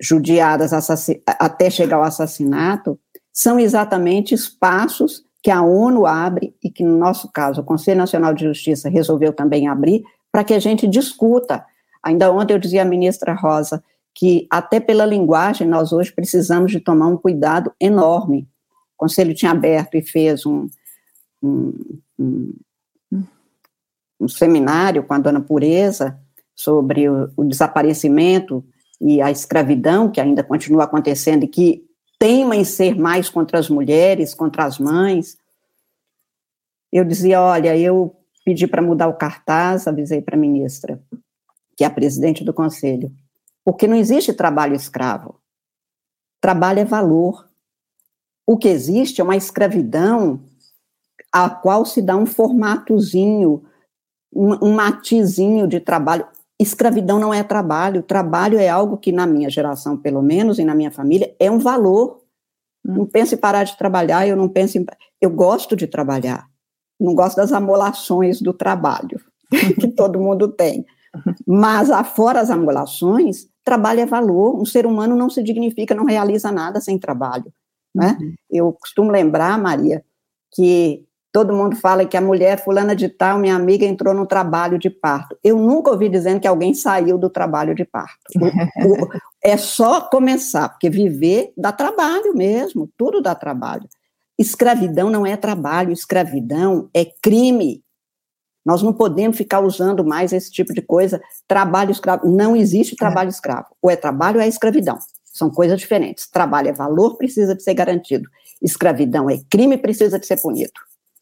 judiadas 0.00 0.72
até 1.26 1.68
chegar 1.68 1.98
ao 1.98 2.02
assassinato, 2.02 2.98
são 3.30 3.60
exatamente 3.60 4.34
espaços 4.34 5.22
que 5.42 5.50
a 5.50 5.62
ONU 5.62 6.06
abre 6.06 6.56
e 6.62 6.70
que, 6.70 6.82
no 6.82 6.96
nosso 6.96 7.30
caso, 7.30 7.60
o 7.60 7.64
Conselho 7.64 7.98
Nacional 7.98 8.32
de 8.32 8.44
Justiça 8.44 8.88
resolveu 8.88 9.32
também 9.32 9.68
abrir 9.68 10.02
para 10.32 10.42
que 10.42 10.54
a 10.54 10.58
gente 10.58 10.88
discuta. 10.88 11.64
Ainda 12.02 12.32
ontem 12.32 12.54
eu 12.54 12.58
dizia 12.58 12.82
à 12.82 12.84
ministra 12.84 13.34
Rosa 13.34 13.82
que, 14.14 14.46
até 14.50 14.80
pela 14.80 15.04
linguagem, 15.04 15.66
nós 15.66 15.92
hoje 15.92 16.12
precisamos 16.12 16.72
de 16.72 16.80
tomar 16.80 17.06
um 17.06 17.16
cuidado 17.16 17.72
enorme. 17.78 18.48
O 18.94 19.04
Conselho 19.04 19.34
tinha 19.34 19.52
aberto 19.52 19.94
e 19.94 20.02
fez 20.02 20.44
um, 20.46 20.66
um, 21.42 21.72
um, 22.18 22.54
um 24.20 24.28
seminário 24.28 25.04
com 25.04 25.14
a 25.14 25.18
dona 25.18 25.40
Pureza, 25.40 26.18
sobre 26.54 27.08
o, 27.08 27.30
o 27.36 27.44
desaparecimento 27.44 28.64
e 29.00 29.20
a 29.22 29.30
escravidão, 29.30 30.10
que 30.10 30.20
ainda 30.20 30.42
continua 30.42 30.84
acontecendo 30.84 31.44
e 31.44 31.48
que 31.48 31.84
teima 32.18 32.54
em 32.54 32.64
ser 32.64 32.94
mais 32.96 33.30
contra 33.30 33.58
as 33.58 33.70
mulheres, 33.70 34.34
contra 34.34 34.64
as 34.64 34.78
mães. 34.78 35.38
Eu 36.92 37.04
dizia: 37.04 37.40
olha, 37.40 37.76
eu 37.76 38.14
pedi 38.44 38.66
para 38.66 38.82
mudar 38.82 39.08
o 39.08 39.16
cartaz, 39.16 39.86
avisei 39.86 40.20
para 40.20 40.36
a 40.36 40.40
ministra, 40.40 41.02
que 41.76 41.82
é 41.82 41.86
a 41.86 41.90
presidente 41.90 42.44
do 42.44 42.52
conselho, 42.52 43.10
porque 43.64 43.86
não 43.86 43.96
existe 43.96 44.32
trabalho 44.32 44.74
escravo. 44.74 45.40
Trabalho 46.40 46.80
é 46.80 46.84
valor. 46.84 47.48
O 48.46 48.56
que 48.56 48.68
existe 48.68 49.20
é 49.20 49.24
uma 49.24 49.36
escravidão 49.36 50.42
a 51.32 51.48
qual 51.48 51.84
se 51.86 52.02
dá 52.02 52.16
um 52.16 52.26
formatozinho, 52.26 53.62
um, 54.32 54.66
um 54.66 54.74
matizinho 54.74 55.68
de 55.68 55.78
trabalho 55.78 56.26
escravidão 56.62 57.18
não 57.18 57.32
é 57.32 57.42
trabalho, 57.42 58.02
trabalho 58.02 58.58
é 58.58 58.68
algo 58.68 58.98
que 58.98 59.10
na 59.12 59.26
minha 59.26 59.48
geração, 59.48 59.96
pelo 59.96 60.22
menos, 60.22 60.58
e 60.58 60.64
na 60.64 60.74
minha 60.74 60.90
família, 60.90 61.34
é 61.38 61.50
um 61.50 61.58
valor. 61.58 62.20
Hum. 62.86 62.94
Não 62.98 63.06
penso 63.06 63.34
em 63.34 63.38
parar 63.38 63.64
de 63.64 63.76
trabalhar, 63.76 64.26
eu 64.26 64.36
não 64.36 64.48
penso 64.48 64.78
em... 64.78 64.84
Eu 65.20 65.30
gosto 65.30 65.74
de 65.74 65.86
trabalhar. 65.86 66.46
não 67.00 67.14
gosto 67.14 67.36
das 67.36 67.52
amolações 67.52 68.40
do 68.40 68.52
trabalho, 68.52 69.20
que 69.80 69.88
todo 69.88 70.20
mundo 70.20 70.48
tem. 70.48 70.84
Mas, 71.46 71.90
afora 71.90 72.40
as 72.40 72.50
amolações, 72.50 73.48
trabalho 73.64 74.00
é 74.00 74.06
valor. 74.06 74.60
Um 74.60 74.64
ser 74.64 74.86
humano 74.86 75.16
não 75.16 75.28
se 75.28 75.42
dignifica, 75.42 75.94
não 75.94 76.04
realiza 76.04 76.52
nada 76.52 76.80
sem 76.80 76.98
trabalho. 76.98 77.52
Né? 77.94 78.16
Uhum. 78.20 78.34
Eu 78.50 78.72
costumo 78.72 79.10
lembrar, 79.10 79.58
Maria, 79.58 80.04
que 80.52 81.04
todo 81.32 81.54
mundo 81.54 81.76
fala 81.76 82.04
que 82.04 82.16
a 82.16 82.20
mulher 82.20 82.62
fulana 82.62 82.94
de 82.94 83.08
tal, 83.08 83.38
minha 83.38 83.54
amiga, 83.54 83.84
entrou 83.84 84.12
no 84.14 84.26
trabalho 84.26 84.78
de 84.78 84.90
parto. 84.90 85.36
Eu 85.42 85.56
nunca 85.56 85.90
ouvi 85.90 86.08
dizendo 86.08 86.40
que 86.40 86.48
alguém 86.48 86.74
saiu 86.74 87.16
do 87.16 87.30
trabalho 87.30 87.74
de 87.74 87.84
parto. 87.84 88.18
O, 88.36 88.44
o, 89.04 89.08
é 89.42 89.56
só 89.56 90.00
começar, 90.02 90.68
porque 90.68 90.90
viver 90.90 91.52
dá 91.56 91.72
trabalho 91.72 92.34
mesmo, 92.34 92.90
tudo 92.96 93.22
dá 93.22 93.34
trabalho. 93.34 93.88
Escravidão 94.38 95.10
não 95.10 95.26
é 95.26 95.36
trabalho, 95.36 95.92
escravidão 95.92 96.88
é 96.94 97.04
crime. 97.04 97.82
Nós 98.64 98.82
não 98.82 98.92
podemos 98.92 99.36
ficar 99.36 99.60
usando 99.60 100.04
mais 100.04 100.32
esse 100.32 100.50
tipo 100.50 100.74
de 100.74 100.82
coisa, 100.82 101.20
trabalho 101.46 101.90
escravo. 101.90 102.28
Não 102.28 102.56
existe 102.56 102.96
trabalho 102.96 103.28
é. 103.28 103.30
escravo. 103.30 103.68
Ou 103.80 103.90
é 103.90 103.96
trabalho 103.96 104.36
ou 104.36 104.42
é 104.42 104.48
escravidão. 104.48 104.98
São 105.24 105.50
coisas 105.50 105.78
diferentes. 105.78 106.28
Trabalho 106.28 106.68
é 106.68 106.72
valor, 106.72 107.16
precisa 107.16 107.54
de 107.54 107.62
ser 107.62 107.74
garantido. 107.74 108.28
Escravidão 108.60 109.30
é 109.30 109.38
crime, 109.50 109.78
precisa 109.78 110.18
de 110.18 110.26
ser 110.26 110.40
punido. 110.40 110.72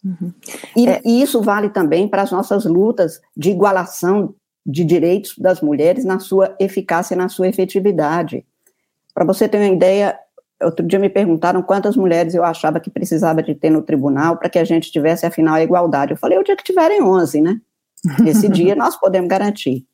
Uhum. 0.08 0.32
E, 0.76 0.86
é. 0.86 1.02
e 1.04 1.20
isso 1.22 1.42
vale 1.42 1.68
também 1.68 2.08
para 2.08 2.22
as 2.22 2.30
nossas 2.30 2.64
lutas 2.64 3.20
de 3.36 3.50
igualação 3.50 4.34
de 4.64 4.84
direitos 4.84 5.34
das 5.38 5.60
mulheres 5.60 6.04
na 6.04 6.18
sua 6.18 6.54
eficácia 6.58 7.14
e 7.14 7.18
na 7.18 7.28
sua 7.28 7.48
efetividade. 7.48 8.44
Para 9.14 9.24
você 9.24 9.48
ter 9.48 9.58
uma 9.58 9.74
ideia, 9.74 10.18
outro 10.62 10.86
dia 10.86 10.98
me 10.98 11.08
perguntaram 11.08 11.62
quantas 11.62 11.96
mulheres 11.96 12.34
eu 12.34 12.44
achava 12.44 12.80
que 12.80 12.90
precisava 12.90 13.42
de 13.42 13.54
ter 13.54 13.70
no 13.70 13.82
tribunal 13.82 14.36
para 14.36 14.48
que 14.48 14.58
a 14.58 14.64
gente 14.64 14.90
tivesse, 14.90 15.26
afinal, 15.26 15.54
a 15.54 15.62
igualdade. 15.62 16.12
Eu 16.12 16.18
falei, 16.18 16.38
o 16.38 16.44
dia 16.44 16.56
que 16.56 16.64
tiverem 16.64 17.02
11, 17.02 17.40
né? 17.40 17.60
Esse 18.26 18.48
dia 18.50 18.74
nós 18.74 18.96
podemos 18.96 19.28
garantir. 19.28 19.84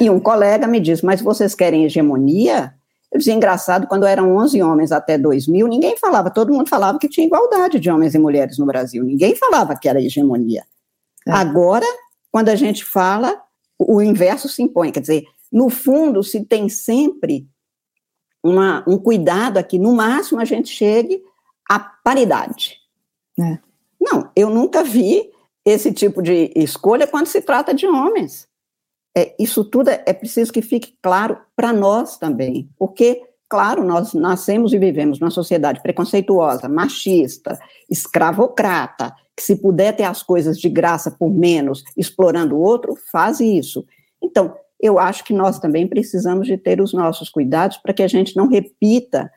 E 0.00 0.10
um 0.10 0.20
colega 0.20 0.66
me 0.66 0.80
disse, 0.80 1.04
mas 1.04 1.20
vocês 1.20 1.54
querem 1.54 1.84
hegemonia? 1.84 2.74
Eu 3.12 3.18
dizia, 3.18 3.34
engraçado, 3.34 3.86
quando 3.86 4.06
eram 4.06 4.34
11 4.36 4.62
homens 4.62 4.90
até 4.90 5.18
2000, 5.18 5.68
ninguém 5.68 5.98
falava, 5.98 6.30
todo 6.30 6.52
mundo 6.52 6.68
falava 6.68 6.98
que 6.98 7.08
tinha 7.08 7.26
igualdade 7.26 7.78
de 7.78 7.90
homens 7.90 8.14
e 8.14 8.18
mulheres 8.18 8.56
no 8.56 8.64
Brasil, 8.64 9.04
ninguém 9.04 9.36
falava 9.36 9.76
que 9.76 9.86
era 9.86 10.00
hegemonia. 10.00 10.64
É. 11.28 11.30
Agora, 11.30 11.86
quando 12.30 12.48
a 12.48 12.56
gente 12.56 12.82
fala, 12.84 13.38
o 13.78 14.00
inverso 14.00 14.48
se 14.48 14.62
impõe, 14.62 14.90
quer 14.90 15.00
dizer, 15.00 15.24
no 15.52 15.68
fundo, 15.68 16.22
se 16.22 16.42
tem 16.42 16.70
sempre 16.70 17.46
uma, 18.42 18.82
um 18.88 18.96
cuidado 18.96 19.58
aqui, 19.58 19.78
no 19.78 19.92
máximo 19.94 20.40
a 20.40 20.44
gente 20.46 20.70
chegue 20.70 21.22
à 21.68 21.78
paridade. 21.78 22.78
É. 23.38 23.58
Não, 24.00 24.30
eu 24.34 24.48
nunca 24.48 24.82
vi 24.82 25.30
esse 25.66 25.92
tipo 25.92 26.22
de 26.22 26.50
escolha 26.56 27.06
quando 27.06 27.26
se 27.26 27.42
trata 27.42 27.74
de 27.74 27.86
homens 27.86 28.48
é, 29.16 29.34
isso 29.38 29.64
tudo 29.64 29.90
é, 29.90 30.02
é 30.06 30.12
preciso 30.12 30.52
que 30.52 30.62
fique 30.62 30.94
claro 31.02 31.38
para 31.54 31.72
nós 31.72 32.16
também, 32.16 32.68
porque, 32.78 33.22
claro, 33.48 33.84
nós 33.84 34.14
nascemos 34.14 34.72
e 34.72 34.78
vivemos 34.78 35.20
numa 35.20 35.30
sociedade 35.30 35.82
preconceituosa, 35.82 36.68
machista, 36.68 37.58
escravocrata, 37.90 39.14
que 39.36 39.42
se 39.42 39.56
puder 39.56 39.94
ter 39.94 40.04
as 40.04 40.22
coisas 40.22 40.58
de 40.58 40.68
graça 40.68 41.10
por 41.10 41.30
menos, 41.30 41.82
explorando 41.96 42.56
o 42.56 42.60
outro, 42.60 42.96
faz 43.10 43.40
isso. 43.40 43.84
Então, 44.22 44.54
eu 44.80 44.98
acho 44.98 45.24
que 45.24 45.32
nós 45.32 45.58
também 45.58 45.86
precisamos 45.86 46.46
de 46.46 46.56
ter 46.56 46.80
os 46.80 46.92
nossos 46.92 47.30
cuidados 47.30 47.76
para 47.76 47.94
que 47.94 48.02
a 48.02 48.08
gente 48.08 48.36
não 48.36 48.48
repita 48.48 49.30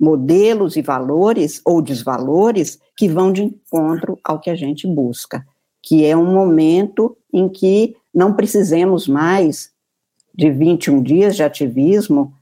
modelos 0.00 0.76
e 0.76 0.82
valores 0.82 1.60
ou 1.64 1.80
desvalores 1.80 2.78
que 2.96 3.08
vão 3.08 3.32
de 3.32 3.44
encontro 3.44 4.18
ao 4.24 4.40
que 4.40 4.50
a 4.50 4.56
gente 4.56 4.86
busca, 4.86 5.46
que 5.82 6.04
é 6.04 6.16
um 6.16 6.32
momento 6.32 7.16
em 7.32 7.48
que 7.48 7.94
não 8.14 8.32
precisemos 8.32 9.08
mais 9.08 9.70
de 10.34 10.50
21 10.50 11.02
dias 11.02 11.36
de 11.36 11.42
ativismo, 11.42 12.34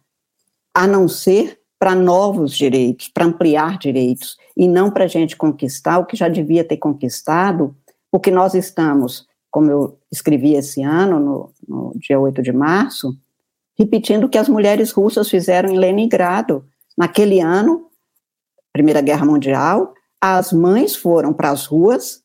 a 0.74 0.86
não 0.86 1.08
ser 1.08 1.58
para 1.78 1.94
novos 1.94 2.56
direitos, 2.56 3.08
para 3.08 3.26
ampliar 3.26 3.78
direitos, 3.78 4.36
e 4.56 4.68
não 4.68 4.90
para 4.90 5.04
a 5.04 5.08
gente 5.08 5.36
conquistar 5.36 5.98
o 5.98 6.06
que 6.06 6.16
já 6.16 6.28
devia 6.28 6.62
ter 6.62 6.76
conquistado, 6.76 7.74
porque 8.10 8.30
nós 8.30 8.54
estamos, 8.54 9.26
como 9.50 9.70
eu 9.70 9.98
escrevi 10.10 10.54
esse 10.54 10.82
ano, 10.82 11.18
no, 11.18 11.50
no 11.66 11.92
dia 11.96 12.20
8 12.20 12.40
de 12.40 12.52
março, 12.52 13.16
repetindo 13.76 14.24
o 14.24 14.28
que 14.28 14.38
as 14.38 14.48
mulheres 14.48 14.92
russas 14.92 15.28
fizeram 15.28 15.70
em 15.70 15.78
Leningrado. 15.78 16.64
Naquele 16.96 17.40
ano, 17.40 17.86
Primeira 18.72 19.00
Guerra 19.00 19.26
Mundial, 19.26 19.92
as 20.20 20.52
mães 20.52 20.94
foram 20.94 21.32
para 21.32 21.50
as 21.50 21.66
ruas 21.66 22.21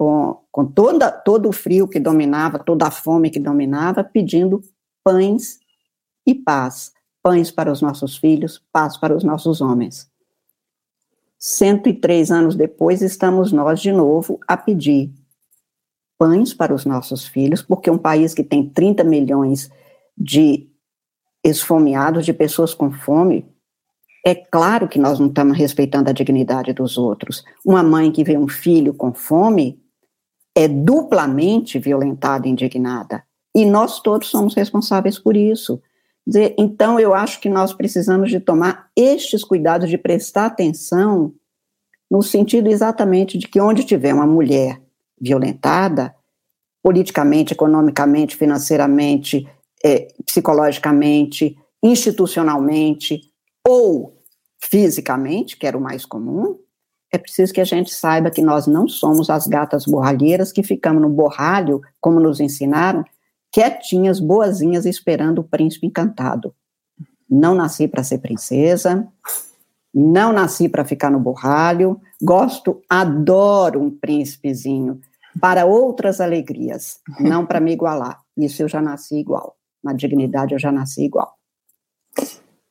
com, 0.00 0.40
com 0.50 0.64
toda, 0.64 1.12
todo 1.12 1.50
o 1.50 1.52
frio 1.52 1.86
que 1.86 2.00
dominava, 2.00 2.58
toda 2.58 2.86
a 2.86 2.90
fome 2.90 3.28
que 3.28 3.38
dominava, 3.38 4.02
pedindo 4.02 4.62
pães 5.04 5.60
e 6.26 6.34
paz. 6.34 6.94
Pães 7.22 7.50
para 7.50 7.70
os 7.70 7.82
nossos 7.82 8.16
filhos, 8.16 8.64
paz 8.72 8.96
para 8.96 9.14
os 9.14 9.22
nossos 9.22 9.60
homens. 9.60 10.10
103 11.38 12.30
anos 12.30 12.54
depois, 12.54 13.02
estamos 13.02 13.52
nós 13.52 13.78
de 13.78 13.92
novo 13.92 14.40
a 14.48 14.56
pedir 14.56 15.12
pães 16.16 16.54
para 16.54 16.74
os 16.74 16.86
nossos 16.86 17.26
filhos, 17.26 17.60
porque 17.60 17.90
um 17.90 17.98
país 17.98 18.32
que 18.32 18.42
tem 18.42 18.66
30 18.66 19.04
milhões 19.04 19.70
de 20.16 20.66
esfomeados, 21.44 22.24
de 22.24 22.32
pessoas 22.32 22.72
com 22.72 22.90
fome, 22.90 23.46
é 24.24 24.34
claro 24.34 24.88
que 24.88 24.98
nós 24.98 25.18
não 25.18 25.26
estamos 25.26 25.58
respeitando 25.58 26.08
a 26.08 26.14
dignidade 26.14 26.72
dos 26.72 26.96
outros. 26.96 27.44
Uma 27.62 27.82
mãe 27.82 28.10
que 28.10 28.24
vê 28.24 28.38
um 28.38 28.48
filho 28.48 28.94
com 28.94 29.12
fome, 29.12 29.78
é 30.56 30.68
duplamente 30.68 31.78
violentada 31.78 32.46
e 32.46 32.50
indignada. 32.50 33.24
E 33.54 33.64
nós 33.64 34.00
todos 34.00 34.28
somos 34.28 34.54
responsáveis 34.54 35.18
por 35.18 35.36
isso. 35.36 35.80
Então, 36.56 37.00
eu 37.00 37.14
acho 37.14 37.40
que 37.40 37.48
nós 37.48 37.72
precisamos 37.72 38.30
de 38.30 38.38
tomar 38.38 38.90
estes 38.96 39.42
cuidados 39.42 39.88
de 39.88 39.98
prestar 39.98 40.46
atenção 40.46 41.32
no 42.10 42.22
sentido 42.22 42.68
exatamente 42.68 43.38
de 43.38 43.48
que 43.48 43.60
onde 43.60 43.84
tiver 43.84 44.12
uma 44.12 44.26
mulher 44.26 44.80
violentada, 45.20 46.14
politicamente, 46.82 47.52
economicamente, 47.52 48.36
financeiramente, 48.36 49.48
é, 49.84 50.08
psicologicamente, 50.24 51.56
institucionalmente 51.82 53.20
ou 53.66 54.18
fisicamente, 54.58 55.56
que 55.56 55.66
era 55.66 55.76
o 55.76 55.80
mais 55.80 56.04
comum, 56.04 56.58
é 57.12 57.18
preciso 57.18 57.52
que 57.52 57.60
a 57.60 57.64
gente 57.64 57.92
saiba 57.92 58.30
que 58.30 58.42
nós 58.42 58.66
não 58.66 58.86
somos 58.86 59.28
as 59.30 59.46
gatas 59.46 59.84
borralheiras 59.84 60.52
que 60.52 60.62
ficamos 60.62 61.02
no 61.02 61.08
borralho, 61.08 61.80
como 62.00 62.20
nos 62.20 62.38
ensinaram, 62.38 63.04
quietinhas, 63.50 64.20
boazinhas, 64.20 64.86
esperando 64.86 65.40
o 65.40 65.44
príncipe 65.44 65.86
encantado. 65.86 66.54
Não 67.28 67.54
nasci 67.54 67.88
para 67.88 68.04
ser 68.04 68.18
princesa, 68.18 69.08
não 69.92 70.32
nasci 70.32 70.68
para 70.68 70.84
ficar 70.84 71.10
no 71.10 71.18
borralho, 71.18 72.00
gosto, 72.22 72.80
adoro 72.88 73.82
um 73.82 73.90
príncipezinho 73.90 75.00
para 75.40 75.64
outras 75.64 76.20
alegrias, 76.20 77.00
não 77.18 77.44
para 77.44 77.60
me 77.60 77.72
igualar. 77.72 78.20
Isso 78.36 78.62
eu 78.62 78.68
já 78.68 78.80
nasci 78.80 79.16
igual. 79.16 79.56
Na 79.82 79.92
dignidade 79.92 80.54
eu 80.54 80.58
já 80.58 80.70
nasci 80.70 81.04
igual. 81.04 81.36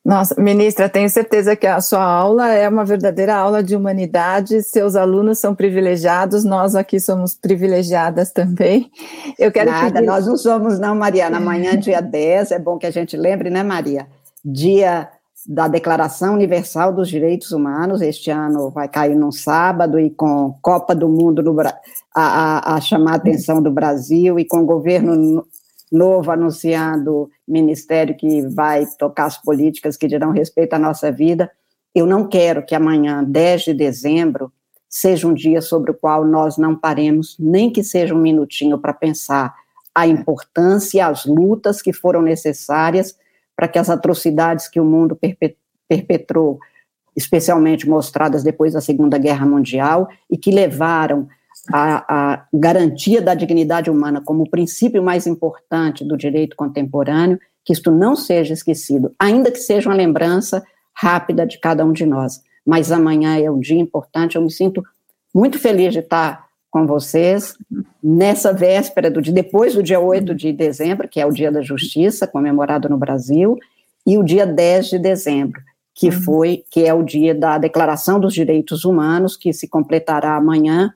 Nossa, 0.02 0.40
ministra, 0.40 0.88
tenho 0.88 1.10
certeza 1.10 1.54
que 1.54 1.66
a 1.66 1.80
sua 1.80 2.02
aula 2.02 2.48
é 2.48 2.66
uma 2.66 2.86
verdadeira 2.86 3.36
aula 3.36 3.62
de 3.62 3.76
humanidade. 3.76 4.62
Seus 4.62 4.96
alunos 4.96 5.38
são 5.38 5.54
privilegiados, 5.54 6.42
nós 6.42 6.74
aqui 6.74 6.98
somos 6.98 7.34
privilegiadas 7.34 8.32
também. 8.32 8.90
Eu 9.38 9.52
quero 9.52 9.70
Nada, 9.70 9.92
pedir... 9.92 10.06
nós 10.06 10.26
não 10.26 10.38
somos, 10.38 10.78
não, 10.78 10.94
Mariana. 10.94 11.36
Amanhã, 11.36 11.76
dia 11.78 12.00
10, 12.00 12.52
é 12.52 12.58
bom 12.58 12.78
que 12.78 12.86
a 12.86 12.90
gente 12.90 13.14
lembre, 13.14 13.50
né, 13.50 13.62
Maria? 13.62 14.06
Dia 14.42 15.08
da 15.46 15.68
Declaração 15.68 16.34
Universal 16.34 16.94
dos 16.94 17.08
Direitos 17.08 17.52
Humanos. 17.52 18.00
Este 18.00 18.30
ano 18.30 18.70
vai 18.70 18.88
cair 18.88 19.14
num 19.14 19.32
sábado 19.32 20.00
e 20.00 20.08
com 20.08 20.54
Copa 20.62 20.94
do 20.94 21.10
Mundo 21.10 21.42
no, 21.42 21.58
a, 21.60 21.74
a, 22.14 22.74
a 22.76 22.80
chamar 22.80 23.12
a 23.12 23.16
atenção 23.16 23.62
do 23.62 23.70
Brasil 23.70 24.38
e 24.38 24.46
com 24.46 24.60
o 24.60 24.66
governo 24.66 25.44
novo 25.90 26.30
anunciando 26.30 27.30
ministério 27.46 28.16
que 28.16 28.42
vai 28.48 28.86
tocar 28.98 29.26
as 29.26 29.40
políticas 29.40 29.96
que 29.96 30.06
dirão 30.06 30.30
respeito 30.30 30.74
à 30.74 30.78
nossa 30.78 31.10
vida. 31.10 31.50
Eu 31.94 32.06
não 32.06 32.28
quero 32.28 32.64
que 32.64 32.74
amanhã, 32.74 33.24
10 33.24 33.62
de 33.62 33.74
dezembro, 33.74 34.52
seja 34.88 35.26
um 35.26 35.34
dia 35.34 35.60
sobre 35.60 35.90
o 35.90 35.94
qual 35.94 36.24
nós 36.24 36.56
não 36.56 36.76
paremos, 36.76 37.36
nem 37.38 37.70
que 37.70 37.82
seja 37.82 38.14
um 38.14 38.20
minutinho 38.20 38.78
para 38.78 38.92
pensar 38.92 39.54
a 39.94 40.06
importância 40.06 40.98
e 40.98 41.00
as 41.00 41.24
lutas 41.26 41.82
que 41.82 41.92
foram 41.92 42.22
necessárias 42.22 43.16
para 43.56 43.68
que 43.68 43.78
as 43.78 43.90
atrocidades 43.90 44.68
que 44.68 44.80
o 44.80 44.84
mundo 44.84 45.18
perpetrou, 45.88 46.58
especialmente 47.14 47.88
mostradas 47.88 48.42
depois 48.42 48.72
da 48.72 48.80
Segunda 48.80 49.18
Guerra 49.18 49.44
Mundial, 49.44 50.08
e 50.30 50.38
que 50.38 50.50
levaram 50.50 51.28
a, 51.68 52.32
a 52.32 52.46
garantia 52.52 53.20
da 53.20 53.34
dignidade 53.34 53.90
humana 53.90 54.22
como 54.24 54.44
o 54.44 54.50
princípio 54.50 55.02
mais 55.02 55.26
importante 55.26 56.04
do 56.04 56.16
direito 56.16 56.56
contemporâneo, 56.56 57.38
que 57.64 57.72
isto 57.72 57.90
não 57.90 58.16
seja 58.16 58.54
esquecido, 58.54 59.12
ainda 59.18 59.50
que 59.50 59.58
seja 59.58 59.88
uma 59.88 59.96
lembrança 59.96 60.64
rápida 60.94 61.46
de 61.46 61.58
cada 61.58 61.84
um 61.84 61.92
de 61.92 62.06
nós. 62.06 62.40
Mas 62.66 62.90
amanhã 62.90 63.38
é 63.38 63.50
um 63.50 63.60
dia 63.60 63.78
importante, 63.78 64.36
eu 64.36 64.42
me 64.42 64.50
sinto 64.50 64.82
muito 65.34 65.58
feliz 65.58 65.92
de 65.92 66.00
estar 66.00 66.48
com 66.70 66.86
vocês 66.86 67.56
nessa 68.02 68.52
véspera 68.52 69.10
do 69.10 69.20
dia, 69.20 69.34
depois 69.34 69.74
do 69.74 69.82
dia 69.82 69.98
8 69.98 70.34
de 70.34 70.52
dezembro, 70.52 71.08
que 71.08 71.20
é 71.20 71.26
o 71.26 71.32
Dia 71.32 71.50
da 71.50 71.60
Justiça, 71.60 72.26
comemorado 72.26 72.88
no 72.88 72.96
Brasil, 72.96 73.58
e 74.06 74.16
o 74.16 74.22
dia 74.22 74.46
10 74.46 74.90
de 74.90 74.98
dezembro, 74.98 75.60
que 75.94 76.06
uhum. 76.06 76.22
foi, 76.22 76.64
que 76.70 76.84
é 76.86 76.94
o 76.94 77.02
dia 77.02 77.34
da 77.34 77.58
Declaração 77.58 78.20
dos 78.20 78.32
Direitos 78.32 78.84
Humanos, 78.84 79.36
que 79.36 79.52
se 79.52 79.68
completará 79.68 80.36
amanhã, 80.36 80.94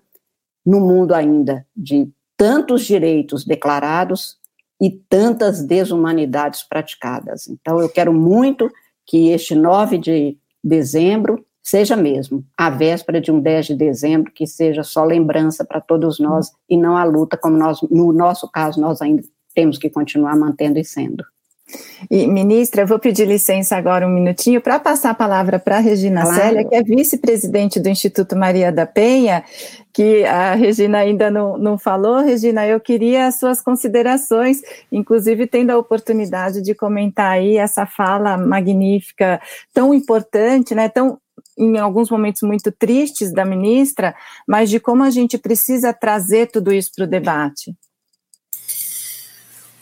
no 0.64 0.80
mundo 0.80 1.14
ainda 1.14 1.66
de 1.76 2.08
tantos 2.36 2.84
direitos 2.84 3.44
declarados 3.44 4.38
e 4.80 4.90
tantas 4.90 5.62
desumanidades 5.62 6.62
praticadas. 6.62 7.48
Então, 7.48 7.80
eu 7.80 7.88
quero 7.88 8.12
muito 8.12 8.70
que 9.06 9.28
este 9.28 9.54
9 9.54 9.98
de 9.98 10.38
dezembro 10.62 11.44
seja 11.62 11.96
mesmo 11.96 12.44
a 12.58 12.68
véspera 12.68 13.20
de 13.20 13.30
um 13.30 13.40
10 13.40 13.66
de 13.66 13.74
dezembro, 13.74 14.32
que 14.32 14.46
seja 14.46 14.82
só 14.82 15.04
lembrança 15.04 15.64
para 15.64 15.80
todos 15.80 16.18
nós 16.18 16.52
e 16.68 16.76
não 16.76 16.96
a 16.96 17.04
luta, 17.04 17.38
como 17.38 17.56
nós, 17.56 17.80
no 17.90 18.12
nosso 18.12 18.50
caso, 18.50 18.80
nós 18.80 19.00
ainda 19.00 19.22
temos 19.54 19.78
que 19.78 19.88
continuar 19.88 20.36
mantendo 20.36 20.78
e 20.78 20.84
sendo. 20.84 21.24
E, 22.11 22.27
ministra, 22.27 22.83
eu 22.83 22.87
vou 22.87 22.99
pedir 22.99 23.27
licença 23.27 23.77
agora 23.77 24.07
um 24.07 24.11
minutinho 24.11 24.61
para 24.61 24.79
passar 24.79 25.11
a 25.11 25.14
palavra 25.14 25.59
para 25.59 25.77
a 25.77 25.81
Regina 25.81 26.22
claro. 26.22 26.37
Célia, 26.37 26.64
que 26.68 26.75
é 26.75 26.83
vice-presidente 26.83 27.81
do 27.81 27.89
Instituto 27.89 28.37
Maria 28.37 28.70
da 28.70 28.87
Penha, 28.87 29.45
que 29.93 30.25
a 30.25 30.55
Regina 30.55 30.99
ainda 30.99 31.31
não, 31.31 31.57
não 31.57 31.79
falou. 31.79 32.20
Regina, 32.20 32.66
eu 32.66 32.81
queria 32.81 33.27
as 33.27 33.39
suas 33.39 33.61
considerações, 33.61 34.61
inclusive 34.91 35.47
tendo 35.47 35.70
a 35.70 35.79
oportunidade 35.79 36.61
de 36.61 36.75
comentar 36.75 37.33
aí 37.33 37.57
essa 37.57 37.87
fala 37.87 38.37
magnífica, 38.37 39.41
tão 39.72 39.95
importante, 39.95 40.75
né, 40.75 40.89
tão 40.89 41.18
em 41.57 41.79
alguns 41.79 42.11
momentos 42.11 42.43
muito 42.43 42.72
tristes 42.72 43.33
da 43.33 43.45
ministra, 43.45 44.14
mas 44.47 44.68
de 44.68 44.81
como 44.81 45.03
a 45.03 45.11
gente 45.11 45.39
precisa 45.39 45.93
trazer 45.93 46.51
tudo 46.51 46.72
isso 46.72 46.91
para 46.95 47.05
o 47.05 47.09
debate. 47.09 47.75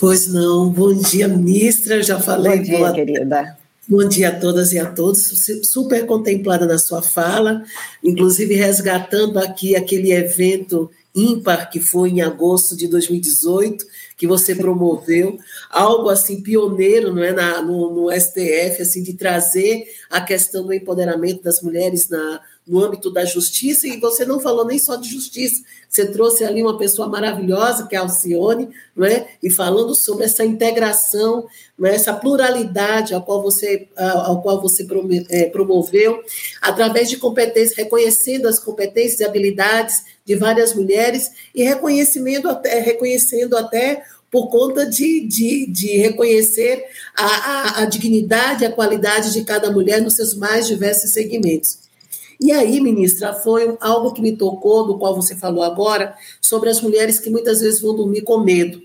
Pois 0.03 0.27
não, 0.27 0.69
bom 0.69 0.93
dia, 0.93 1.29
ministra. 1.29 2.03
Já 2.03 2.19
falei. 2.19 2.57
Bom 2.57 2.63
dia, 2.65 2.79
boa... 2.79 2.93
querida. 2.93 3.57
Bom 3.87 4.09
dia 4.09 4.31
a 4.31 4.33
todas 4.33 4.73
e 4.73 4.79
a 4.81 4.91
todos. 4.91 5.47
Super 5.63 6.05
contemplada 6.07 6.67
na 6.67 6.77
sua 6.77 7.01
fala, 7.01 7.63
inclusive 8.03 8.53
resgatando 8.57 9.39
aqui 9.39 9.77
aquele 9.77 10.11
evento 10.11 10.91
ímpar 11.15 11.71
que 11.71 11.79
foi 11.79 12.09
em 12.09 12.21
agosto 12.21 12.77
de 12.77 12.89
2018, 12.89 13.85
que 14.17 14.27
você 14.27 14.57
promoveu, 14.57 15.39
algo 15.71 16.09
assim 16.09 16.41
pioneiro, 16.41 17.15
não 17.15 17.23
é, 17.23 17.33
na, 17.33 17.63
no, 17.63 17.95
no 17.95 18.11
STF, 18.11 18.83
assim, 18.83 19.05
de 19.05 19.13
trazer 19.13 19.85
a 20.11 20.21
questão 20.21 20.65
do 20.65 20.73
empoderamento 20.73 21.45
das 21.45 21.63
mulheres 21.63 22.09
na, 22.09 22.41
no 22.67 22.83
âmbito 22.83 23.11
da 23.11 23.25
justiça, 23.25 23.89
e 23.89 23.99
você 23.99 24.25
não 24.25 24.39
falou 24.39 24.65
nem 24.65 24.79
só 24.79 24.95
de 24.95 25.09
justiça, 25.09 25.63
você 25.89 26.07
trouxe 26.07 26.45
ali 26.45 26.63
uma 26.63 26.79
pessoa 26.79 27.09
maravilhosa, 27.09 27.87
que 27.87 27.97
é 27.97 27.99
a 27.99 28.03
Alcione, 28.03 28.69
não 28.95 29.05
é? 29.05 29.29
e 29.43 29.51
falando 29.51 29.95
sobre 29.95 30.25
essa 30.25 30.45
integração, 30.45 31.47
é? 31.83 31.95
essa 31.95 32.15
pluralidade 32.15 33.15
ao 33.15 33.23
qual 33.23 33.43
você, 33.43 33.89
ao 33.97 34.41
qual 34.43 34.61
você 34.61 34.87
é, 35.29 35.47
promoveu, 35.47 36.23
através 36.61 37.11
de 37.11 37.17
competências, 37.17 37.77
reconhecendo 37.77 38.47
as 38.47 38.61
competências 38.61 39.21
e 39.21 39.25
habilidades 39.25 40.05
de 40.25 40.37
várias 40.37 40.73
mulheres, 40.73 41.31
e 41.53 41.65
reconhecimento 41.65 42.49
até, 42.49 42.79
reconhecendo 42.79 43.57
até 43.57 44.05
por 44.31 44.49
conta 44.49 44.87
de, 44.87 45.27
de, 45.27 45.67
de 45.67 45.99
reconhecer 45.99 46.85
a, 47.15 47.27
a, 47.27 47.83
a 47.83 47.85
dignidade, 47.85 48.65
a 48.65 48.73
qualidade 48.73 49.31
de 49.33 49.45
cada 49.45 49.71
mulher 49.71 50.01
nos 50.01 50.15
seus 50.15 50.33
mais 50.33 50.67
diversos 50.67 51.11
segmentos. 51.11 51.83
E 52.43 52.51
aí, 52.51 52.81
ministra, 52.81 53.33
foi 53.33 53.77
algo 53.81 54.13
que 54.13 54.21
me 54.21 54.37
tocou, 54.37 54.85
do 54.85 54.99
qual 54.99 55.15
você 55.15 55.37
falou 55.37 55.63
agora, 55.63 56.17
sobre 56.41 56.69
as 56.71 56.81
mulheres 56.81 57.21
que 57.21 57.31
muitas 57.31 57.61
vezes 57.61 57.81
vão 57.81 57.95
dormir 57.95 58.23
com 58.23 58.39
medo. 58.39 58.83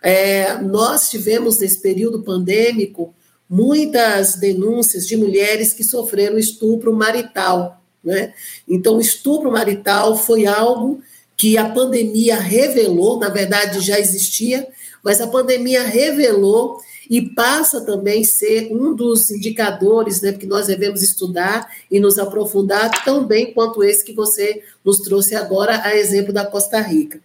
É, 0.00 0.58
nós 0.58 1.10
tivemos, 1.10 1.58
nesse 1.58 1.80
período 1.80 2.22
pandêmico, 2.22 3.12
muitas 3.50 4.36
denúncias 4.36 5.08
de 5.08 5.16
mulheres 5.16 5.72
que 5.72 5.82
sofreram 5.82 6.38
estupro 6.38 6.92
marital. 6.92 7.82
Né? 8.04 8.32
Então, 8.68 8.98
o 8.98 9.00
estupro 9.00 9.50
marital 9.50 10.16
foi 10.16 10.46
algo 10.46 11.02
que 11.36 11.58
a 11.58 11.68
pandemia 11.68 12.36
revelou, 12.36 13.18
na 13.18 13.28
verdade 13.28 13.80
já 13.80 13.98
existia, 13.98 14.68
mas 15.02 15.20
a 15.20 15.26
pandemia 15.26 15.82
revelou 15.82 16.80
e 17.12 17.20
passa 17.20 17.82
também 17.82 18.22
a 18.22 18.24
ser 18.24 18.72
um 18.72 18.94
dos 18.94 19.30
indicadores 19.30 20.22
né, 20.22 20.32
que 20.32 20.46
nós 20.46 20.68
devemos 20.68 21.02
estudar 21.02 21.70
e 21.90 22.00
nos 22.00 22.18
aprofundar 22.18 23.04
tão 23.04 23.26
bem 23.26 23.52
quanto 23.52 23.84
esse 23.84 24.02
que 24.02 24.14
você 24.14 24.62
nos 24.82 25.00
trouxe 25.00 25.34
agora, 25.34 25.82
a 25.84 25.94
exemplo 25.94 26.32
da 26.32 26.46
Costa 26.46 26.80
Rica. 26.80 27.20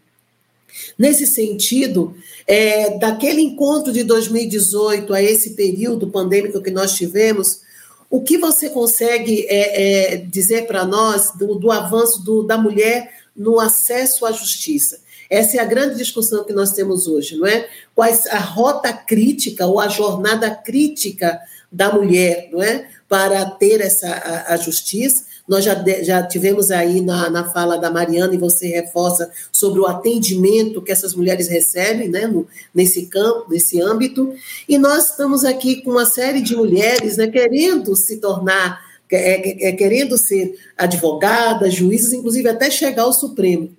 Nesse 0.99 1.25
sentido, 1.25 2.13
é, 2.45 2.97
daquele 2.97 3.41
encontro 3.41 3.93
de 3.93 4.03
2018 4.03 5.13
a 5.13 5.23
esse 5.23 5.51
período 5.51 6.09
pandêmico 6.09 6.61
que 6.61 6.69
nós 6.69 6.93
tivemos, 6.93 7.61
o 8.09 8.21
que 8.21 8.37
você 8.37 8.69
consegue 8.69 9.47
é, 9.47 10.15
é, 10.15 10.17
dizer 10.17 10.67
para 10.67 10.83
nós 10.83 11.31
do, 11.37 11.55
do 11.55 11.71
avanço 11.71 12.21
do, 12.25 12.43
da 12.43 12.57
mulher 12.57 13.09
no 13.33 13.57
acesso 13.57 14.25
à 14.25 14.33
justiça? 14.33 14.99
Essa 15.29 15.57
é 15.57 15.59
a 15.59 15.65
grande 15.65 15.95
discussão 15.95 16.43
que 16.43 16.53
nós 16.53 16.73
temos 16.73 17.07
hoje, 17.07 17.37
não 17.37 17.45
é? 17.45 17.67
Quais 17.93 18.25
a 18.27 18.39
rota 18.39 18.93
crítica 18.93 19.65
ou 19.65 19.79
a 19.79 19.87
jornada 19.87 20.49
crítica 20.51 21.39
da 21.71 21.93
mulher, 21.93 22.49
não 22.51 22.61
é? 22.61 22.87
Para 23.07 23.45
ter 23.45 23.81
essa 23.81 24.07
a, 24.07 24.53
a 24.53 24.57
justiça. 24.57 25.25
Nós 25.47 25.63
já, 25.63 25.81
já 26.03 26.23
tivemos 26.23 26.71
aí 26.71 26.99
na, 26.99 27.29
na 27.29 27.49
fala 27.49 27.77
da 27.77 27.89
Mariana, 27.89 28.35
e 28.35 28.37
você 28.37 28.67
reforça 28.67 29.31
sobre 29.51 29.79
o 29.79 29.85
atendimento 29.85 30.81
que 30.81 30.91
essas 30.91 31.15
mulheres 31.15 31.47
recebem 31.47 32.09
né, 32.09 32.27
no, 32.27 32.45
nesse 32.75 33.05
campo, 33.05 33.49
nesse 33.49 33.81
âmbito. 33.81 34.33
E 34.67 34.77
nós 34.77 35.11
estamos 35.11 35.45
aqui 35.45 35.81
com 35.81 35.91
uma 35.91 36.05
série 36.05 36.41
de 36.41 36.53
mulheres 36.53 37.15
né, 37.15 37.27
querendo 37.27 37.95
se 37.95 38.17
tornar, 38.17 38.81
é, 39.09 39.69
é, 39.69 39.71
querendo 39.71 40.17
ser 40.17 40.59
advogadas, 40.77 41.73
juízes, 41.73 42.11
inclusive 42.11 42.49
até 42.49 42.69
chegar 42.69 43.03
ao 43.03 43.13
Supremo. 43.13 43.76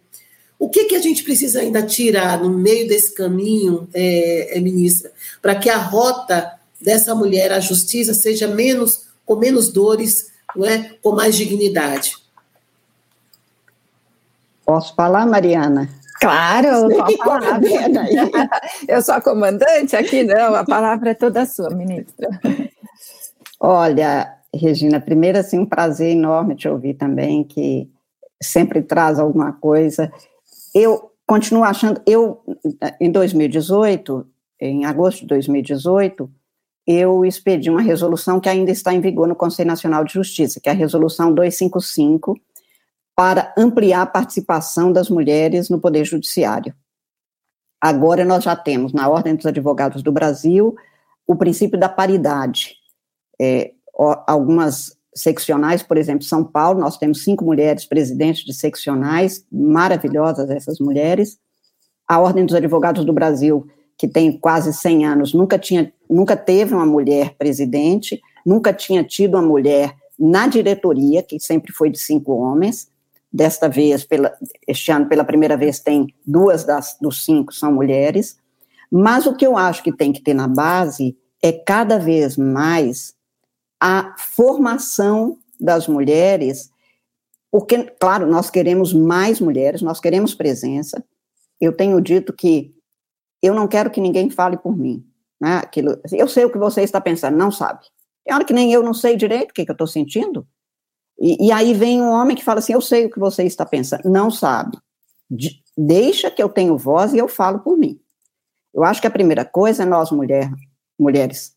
O 0.59 0.69
que, 0.69 0.85
que 0.85 0.97
a 0.97 1.01
gente 1.01 1.23
precisa 1.23 1.61
ainda 1.61 1.83
tirar 1.83 2.41
no 2.41 2.51
meio 2.51 2.89
desse 2.89 3.15
caminho, 3.15 3.89
é, 3.95 4.59
é, 4.59 4.61
ministra, 4.61 5.13
para 5.41 5.55
que 5.55 5.71
a 5.71 5.77
rota 5.77 6.53
dessa 6.81 7.15
mulher 7.15 7.53
à 7.53 7.61
justiça 7.61 8.13
seja 8.13 8.49
menos, 8.49 9.07
com 9.25 9.37
menos 9.37 9.73
dores, 9.73 10.33
não 10.57 10.67
é? 10.67 10.95
com 11.01 11.13
mais 11.13 11.37
dignidade? 11.37 12.17
Posso 14.65 14.95
falar, 14.97 15.27
Mariana? 15.27 15.89
Claro, 16.21 16.89
falar. 17.25 17.61
Eu 18.89 19.01
sou 19.01 19.15
a 19.15 19.21
comandante 19.21 19.95
aqui, 19.95 20.25
não, 20.25 20.57
a 20.57 20.65
palavra 20.65 21.11
é 21.11 21.15
toda 21.15 21.47
sua, 21.47 21.71
ministra. 21.71 22.29
Olha, 23.61 24.35
Regina, 24.53 25.01
primeiro, 25.01 25.39
assim, 25.39 25.61
um 25.61 25.67
prazer 25.67 26.11
enorme 26.11 26.57
te 26.57 26.69
ouvir 26.69 26.95
também, 26.95 27.45
que 27.45 27.89
sempre 28.43 28.83
traz 28.83 29.19
alguma 29.21 29.53
coisa 29.53 30.13
eu 30.75 31.13
continuo 31.27 31.65
achando, 31.65 32.01
eu, 32.07 32.43
em 33.01 33.11
2018, 33.11 34.27
em 34.61 34.85
agosto 34.85 35.21
de 35.21 35.27
2018, 35.27 36.31
eu 36.87 37.25
expedi 37.25 37.69
uma 37.69 37.83
resolução 37.83 38.41
que 38.41 38.49
ainda 38.49 38.71
está 38.71 38.95
em 38.95 39.01
vigor 39.01 39.29
no 39.29 39.37
Conselho 39.37 39.69
Nacional 39.69 40.05
de 40.05 40.15
Justiça, 40.15 40.59
que 40.59 40.69
é 40.69 40.73
a 40.73 40.75
resolução 40.75 41.35
255, 41.35 42.35
para 43.15 43.53
ampliar 43.59 44.03
a 44.03 44.07
participação 44.07 44.91
das 44.91 45.11
mulheres 45.11 45.69
no 45.69 45.81
Poder 45.81 46.05
Judiciário. 46.05 46.75
Agora 47.81 48.25
nós 48.25 48.45
já 48.45 48.57
temos, 48.57 48.93
na 48.93 49.09
Ordem 49.09 49.37
dos 49.37 49.47
Advogados 49.47 50.03
do 50.03 50.11
Brasil, 50.11 50.75
o 51.27 51.37
princípio 51.37 51.79
da 51.79 51.89
paridade. 51.89 52.77
É, 53.41 53.73
algumas 54.27 54.98
seccionais, 55.19 55.83
por 55.83 55.97
exemplo, 55.97 56.25
São 56.25 56.45
Paulo, 56.45 56.81
nós 56.81 56.97
temos 56.97 57.25
cinco 57.25 57.45
mulheres 57.45 57.85
presidentes 57.85 58.45
de 58.45 58.55
seccionais, 58.55 59.45
maravilhosas 59.51 60.49
essas 60.51 60.79
mulheres. 60.79 61.39
A 62.07 62.19
Ordem 62.19 62.47
dos 62.47 62.55
Advogados 62.55 63.05
do 63.05 63.13
Brasil, 63.13 63.67
que 63.97 64.09
tem 64.09 64.39
quase 64.39 64.73
100 64.73 65.07
anos, 65.07 65.35
nunca, 65.35 65.59
tinha, 65.59 65.93
nunca 66.09 66.37
teve 66.37 66.75
uma 66.75 66.87
mulher 66.87 67.35
presidente, 67.37 68.21
nunca 68.47 68.73
tinha 68.73 69.03
tido 69.03 69.35
uma 69.35 69.43
mulher 69.43 69.95
na 70.19 70.47
diretoria, 70.47 71.23
que 71.23 71.39
sempre 71.39 71.73
foi 71.73 71.91
de 71.91 71.99
cinco 71.99 72.33
homens. 72.33 72.89
Desta 73.31 73.69
vez, 73.69 74.05
pela, 74.05 74.33
este 74.67 74.91
ano, 74.91 75.07
pela 75.07 75.25
primeira 75.25 75.57
vez, 75.57 75.81
tem 75.81 76.15
duas 76.27 76.65
das, 76.65 76.97
dos 77.01 77.25
cinco 77.25 77.53
são 77.53 77.73
mulheres. 77.73 78.39
Mas 78.91 79.27
o 79.27 79.37
que 79.37 79.47
eu 79.47 79.57
acho 79.57 79.83
que 79.83 79.93
tem 79.93 80.13
que 80.13 80.23
ter 80.23 80.33
na 80.33 80.49
base 80.49 81.17
é 81.43 81.53
cada 81.53 81.99
vez 81.99 82.37
mais 82.37 83.15
a 83.81 84.15
formação 84.19 85.39
das 85.59 85.87
mulheres, 85.87 86.71
porque, 87.51 87.85
claro, 88.01 88.27
nós 88.27 88.51
queremos 88.51 88.93
mais 88.93 89.41
mulheres, 89.41 89.83
nós 89.83 90.01
queremos 90.01 90.35
presença. 90.35 91.05
Eu 91.61 91.73
tenho 91.73 92.01
dito 92.01 92.33
que 92.33 92.75
eu 93.43 93.55
não 93.55 93.67
quero 93.67 93.91
que 93.91 94.01
ninguém 94.01 94.31
fale 94.31 94.57
por 94.57 94.77
mim. 94.77 95.05
Né? 95.41 95.57
Aquilo, 95.57 96.01
eu 96.13 96.29
sei 96.29 96.45
o 96.45 96.51
que 96.51 96.59
você 96.59 96.83
está 96.83 97.01
pensando, 97.01 97.37
não 97.37 97.51
sabe. 97.51 97.81
Tem 98.25 98.35
hora 98.35 98.45
que 98.45 98.53
nem 98.53 98.73
eu 98.73 98.83
não 98.83 98.93
sei 98.93 99.17
direito 99.17 99.51
o 99.51 99.55
que, 99.55 99.65
que 99.65 99.71
eu 99.71 99.75
estou 99.75 99.87
sentindo. 99.87 100.47
E, 101.19 101.47
e, 101.47 101.53
aí 101.53 101.75
vem 101.75 102.01
um 102.01 102.11
homem 102.11 102.37
que 102.37 102.45
fala 102.45 102.61
assim: 102.61 102.75
Eu 102.75 102.81
sei 102.81 103.07
o 103.07 103.11
que 103.11 103.19
você 103.19 103.43
está 103.45 103.67
pensando, 103.67 104.09
não 104.09 104.31
sabe. 104.31 104.79
De, 105.29 105.63
deixa 105.77 106.31
que 106.31 106.43
eu 106.43 106.49
tenho 106.49 106.79
voz 106.79 107.13
e 107.13 107.19
eu 107.19 107.27
falo 107.27 107.59
por 107.61 107.77
mim. 107.77 107.99
Eu 108.73 108.85
acho 108.85 109.01
que 109.01 109.07
a 109.07 109.11
primeira 109.11 109.45
coisa 109.45 109.83
é 109.83 109.87
nós, 109.87 110.13
mulher, 110.13 110.51
mulheres, 110.99 111.57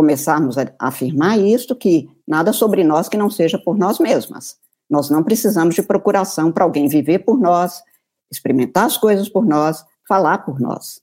começarmos 0.00 0.56
a 0.56 0.66
afirmar 0.78 1.38
isto, 1.38 1.76
que 1.76 2.08
nada 2.26 2.54
sobre 2.54 2.82
nós 2.82 3.06
que 3.06 3.18
não 3.18 3.28
seja 3.28 3.58
por 3.58 3.76
nós 3.76 3.98
mesmas. 3.98 4.56
Nós 4.88 5.10
não 5.10 5.22
precisamos 5.22 5.74
de 5.74 5.82
procuração 5.82 6.50
para 6.50 6.64
alguém 6.64 6.88
viver 6.88 7.18
por 7.18 7.38
nós, 7.38 7.82
experimentar 8.32 8.86
as 8.86 8.96
coisas 8.96 9.28
por 9.28 9.44
nós, 9.44 9.84
falar 10.08 10.38
por 10.38 10.58
nós. 10.58 11.02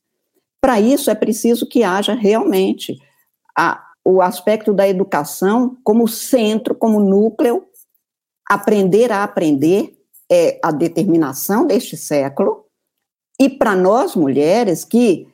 Para 0.59 0.81
isso 0.81 1.11
é 1.11 1.15
preciso 1.15 1.69
que 1.69 1.83
haja 1.83 2.15
realmente 2.15 2.99
a, 3.55 3.85
o 4.03 4.19
aspecto 4.19 4.73
da 4.73 4.89
educação 4.89 5.77
como 5.83 6.07
centro, 6.07 6.73
como 6.73 6.99
núcleo, 6.99 7.67
aprender 8.49 9.11
a 9.11 9.23
aprender 9.23 9.95
é 10.29 10.59
a 10.63 10.71
determinação 10.71 11.67
deste 11.67 11.95
século, 11.95 12.65
e 13.39 13.47
para 13.47 13.75
nós 13.75 14.15
mulheres 14.15 14.83
que 14.83 15.27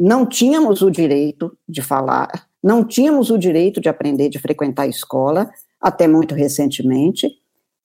não 0.00 0.26
tínhamos 0.26 0.82
o 0.82 0.90
direito 0.90 1.56
de 1.68 1.80
falar, 1.80 2.48
não 2.64 2.82
tínhamos 2.82 3.28
o 3.28 3.36
direito 3.36 3.78
de 3.78 3.90
aprender, 3.90 4.30
de 4.30 4.38
frequentar 4.38 4.84
a 4.84 4.88
escola, 4.88 5.50
até 5.78 6.08
muito 6.08 6.34
recentemente, 6.34 7.28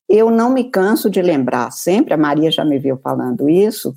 eu 0.08 0.32
não 0.32 0.50
me 0.50 0.72
canso 0.72 1.10
de 1.10 1.22
lembrar 1.22 1.70
sempre, 1.72 2.14
a 2.14 2.18
Maria 2.18 2.50
já 2.50 2.64
me 2.64 2.80
viu 2.80 2.98
falando 2.98 3.50
isso, 3.50 3.94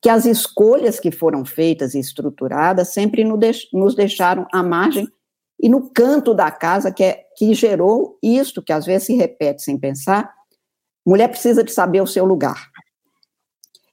que 0.00 0.08
as 0.08 0.24
escolhas 0.24 0.98
que 0.98 1.10
foram 1.10 1.44
feitas 1.44 1.94
e 1.94 2.00
estruturadas 2.00 2.94
sempre 2.94 3.22
nos 3.24 3.94
deixaram 3.94 4.46
à 4.50 4.62
margem 4.62 5.06
e 5.60 5.68
no 5.68 5.90
canto 5.90 6.32
da 6.32 6.50
casa 6.50 6.90
que, 6.90 7.04
é, 7.04 7.26
que 7.36 7.52
gerou 7.52 8.18
isto, 8.22 8.62
que 8.62 8.72
às 8.72 8.86
vezes 8.86 9.08
se 9.08 9.14
repete 9.14 9.62
sem 9.62 9.78
pensar, 9.78 10.32
mulher 11.06 11.28
precisa 11.28 11.62
de 11.62 11.70
saber 11.70 12.00
o 12.00 12.06
seu 12.06 12.24
lugar. 12.24 12.70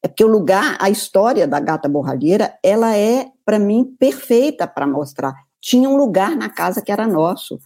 É 0.02 0.08
porque 0.08 0.24
o 0.24 0.28
lugar, 0.28 0.78
a 0.80 0.90
história 0.90 1.46
da 1.46 1.60
gata 1.60 1.90
borralheira, 1.90 2.58
ela 2.64 2.96
é, 2.96 3.28
para 3.46 3.60
mim, 3.60 3.94
perfeita 4.00 4.66
para 4.66 4.88
mostrar. 4.88 5.49
Tinha 5.62 5.90
um 5.90 5.98
lugar 5.98 6.36
na 6.36 6.50
casa 6.50 6.82
que 6.82 6.92
era 6.92 7.08
nosso. 7.08 7.60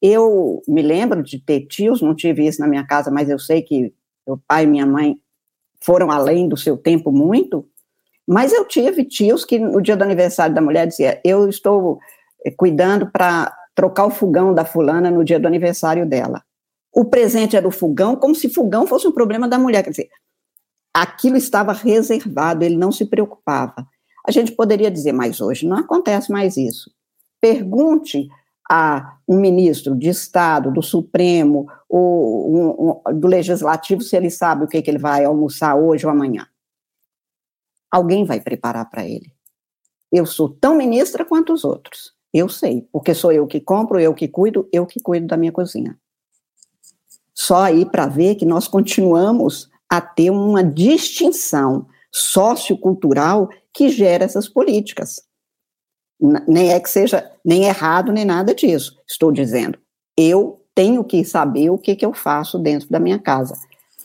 Eu 0.00 0.62
me 0.66 0.82
lembro 0.82 1.22
de 1.22 1.38
ter 1.38 1.66
tios, 1.66 2.02
não 2.02 2.14
tive 2.14 2.46
isso 2.46 2.60
na 2.60 2.66
minha 2.66 2.86
casa, 2.86 3.10
mas 3.10 3.30
eu 3.30 3.38
sei 3.38 3.62
que 3.62 3.94
meu 4.26 4.40
pai 4.46 4.64
e 4.64 4.66
minha 4.66 4.86
mãe 4.86 5.16
foram 5.82 6.10
além 6.10 6.48
do 6.48 6.56
seu 6.56 6.76
tempo 6.76 7.10
muito, 7.12 7.66
mas 8.26 8.52
eu 8.52 8.64
tive 8.64 9.04
tios 9.04 9.44
que 9.44 9.58
no 9.58 9.80
dia 9.80 9.96
do 9.96 10.04
aniversário 10.04 10.54
da 10.54 10.60
mulher 10.60 10.86
dizia: 10.86 11.20
"Eu 11.24 11.48
estou 11.48 11.98
eh, 12.44 12.50
cuidando 12.50 13.10
para 13.10 13.52
trocar 13.74 14.06
o 14.06 14.10
fogão 14.10 14.54
da 14.54 14.64
fulana 14.64 15.10
no 15.10 15.24
dia 15.24 15.40
do 15.40 15.46
aniversário 15.46 16.06
dela". 16.06 16.42
O 16.92 17.04
presente 17.06 17.56
era 17.56 17.66
o 17.66 17.70
fogão, 17.70 18.16
como 18.16 18.34
se 18.34 18.48
fogão 18.48 18.86
fosse 18.86 19.08
um 19.08 19.12
problema 19.12 19.48
da 19.48 19.58
mulher, 19.58 19.82
quer 19.82 19.90
dizer, 19.90 20.10
aquilo 20.94 21.36
estava 21.36 21.72
reservado, 21.72 22.64
ele 22.64 22.76
não 22.76 22.92
se 22.92 23.06
preocupava. 23.06 23.86
A 24.26 24.30
gente 24.30 24.52
poderia 24.52 24.90
dizer, 24.90 25.12
mas 25.12 25.40
hoje 25.40 25.66
não 25.66 25.78
acontece 25.78 26.30
mais 26.30 26.56
isso. 26.56 26.90
Pergunte 27.42 28.26
a 28.70 29.18
um 29.28 29.38
ministro 29.38 29.94
de 29.94 30.08
Estado, 30.08 30.72
do 30.72 30.80
Supremo, 30.80 31.66
ou 31.86 32.56
um, 32.56 33.02
um, 33.06 33.20
do 33.20 33.28
Legislativo, 33.28 34.00
se 34.00 34.16
ele 34.16 34.30
sabe 34.30 34.64
o 34.64 34.68
que, 34.68 34.80
que 34.80 34.90
ele 34.90 34.98
vai 34.98 35.26
almoçar 35.26 35.74
hoje 35.74 36.06
ou 36.06 36.12
amanhã 36.12 36.46
alguém 37.92 38.24
vai 38.24 38.40
preparar 38.40 38.88
para 38.88 39.06
ele. 39.06 39.30
Eu 40.10 40.24
sou 40.24 40.48
tão 40.48 40.74
ministra 40.74 41.26
quanto 41.26 41.52
os 41.52 41.62
outros. 41.62 42.14
Eu 42.32 42.48
sei, 42.48 42.88
porque 42.90 43.14
sou 43.14 43.30
eu 43.30 43.46
que 43.46 43.60
compro, 43.60 44.00
eu 44.00 44.14
que 44.14 44.26
cuido, 44.26 44.66
eu 44.72 44.86
que 44.86 44.98
cuido 44.98 45.26
da 45.26 45.36
minha 45.36 45.52
cozinha. 45.52 45.98
Só 47.34 47.62
aí 47.62 47.84
para 47.84 48.06
ver 48.06 48.36
que 48.36 48.46
nós 48.46 48.66
continuamos 48.66 49.70
a 49.88 50.00
ter 50.00 50.30
uma 50.30 50.64
distinção 50.64 51.86
sociocultural 52.10 53.50
que 53.72 53.90
gera 53.90 54.24
essas 54.24 54.48
políticas. 54.48 55.22
Nem 56.46 56.72
é 56.72 56.78
que 56.78 56.88
seja 56.88 57.30
nem 57.44 57.64
errado 57.64 58.12
nem 58.12 58.24
nada 58.24 58.54
disso. 58.54 58.96
Estou 59.08 59.32
dizendo, 59.32 59.78
eu 60.16 60.60
tenho 60.74 61.02
que 61.02 61.24
saber 61.24 61.70
o 61.70 61.78
que, 61.78 61.96
que 61.96 62.06
eu 62.06 62.12
faço 62.12 62.58
dentro 62.58 62.88
da 62.88 63.00
minha 63.00 63.18
casa. 63.18 63.56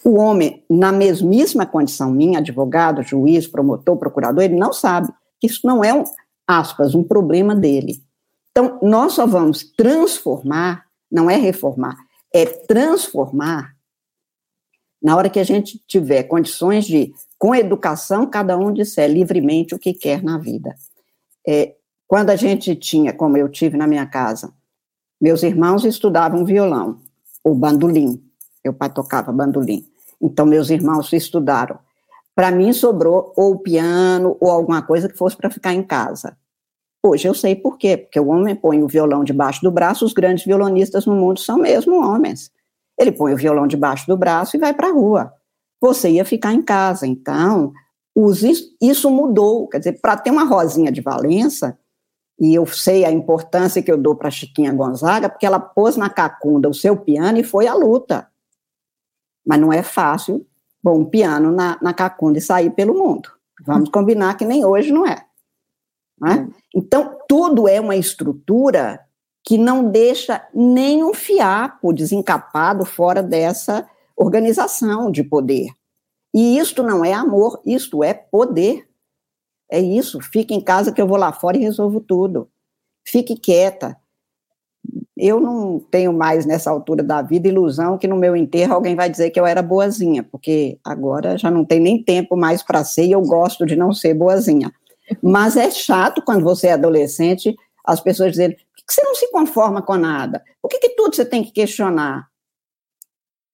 O 0.03 0.15
homem, 0.15 0.63
na 0.70 0.91
mesmíssima 0.91 1.65
condição 1.65 2.11
minha, 2.11 2.39
advogado, 2.39 3.03
juiz, 3.03 3.45
promotor, 3.45 3.97
procurador, 3.97 4.43
ele 4.43 4.55
não 4.55 4.74
sabe. 4.74 5.13
Isso 5.43 5.65
não 5.65 5.84
é, 5.84 5.93
um, 5.93 6.03
aspas, 6.47 6.95
um 6.95 7.03
problema 7.03 7.55
dele. 7.55 8.01
Então, 8.51 8.80
nós 8.82 9.13
só 9.13 9.28
vamos 9.28 9.63
transformar, 9.63 10.86
não 11.11 11.30
é 11.30 11.36
reformar, 11.36 11.95
é 12.34 12.45
transformar 12.45 13.78
na 15.01 15.15
hora 15.15 15.30
que 15.30 15.39
a 15.39 15.43
gente 15.43 15.82
tiver 15.88 16.24
condições 16.24 16.86
de, 16.86 17.13
com 17.38 17.53
educação, 17.53 18.26
cada 18.26 18.57
um 18.57 18.74
disser 18.74 19.09
livremente 19.09 19.76
o 19.76 19.80
que 19.80 19.93
quer 19.93 20.24
na 20.24 20.38
vida. 20.38 20.74
É, 21.47 21.76
quando 22.08 22.30
a 22.30 22.36
gente 22.36 22.74
tinha, 22.76 23.14
como 23.14 23.38
eu 23.38 23.49
tive 23.49 23.78
na 23.78 23.86
minha 23.86 24.05
casa, 24.05 24.53
meus 25.20 25.43
irmãos 25.43 25.84
estudavam 25.84 26.45
violão, 26.45 26.99
ou 27.43 27.53
bandolim, 27.53 28.24
meu 28.64 28.74
pai 28.74 28.89
tocava 28.89 29.32
bandolim. 29.32 29.86
Então, 30.22 30.45
meus 30.45 30.70
irmãos 30.70 31.12
estudaram. 31.14 31.80
Para 32.34 32.51
mim, 32.51 32.72
sobrou 32.72 33.34
ou 33.36 33.60
piano 33.60 34.38
ou 34.39 34.49
alguma 34.49 34.82
coisa 34.82 35.10
que 35.10 35.18
fosse 35.18 35.36
para 35.36 35.49
ficar 35.49 35.74
em 35.74 35.84
casa. 35.84 36.38
Hoje 37.03 37.28
eu 37.28 37.34
sei 37.34 37.55
por 37.55 37.78
quê, 37.78 37.97
porque 37.97 38.20
o 38.20 38.28
homem 38.28 38.55
põe 38.55 38.82
o 38.82 38.88
violão 38.88 39.24
debaixo 39.24 39.62
do 39.62 39.72
braço, 39.72 40.05
os 40.05 40.14
grandes 40.14 40.45
violonistas 40.45 41.05
no 41.05 41.16
mundo 41.16 41.39
são 41.39 41.58
mesmo 41.58 41.95
homens. 42.03 42.51
Ele 42.99 43.12
põe 43.12 43.34
o 43.34 43.38
violão 43.38 43.68
debaixo 43.68 44.08
do 44.08 44.18
braço 44.18 44.55
e 44.55 44.60
vai 44.60 44.74
para 44.74 44.88
a 44.88 44.91
rua. 44.91 45.34
Você 45.80 46.10
ia 46.10 46.26
ficar 46.26 46.53
em 46.53 46.62
casa. 46.62 47.05
Então, 47.05 47.72
isso 48.82 49.12
mudou. 49.12 49.68
Quer 49.68 49.78
dizer, 49.80 49.99
para 50.01 50.18
ter 50.18 50.32
uma 50.32 50.43
Rosinha 50.43 50.91
de 50.91 51.01
Valença, 51.01 51.78
e 52.39 52.53
eu 52.53 52.65
sei 52.67 53.03
a 53.03 53.11
importância 53.11 53.81
que 53.81 53.91
eu 53.91 53.97
dou 53.97 54.15
para 54.15 54.29
Chiquinha 54.29 54.71
Gonzaga, 54.71 55.29
porque 55.29 55.45
ela 55.45 55.59
pôs 55.59 55.97
na 55.97 56.09
cacunda 56.09 56.69
o 56.69 56.73
seu 56.73 56.95
piano 56.95 57.38
e 57.38 57.43
foi 57.43 57.67
à 57.67 57.73
luta. 57.73 58.27
Mas 59.45 59.59
não 59.59 59.73
é 59.73 59.81
fácil 59.81 60.45
bom 60.83 60.99
um 60.99 61.05
piano 61.05 61.51
na, 61.51 61.77
na 61.81 61.93
cacunda 61.93 62.38
e 62.38 62.41
sair 62.41 62.69
pelo 62.69 62.93
mundo. 62.93 63.29
Vamos 63.65 63.89
combinar 63.89 64.38
que 64.38 64.45
nem 64.45 64.63
hoje 64.63 64.91
não 64.91 65.05
é. 65.05 65.25
Não 66.19 66.31
é? 66.31 66.47
Então, 66.73 67.17
tudo 67.27 67.67
é 67.67 67.79
uma 67.79 67.95
estrutura 67.95 68.99
que 69.43 69.57
não 69.57 69.89
deixa 69.89 70.45
nenhum 70.53 71.13
fiapo 71.13 71.93
desencapado 71.93 72.85
fora 72.85 73.21
dessa 73.23 73.88
organização 74.15 75.11
de 75.11 75.23
poder. 75.23 75.69
E 76.33 76.57
isto 76.57 76.83
não 76.83 77.03
é 77.03 77.13
amor, 77.13 77.61
isto 77.65 78.03
é 78.03 78.13
poder. 78.13 78.86
É 79.70 79.80
isso. 79.80 80.20
Fique 80.22 80.53
em 80.53 80.61
casa 80.61 80.91
que 80.91 81.01
eu 81.01 81.07
vou 81.07 81.18
lá 81.18 81.32
fora 81.32 81.57
e 81.57 81.61
resolvo 81.61 81.99
tudo. 81.99 82.49
Fique 83.05 83.36
quieta 83.38 83.97
eu 85.18 85.39
não 85.39 85.80
tenho 85.80 86.13
mais, 86.13 86.45
nessa 86.45 86.70
altura 86.70 87.03
da 87.03 87.22
vida, 87.22 87.47
ilusão 87.47 87.97
que 87.97 88.07
no 88.07 88.15
meu 88.15 88.36
enterro 88.36 88.76
alguém 88.76 88.95
vai 88.95 89.09
dizer 89.09 89.32
que 89.32 89.39
eu 89.39 89.45
era 89.45 89.63
boazinha, 89.63 90.24
porque 90.24 90.80
agora 90.84 91.38
já 91.38 91.49
não 91.49 91.65
tem 91.65 91.80
nem 91.80 92.03
tempo 92.03 92.38
mais 92.38 92.61
para 92.61 92.84
ser 92.84 93.05
e 93.05 93.11
eu 93.11 93.22
gosto 93.22 93.65
de 93.65 93.76
não 93.76 93.91
ser 93.91 94.13
boazinha. 94.13 94.72
Mas 95.22 95.57
é 95.57 95.72
chato 95.72 96.22
quando 96.22 96.43
você 96.43 96.68
é 96.68 96.74
adolescente, 96.74 97.55
as 97.84 97.99
pessoas 97.99 98.32
dizerem: 98.32 98.55
por 98.55 98.76
que 98.76 98.93
você 98.93 99.01
não 99.03 99.15
se 99.15 99.32
conforma 99.32 99.82
com 99.82 99.95
nada? 99.95 100.43
Por 100.61 100.70
que, 100.70 100.80
que 100.80 100.89
tudo 100.89 101.15
você 101.15 101.26
tem 101.26 101.43
que 101.43 101.51
questionar? 101.51 102.28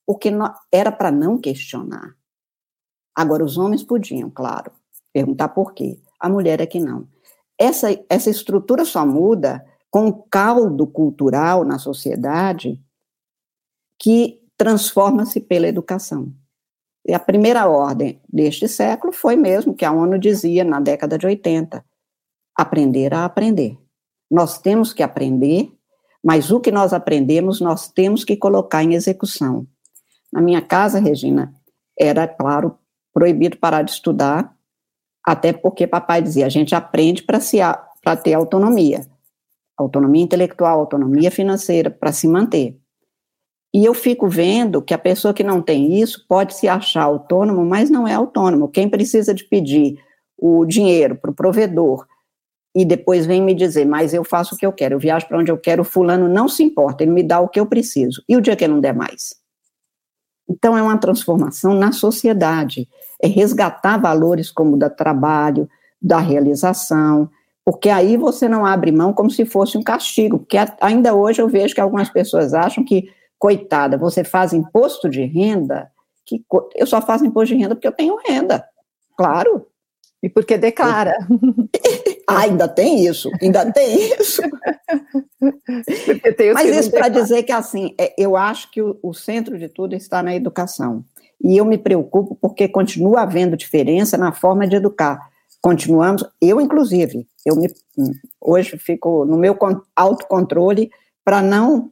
O 0.05 0.17
que 0.17 0.29
era 0.71 0.91
para 0.91 1.11
não 1.11 1.37
questionar. 1.37 2.13
Agora, 3.15 3.45
os 3.45 3.57
homens 3.57 3.83
podiam, 3.83 4.29
claro, 4.29 4.71
perguntar 5.13 5.49
por 5.49 5.73
quê. 5.73 5.99
A 6.19 6.27
mulher 6.27 6.59
é 6.59 6.65
que 6.65 6.79
não. 6.79 7.07
Essa, 7.57 7.87
essa 8.09 8.29
estrutura 8.29 8.83
só 8.83 9.05
muda 9.05 9.63
com 9.89 10.11
caldo 10.11 10.87
cultural 10.87 11.63
na 11.63 11.77
sociedade 11.77 12.81
que 13.99 14.41
transforma-se 14.57 15.39
pela 15.39 15.67
educação. 15.67 16.33
E 17.05 17.13
a 17.13 17.19
primeira 17.19 17.67
ordem 17.67 18.21
deste 18.31 18.67
século 18.67 19.13
foi 19.13 19.35
mesmo 19.35 19.75
que 19.75 19.85
a 19.85 19.91
ONU 19.91 20.17
dizia 20.17 20.63
na 20.63 20.79
década 20.79 21.17
de 21.17 21.25
80: 21.25 21.85
aprender 22.57 23.13
a 23.13 23.25
aprender. 23.25 23.77
Nós 24.31 24.57
temos 24.57 24.93
que 24.93 25.03
aprender, 25.03 25.71
mas 26.23 26.49
o 26.49 26.59
que 26.59 26.71
nós 26.71 26.93
aprendemos 26.93 27.59
nós 27.59 27.87
temos 27.89 28.23
que 28.23 28.37
colocar 28.37 28.83
em 28.83 28.95
execução. 28.95 29.67
Na 30.31 30.41
minha 30.41 30.61
casa, 30.61 30.99
Regina, 30.99 31.53
era, 31.99 32.27
claro, 32.27 32.77
proibido 33.13 33.57
parar 33.57 33.83
de 33.83 33.91
estudar, 33.91 34.52
até 35.25 35.53
porque 35.53 35.87
papai 35.87 36.21
dizia: 36.21 36.45
a 36.45 36.49
gente 36.49 36.75
aprende 36.75 37.23
para 37.23 38.15
ter 38.15 38.33
autonomia 38.33 39.01
autonomia 39.77 40.23
intelectual, 40.23 40.79
autonomia 40.79 41.31
financeira 41.31 41.89
para 41.89 42.11
se 42.11 42.27
manter. 42.27 42.77
E 43.73 43.83
eu 43.83 43.93
fico 43.93 44.27
vendo 44.27 44.81
que 44.81 44.93
a 44.93 44.99
pessoa 44.99 45.33
que 45.33 45.43
não 45.43 45.61
tem 45.61 45.99
isso 45.99 46.25
pode 46.27 46.55
se 46.55 46.67
achar 46.67 47.03
autônomo, 47.03 47.65
mas 47.65 47.89
não 47.89 48.07
é 48.07 48.13
autônomo. 48.13 48.69
Quem 48.69 48.87
precisa 48.87 49.33
de 49.33 49.43
pedir 49.43 49.97
o 50.37 50.63
dinheiro 50.65 51.15
para 51.15 51.31
o 51.31 51.33
provedor 51.33 52.05
e 52.75 52.85
depois 52.85 53.25
vem 53.25 53.41
me 53.41 53.53
dizer, 53.53 53.85
mas 53.85 54.13
eu 54.13 54.23
faço 54.23 54.53
o 54.53 54.57
que 54.57 54.65
eu 54.65 54.73
quero, 54.73 54.95
eu 54.95 54.99
viajo 54.99 55.27
para 55.27 55.37
onde 55.39 55.51
eu 55.51 55.57
quero, 55.57 55.81
o 55.81 55.85
fulano 55.85 56.27
não 56.27 56.47
se 56.47 56.63
importa, 56.63 57.03
ele 57.03 57.11
me 57.11 57.23
dá 57.23 57.39
o 57.39 57.47
que 57.47 57.59
eu 57.59 57.65
preciso. 57.65 58.23
E 58.27 58.35
o 58.35 58.41
dia 58.41 58.55
que 58.55 58.63
ele 58.63 58.73
não 58.73 58.81
der 58.81 58.95
mais? 58.95 59.35
Então, 60.49 60.77
é 60.77 60.81
uma 60.81 60.97
transformação 60.97 61.73
na 61.73 61.91
sociedade, 61.91 62.87
é 63.21 63.27
resgatar 63.27 63.97
valores 63.97 64.51
como 64.51 64.75
o 64.75 64.79
da 64.79 64.89
trabalho, 64.89 65.69
da 66.01 66.19
realização, 66.19 67.29
porque 67.65 67.89
aí 67.89 68.17
você 68.17 68.49
não 68.49 68.65
abre 68.65 68.91
mão 68.91 69.13
como 69.13 69.29
se 69.29 69.45
fosse 69.45 69.77
um 69.77 69.83
castigo, 69.83 70.39
porque 70.39 70.57
ainda 70.81 71.13
hoje 71.13 71.41
eu 71.41 71.47
vejo 71.47 71.73
que 71.73 71.79
algumas 71.81 72.09
pessoas 72.09 72.53
acham 72.53 72.83
que, 72.83 73.05
coitada, 73.39 73.97
você 73.97 74.23
faz 74.23 74.51
imposto 74.51 75.09
de 75.09 75.23
renda, 75.23 75.89
que 76.25 76.43
eu 76.75 76.85
só 76.85 77.01
faço 77.01 77.25
imposto 77.25 77.55
de 77.55 77.61
renda 77.61 77.75
porque 77.75 77.87
eu 77.87 77.93
tenho 77.93 78.17
renda, 78.27 78.65
claro. 79.17 79.65
E 80.23 80.29
porque 80.29 80.57
declara. 80.57 81.17
ah, 82.25 82.39
ainda 82.39 82.65
tem 82.65 83.05
isso, 83.05 83.29
ainda 83.41 83.69
tem 83.73 84.13
isso. 84.17 84.41
Mas 86.53 86.77
isso 86.77 86.91
para 86.91 87.09
dizer 87.09 87.43
que, 87.43 87.51
assim, 87.51 87.93
é, 87.99 88.13
eu 88.17 88.37
acho 88.37 88.71
que 88.71 88.81
o, 88.81 88.97
o 89.03 89.13
centro 89.13 89.59
de 89.59 89.67
tudo 89.67 89.95
está 89.95 90.23
na 90.23 90.33
educação. 90.33 91.03
E 91.43 91.57
eu 91.57 91.65
me 91.65 91.77
preocupo 91.77 92.37
porque 92.39 92.69
continua 92.69 93.23
havendo 93.23 93.57
diferença 93.57 94.17
na 94.17 94.31
forma 94.31 94.65
de 94.65 94.77
educar. 94.77 95.19
Continuamos, 95.61 96.23
eu 96.41 96.61
inclusive, 96.61 97.27
eu 97.45 97.57
me, 97.57 97.69
hoje 98.39 98.77
fico 98.77 99.25
no 99.25 99.37
meu 99.37 99.57
autocontrole 99.93 100.89
para 101.23 101.41
não 101.41 101.91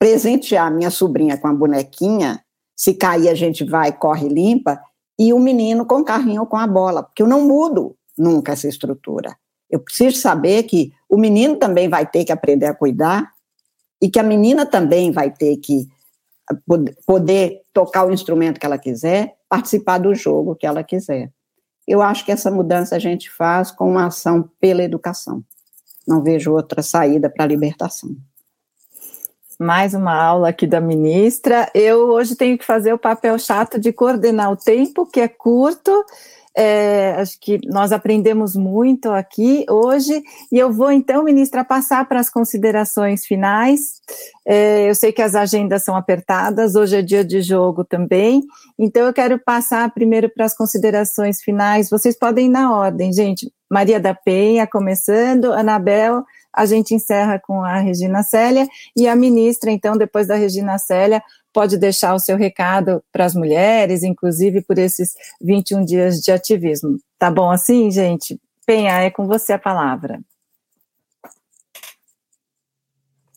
presentear 0.00 0.72
minha 0.72 0.90
sobrinha 0.90 1.36
com 1.36 1.46
a 1.46 1.54
bonequinha, 1.54 2.42
se 2.76 2.94
cair 2.94 3.28
a 3.28 3.34
gente 3.34 3.64
vai, 3.64 3.92
corre 3.92 4.28
limpa, 4.28 4.80
e 5.18 5.32
o 5.32 5.38
menino 5.38 5.84
com 5.84 5.96
o 5.96 6.04
carrinho 6.04 6.46
com 6.46 6.56
a 6.56 6.66
bola, 6.66 7.02
porque 7.02 7.22
eu 7.22 7.26
não 7.26 7.46
mudo 7.46 7.96
nunca 8.16 8.52
essa 8.52 8.68
estrutura. 8.68 9.36
Eu 9.68 9.80
preciso 9.80 10.16
saber 10.18 10.62
que 10.64 10.92
o 11.08 11.16
menino 11.16 11.56
também 11.56 11.88
vai 11.88 12.06
ter 12.06 12.24
que 12.24 12.32
aprender 12.32 12.66
a 12.66 12.74
cuidar 12.74 13.30
e 14.00 14.08
que 14.08 14.18
a 14.18 14.22
menina 14.22 14.64
também 14.64 15.10
vai 15.10 15.30
ter 15.30 15.56
que 15.58 15.88
poder 17.04 17.62
tocar 17.72 18.06
o 18.06 18.12
instrumento 18.12 18.58
que 18.58 18.64
ela 18.64 18.78
quiser, 18.78 19.36
participar 19.48 19.98
do 19.98 20.14
jogo 20.14 20.56
que 20.56 20.66
ela 20.66 20.82
quiser. 20.82 21.30
Eu 21.86 22.00
acho 22.00 22.24
que 22.24 22.32
essa 22.32 22.50
mudança 22.50 22.96
a 22.96 22.98
gente 22.98 23.30
faz 23.30 23.70
com 23.70 23.90
uma 23.90 24.06
ação 24.06 24.48
pela 24.60 24.82
educação. 24.82 25.42
Não 26.06 26.22
vejo 26.22 26.52
outra 26.52 26.82
saída 26.82 27.28
para 27.28 27.44
a 27.44 27.48
libertação. 27.48 28.10
Mais 29.58 29.92
uma 29.92 30.14
aula 30.14 30.50
aqui 30.50 30.66
da 30.66 30.80
ministra. 30.80 31.68
Eu 31.74 32.10
hoje 32.10 32.36
tenho 32.36 32.56
que 32.56 32.64
fazer 32.64 32.92
o 32.92 32.98
papel 32.98 33.36
chato 33.38 33.78
de 33.78 33.92
coordenar 33.92 34.52
o 34.52 34.56
tempo, 34.56 35.04
que 35.04 35.20
é 35.20 35.26
curto, 35.26 35.90
é, 36.60 37.14
acho 37.18 37.38
que 37.40 37.60
nós 37.66 37.92
aprendemos 37.92 38.56
muito 38.56 39.10
aqui 39.10 39.64
hoje, 39.70 40.22
e 40.50 40.58
eu 40.58 40.72
vou 40.72 40.90
então, 40.90 41.22
ministra, 41.22 41.62
passar 41.64 42.08
para 42.08 42.18
as 42.18 42.28
considerações 42.28 43.24
finais. 43.24 44.00
É, 44.44 44.90
eu 44.90 44.94
sei 44.94 45.12
que 45.12 45.22
as 45.22 45.36
agendas 45.36 45.84
são 45.84 45.94
apertadas, 45.94 46.74
hoje 46.74 46.96
é 46.96 47.02
dia 47.02 47.24
de 47.24 47.42
jogo 47.42 47.84
também, 47.84 48.42
então 48.76 49.06
eu 49.06 49.12
quero 49.12 49.38
passar 49.38 49.88
primeiro 49.92 50.28
para 50.28 50.46
as 50.46 50.56
considerações 50.56 51.40
finais. 51.40 51.90
Vocês 51.90 52.18
podem 52.18 52.46
ir 52.46 52.50
na 52.50 52.76
ordem, 52.76 53.12
gente. 53.12 53.52
Maria 53.70 54.00
da 54.00 54.14
Penha 54.14 54.66
começando, 54.66 55.52
Anabel, 55.52 56.24
a 56.58 56.66
gente 56.66 56.92
encerra 56.92 57.38
com 57.38 57.62
a 57.62 57.78
Regina 57.78 58.24
Célia, 58.24 58.66
e 58.96 59.06
a 59.06 59.14
ministra, 59.14 59.70
então, 59.70 59.96
depois 59.96 60.26
da 60.26 60.34
Regina 60.34 60.76
Célia, 60.76 61.22
pode 61.52 61.78
deixar 61.78 62.14
o 62.14 62.18
seu 62.18 62.36
recado 62.36 63.00
para 63.12 63.24
as 63.24 63.34
mulheres, 63.34 64.02
inclusive 64.02 64.60
por 64.62 64.76
esses 64.76 65.14
21 65.40 65.84
dias 65.84 66.20
de 66.20 66.32
ativismo. 66.32 66.98
Tá 67.16 67.30
bom 67.30 67.48
assim, 67.48 67.92
gente? 67.92 68.40
Penha, 68.66 69.00
é 69.00 69.08
com 69.08 69.28
você 69.28 69.52
a 69.52 69.58
palavra. 69.58 70.20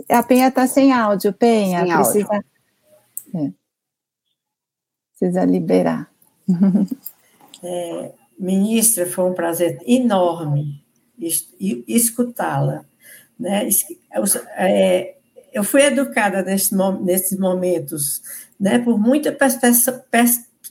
A 0.10 0.24
Penha 0.24 0.48
está 0.48 0.66
sem 0.66 0.92
áudio, 0.92 1.32
Penha. 1.32 1.86
Sem 1.86 1.96
precisa, 1.96 2.34
áudio. 2.34 2.46
É, 3.36 3.52
precisa 5.18 5.46
liberar. 5.46 6.12
É, 7.64 8.12
ministra, 8.40 9.06
foi 9.06 9.30
um 9.30 9.36
prazer 9.36 9.78
enorme 9.86 10.84
escutá-la. 11.88 12.84
Né? 13.42 13.68
É, 14.56 15.16
eu 15.52 15.64
fui 15.64 15.82
educada 15.82 16.44
nesse, 16.44 16.76
nesses 17.02 17.38
momentos, 17.38 18.22
né, 18.60 18.78
por 18.78 19.00
muita 19.00 19.36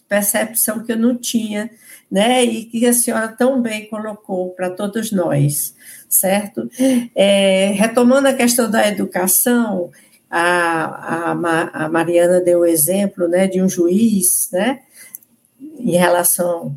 percepção 0.08 0.84
que 0.84 0.92
eu 0.92 0.96
não 0.96 1.16
tinha, 1.16 1.68
né, 2.10 2.44
e 2.44 2.64
que 2.64 2.86
a 2.86 2.92
senhora 2.92 3.28
tão 3.28 3.60
bem 3.60 3.88
colocou 3.88 4.50
para 4.50 4.70
todos 4.70 5.10
nós, 5.10 5.74
certo? 6.08 6.70
É, 7.14 7.72
retomando 7.74 8.28
a 8.28 8.32
questão 8.32 8.70
da 8.70 8.86
educação, 8.88 9.90
a, 10.30 11.30
a, 11.30 11.84
a 11.84 11.88
Mariana 11.88 12.40
deu 12.40 12.60
o 12.60 12.66
exemplo, 12.66 13.26
né, 13.28 13.48
de 13.48 13.60
um 13.60 13.68
juiz, 13.68 14.48
né, 14.52 14.80
em 15.78 15.96
relação 15.96 16.76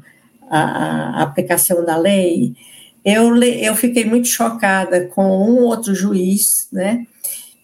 à 0.49 1.21
aplicação 1.21 1.85
da 1.85 1.97
lei, 1.97 2.55
eu, 3.03 3.35
eu 3.43 3.75
fiquei 3.75 4.05
muito 4.05 4.27
chocada 4.27 5.07
com 5.07 5.23
um 5.23 5.63
outro 5.63 5.93
juiz, 5.93 6.67
né, 6.71 7.05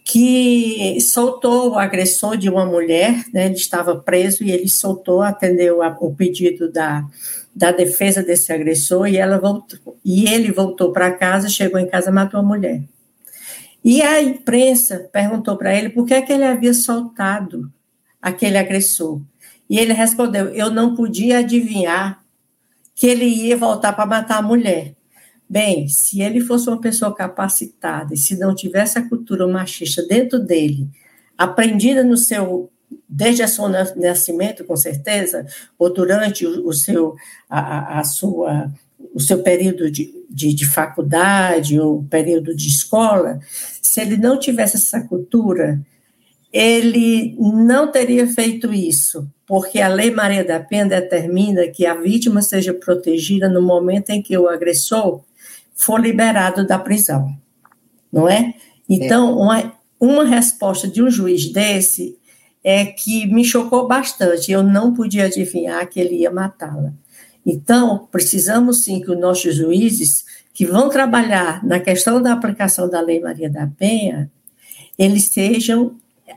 que 0.03 0.97
soltou 1.01 1.71
o 1.71 1.79
agressor 1.79 2.35
de 2.35 2.49
uma 2.49 2.65
mulher, 2.65 3.23
né, 3.31 3.45
ele 3.45 3.55
estava 3.55 3.95
preso 3.95 4.43
e 4.43 4.51
ele 4.51 4.67
soltou, 4.67 5.21
atendeu 5.21 5.81
a, 5.81 5.95
o 5.99 6.13
pedido 6.13 6.71
da, 6.71 7.05
da 7.55 7.71
defesa 7.71 8.23
desse 8.23 8.51
agressor 8.51 9.07
e 9.07 9.17
ela 9.17 9.37
voltou, 9.37 9.97
e 10.03 10.27
ele 10.27 10.51
voltou 10.51 10.91
para 10.91 11.11
casa, 11.11 11.49
chegou 11.49 11.79
em 11.79 11.87
casa, 11.87 12.11
matou 12.11 12.39
a 12.39 12.43
mulher. 12.43 12.81
E 13.83 14.01
a 14.01 14.21
imprensa 14.21 15.09
perguntou 15.11 15.55
para 15.57 15.73
ele 15.73 15.89
por 15.89 16.05
que, 16.05 16.13
é 16.13 16.21
que 16.21 16.33
ele 16.33 16.43
havia 16.43 16.73
soltado 16.73 17.71
aquele 18.21 18.57
agressor. 18.57 19.21
E 19.69 19.79
ele 19.79 19.93
respondeu: 19.93 20.47
Eu 20.49 20.69
não 20.69 20.95
podia 20.95 21.39
adivinhar 21.39 22.21
que 22.95 23.07
ele 23.07 23.25
ia 23.25 23.55
voltar 23.55 23.93
para 23.93 24.05
matar 24.05 24.39
a 24.39 24.41
mulher. 24.41 24.95
Bem, 25.49 25.87
se 25.87 26.21
ele 26.21 26.41
fosse 26.41 26.69
uma 26.69 26.79
pessoa 26.79 27.15
capacitada 27.15 28.13
e 28.13 28.17
se 28.17 28.37
não 28.37 28.53
tivesse 28.53 28.99
a 28.99 29.09
cultura 29.09 29.47
machista 29.47 30.05
dentro 30.05 30.37
dele, 30.37 30.87
aprendida 31.35 32.03
no 32.03 32.15
seu 32.15 32.69
desde 33.07 33.43
o 33.43 33.47
seu 33.47 33.67
nascimento, 33.67 34.63
com 34.63 34.75
certeza, 34.75 35.45
ou 35.77 35.91
durante 35.91 36.45
o, 36.45 36.67
o 36.67 36.73
seu 36.73 37.15
a, 37.49 37.99
a, 37.99 38.03
sua 38.03 38.71
o 39.13 39.19
seu 39.19 39.41
período 39.41 39.89
de, 39.89 40.13
de, 40.29 40.53
de 40.53 40.67
faculdade 40.67 41.79
ou 41.79 42.03
período 42.03 42.55
de 42.55 42.67
escola, 42.67 43.39
se 43.81 44.01
ele 44.01 44.17
não 44.17 44.37
tivesse 44.37 44.75
essa 44.75 45.01
cultura, 45.01 45.81
ele 46.53 47.35
não 47.39 47.91
teria 47.91 48.27
feito 48.27 48.71
isso, 48.71 49.27
porque 49.47 49.79
a 49.79 49.87
Lei 49.87 50.11
Maria 50.11 50.43
da 50.43 50.59
Penha 50.59 50.85
determina 50.85 51.67
que 51.67 51.85
a 51.85 51.95
vítima 51.95 52.41
seja 52.41 52.73
protegida 52.73 53.49
no 53.49 53.61
momento 53.61 54.11
em 54.11 54.21
que 54.21 54.37
o 54.37 54.47
agressor 54.47 55.23
for 55.79 55.99
liberado 55.99 56.67
da 56.67 56.77
prisão, 56.77 57.33
não 58.11 58.27
é? 58.27 58.53
Então, 58.87 59.39
uma, 59.39 59.73
uma 59.97 60.25
resposta 60.25 60.87
de 60.87 61.01
um 61.01 61.09
juiz 61.09 61.49
desse 61.51 62.17
é 62.61 62.85
que 62.85 63.25
me 63.27 63.45
chocou 63.45 63.87
bastante. 63.87 64.51
Eu 64.51 64.61
não 64.61 64.93
podia 64.93 65.25
adivinhar 65.25 65.87
que 65.87 65.99
ele 65.99 66.17
ia 66.17 66.29
matá-la. 66.29 66.91
Então, 67.45 68.09
precisamos 68.11 68.83
sim 68.83 68.99
que 68.99 69.09
os 69.09 69.17
nossos 69.17 69.55
juízes, 69.55 70.25
que 70.53 70.65
vão 70.65 70.89
trabalhar 70.89 71.65
na 71.65 71.79
questão 71.79 72.21
da 72.21 72.33
aplicação 72.33 72.89
da 72.89 72.99
Lei 72.99 73.21
Maria 73.21 73.49
da 73.49 73.65
Penha, 73.65 74.29
eles 74.97 75.25
sejam 75.25 75.95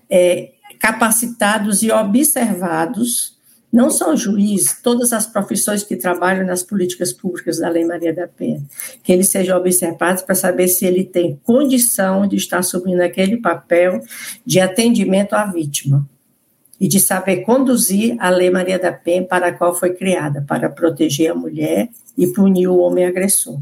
é, 0.08 0.52
capacitados 0.78 1.82
e 1.82 1.90
observados 1.90 3.31
não 3.72 3.88
só 3.88 4.12
o 4.12 4.16
juiz, 4.16 4.78
todas 4.82 5.12
as 5.12 5.26
profissões 5.26 5.82
que 5.82 5.96
trabalham 5.96 6.44
nas 6.44 6.62
políticas 6.62 7.12
públicas 7.12 7.58
da 7.58 7.70
Lei 7.70 7.84
Maria 7.86 8.12
da 8.12 8.28
Penha, 8.28 8.62
que 9.02 9.10
eles 9.10 9.30
sejam 9.30 9.56
observados 9.56 10.22
para 10.22 10.34
saber 10.34 10.68
se 10.68 10.84
ele 10.84 11.04
tem 11.04 11.40
condição 11.42 12.26
de 12.26 12.36
estar 12.36 12.58
assumindo 12.58 13.02
aquele 13.02 13.38
papel 13.38 14.00
de 14.44 14.60
atendimento 14.60 15.32
à 15.32 15.46
vítima 15.46 16.06
e 16.78 16.86
de 16.86 17.00
saber 17.00 17.38
conduzir 17.38 18.16
a 18.18 18.28
Lei 18.28 18.50
Maria 18.50 18.78
da 18.78 18.92
Penha 18.92 19.24
para 19.24 19.46
a 19.46 19.52
qual 19.52 19.74
foi 19.74 19.94
criada, 19.94 20.44
para 20.46 20.68
proteger 20.68 21.30
a 21.30 21.34
mulher 21.34 21.88
e 22.18 22.26
punir 22.26 22.68
o 22.68 22.76
homem 22.78 23.06
agressor. 23.06 23.58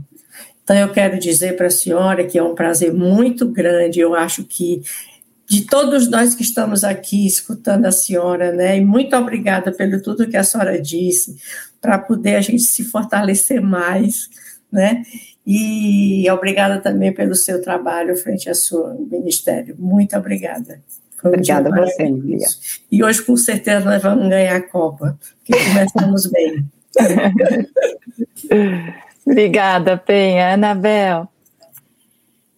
Então, 0.65 0.77
eu 0.77 0.89
quero 0.91 1.19
dizer 1.19 1.57
para 1.57 1.67
a 1.67 1.71
senhora 1.71 2.25
que 2.25 2.39
é 2.39 2.43
um 2.43 2.55
prazer 2.55 2.93
muito 2.93 3.47
grande, 3.47 4.01
eu 4.01 4.15
acho 4.15 4.45
que 4.45 4.83
de 5.51 5.63
todos 5.63 6.09
nós 6.09 6.33
que 6.33 6.45
estamos 6.45 6.85
aqui 6.85 7.27
escutando 7.27 7.85
a 7.85 7.91
senhora, 7.91 8.53
né? 8.53 8.79
E 8.79 8.85
muito 8.85 9.17
obrigada 9.17 9.73
pelo 9.73 10.01
tudo 10.01 10.29
que 10.29 10.37
a 10.37 10.45
senhora 10.45 10.81
disse, 10.81 11.37
para 11.81 11.99
poder 11.99 12.37
a 12.37 12.41
gente 12.41 12.63
se 12.63 12.85
fortalecer 12.85 13.61
mais, 13.61 14.31
né? 14.71 15.03
E 15.45 16.25
obrigada 16.31 16.79
também 16.79 17.13
pelo 17.13 17.35
seu 17.35 17.61
trabalho 17.61 18.17
frente 18.17 18.49
ao 18.49 18.55
seu 18.55 18.95
ministério. 19.11 19.75
Muito 19.77 20.17
obrigada. 20.17 20.81
Foi 21.21 21.33
obrigada 21.33 21.69
a 21.69 21.85
você, 21.85 22.09
Maria. 22.09 22.47
E 22.89 23.03
hoje, 23.03 23.21
com 23.21 23.37
certeza, 23.37 23.85
nós 23.85 24.01
vamos 24.01 24.29
ganhar 24.29 24.55
a 24.55 24.63
Copa, 24.63 25.19
porque 25.39 25.65
começamos 25.65 26.27
bem. 26.31 26.65
obrigada, 29.27 29.97
Penha. 29.97 30.55
Anabel. 30.55 31.29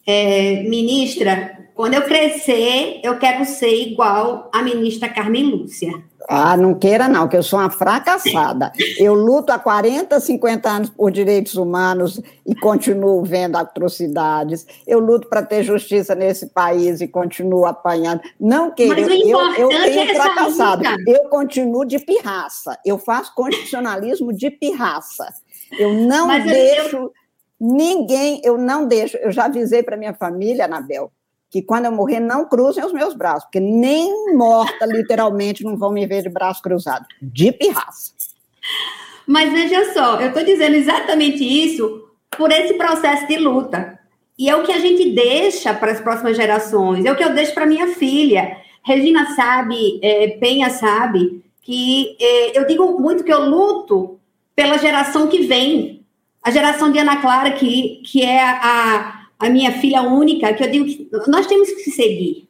É, 0.07 0.63
ministra, 0.65 1.62
quando 1.75 1.95
eu 1.95 2.03
crescer, 2.03 3.01
eu 3.03 3.19
quero 3.19 3.45
ser 3.45 3.75
igual 3.75 4.51
a 4.53 4.63
ministra 4.63 5.09
Carmen 5.09 5.45
Lúcia. 5.45 6.03
Ah, 6.29 6.57
não 6.57 6.75
queira 6.75 7.09
não, 7.09 7.27
que 7.27 7.37
eu 7.37 7.43
sou 7.43 7.59
uma 7.59 7.71
fracassada. 7.71 8.73
Eu 8.99 9.15
luto 9.15 9.53
há 9.53 9.59
40, 9.59 10.19
50 10.21 10.69
anos 10.69 10.91
por 10.91 11.11
direitos 11.11 11.55
humanos 11.55 12.21
e 12.47 12.55
continuo 12.55 13.25
vendo 13.25 13.57
atrocidades. 13.57 14.67
Eu 14.87 14.99
luto 14.99 15.29
para 15.29 15.43
ter 15.43 15.63
justiça 15.63 16.15
nesse 16.15 16.49
país 16.49 17.01
e 17.01 17.09
continuo 17.09 17.67
apanhando. 17.67 18.21
Não 18.39 18.71
queira, 18.71 19.01
eu, 19.01 19.09
eu, 19.09 19.39
eu 19.57 19.69
tenho 19.69 20.11
é 20.11 20.15
fracassado. 20.15 20.85
Eu 21.07 21.25
continuo 21.29 21.85
de 21.85 21.99
pirraça. 21.99 22.79
Eu 22.85 22.99
faço 22.99 23.35
constitucionalismo 23.35 24.33
de 24.33 24.51
pirraça. 24.51 25.29
Eu 25.79 25.93
não 25.93 26.29
Mas 26.29 26.45
deixo 26.45 26.97
eu... 26.97 27.13
ninguém, 27.61 28.41
eu 28.45 28.57
não 28.57 28.87
deixo. 28.87 29.17
Eu 29.17 29.33
já 29.33 29.47
avisei 29.47 29.83
para 29.83 29.97
minha 29.97 30.15
família, 30.15 30.67
Anabel, 30.67 31.11
que 31.53 31.61
quando 31.61 31.85
eu 31.85 31.93
morrer 31.93 32.19
não 32.19 32.47
cruzem 32.47 32.83
os 32.83 32.95
meus 32.95 33.13
braços, 33.15 33.45
porque 33.45 33.61
nem 33.61 34.35
morta, 34.35 34.87
literalmente, 34.87 35.63
não 35.63 35.77
vão 35.77 35.93
me 35.93 36.07
ver 36.07 36.23
de 36.23 36.31
braço 36.31 36.63
cruzado. 36.63 37.05
De 37.21 37.53
pirraça. 37.53 38.15
Mas 39.27 39.53
veja 39.53 39.93
só, 39.93 40.19
eu 40.19 40.29
estou 40.29 40.43
dizendo 40.43 40.75
exatamente 40.75 41.45
isso 41.45 42.09
por 42.39 42.51
esse 42.51 42.73
processo 42.73 43.27
de 43.27 43.37
luta. 43.37 43.99
E 44.39 44.49
é 44.49 44.57
o 44.57 44.63
que 44.63 44.73
a 44.73 44.79
gente 44.79 45.11
deixa 45.11 45.75
para 45.75 45.93
as 45.93 46.01
próximas 46.01 46.39
gerações, 46.39 47.05
é 47.05 47.13
o 47.13 47.17
que 47.17 47.23
eu 47.23 47.35
deixo 47.35 47.53
para 47.53 47.67
minha 47.67 47.89
filha. 47.89 48.57
Regina 48.83 49.37
sabe, 49.37 50.01
é, 50.03 50.29
Penha 50.29 50.71
sabe, 50.71 51.45
que 51.61 52.17
é, 52.19 52.59
eu 52.59 52.67
digo 52.67 52.99
muito 52.99 53.23
que 53.23 53.33
eu 53.33 53.45
luto 53.45 54.19
pela 54.57 54.79
geração 54.79 55.29
que 55.29 55.43
vem. 55.43 56.01
A 56.43 56.51
geração 56.51 56.91
de 56.91 56.99
Ana 56.99 57.21
Clara, 57.21 57.53
que, 57.53 58.03
que 58.07 58.23
é 58.23 58.43
a, 58.43 59.22
a 59.43 59.51
minha 59.51 59.73
filha 59.73 60.03
única, 60.03 60.55
que 60.55 60.63
eu 60.63 60.71
digo 60.71 60.85
que 60.87 61.31
nós 61.31 61.49
temos 61.49 61.69
que 61.73 61.91
seguir. 61.91 62.49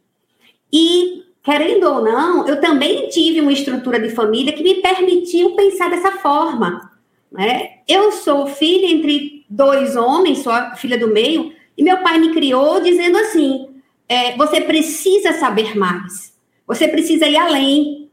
E, 0.71 1.23
querendo 1.43 1.85
ou 1.85 2.03
não, 2.03 2.47
eu 2.47 2.61
também 2.61 3.09
tive 3.09 3.41
uma 3.41 3.53
estrutura 3.53 3.99
de 3.99 4.11
família 4.11 4.53
que 4.53 4.63
me 4.63 4.75
permitiu 4.75 5.57
pensar 5.57 5.89
dessa 5.89 6.13
forma. 6.19 6.93
Né? 7.31 7.79
Eu 7.89 8.13
sou 8.13 8.47
filha 8.47 8.87
entre 8.87 9.47
dois 9.49 9.97
homens, 9.97 10.41
sou 10.41 10.53
a 10.53 10.75
filha 10.75 10.99
do 10.99 11.09
meio, 11.09 11.55
e 11.79 11.83
meu 11.83 12.03
pai 12.03 12.19
me 12.19 12.31
criou 12.35 12.79
dizendo 12.83 13.17
assim: 13.17 13.69
é, 14.07 14.37
você 14.37 14.61
precisa 14.61 15.33
saber 15.33 15.75
mais, 15.75 16.35
você 16.67 16.87
precisa 16.89 17.27
ir 17.27 17.39
além, 17.39 18.11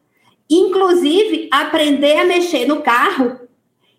inclusive 0.49 1.49
aprender 1.51 2.17
a 2.17 2.25
mexer 2.25 2.65
no 2.65 2.81
carro 2.81 3.41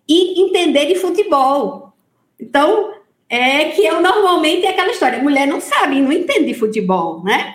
e 0.09 0.41
entender 0.41 0.87
de 0.87 0.95
futebol. 0.95 1.93
Então, 2.41 2.95
é 3.31 3.67
que 3.71 3.87
eu 3.87 4.03
normalmente 4.03 4.67
é 4.67 4.71
aquela 4.71 4.91
história, 4.91 5.23
mulher 5.23 5.47
não 5.47 5.61
sabe, 5.61 6.03
não 6.03 6.13
entende 6.13 6.47
de 6.47 6.55
futebol, 6.55 7.23
né? 7.23 7.55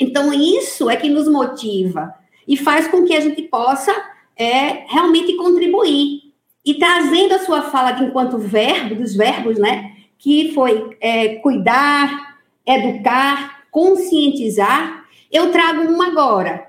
Então, 0.00 0.32
isso 0.32 0.90
é 0.90 0.96
que 0.96 1.08
nos 1.08 1.28
motiva 1.28 2.12
e 2.48 2.56
faz 2.56 2.88
com 2.88 3.04
que 3.04 3.14
a 3.14 3.20
gente 3.20 3.42
possa 3.42 3.94
é, 4.36 4.84
realmente 4.88 5.36
contribuir. 5.36 6.32
E 6.64 6.74
trazendo 6.74 7.34
a 7.34 7.38
sua 7.38 7.62
fala 7.62 7.92
de 7.92 8.04
enquanto 8.04 8.36
verbo, 8.36 8.96
dos 8.96 9.14
verbos, 9.14 9.58
né? 9.58 9.92
Que 10.18 10.52
foi 10.52 10.96
é, 11.00 11.36
cuidar, 11.36 12.38
educar, 12.66 13.62
conscientizar, 13.70 15.04
eu 15.30 15.52
trago 15.52 15.82
um 15.82 16.02
agora, 16.02 16.66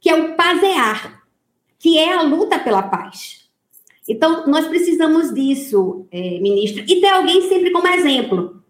que 0.00 0.08
é 0.08 0.14
o 0.14 0.34
pasear, 0.34 1.22
que 1.78 1.98
é 1.98 2.14
a 2.14 2.22
luta 2.22 2.58
pela 2.58 2.82
paz. 2.82 3.43
Então, 4.08 4.46
nós 4.46 4.66
precisamos 4.66 5.32
disso, 5.32 6.06
é, 6.10 6.38
ministra, 6.40 6.84
e 6.86 7.00
ter 7.00 7.08
alguém 7.08 7.48
sempre 7.48 7.70
como 7.70 7.88
exemplo. 7.88 8.62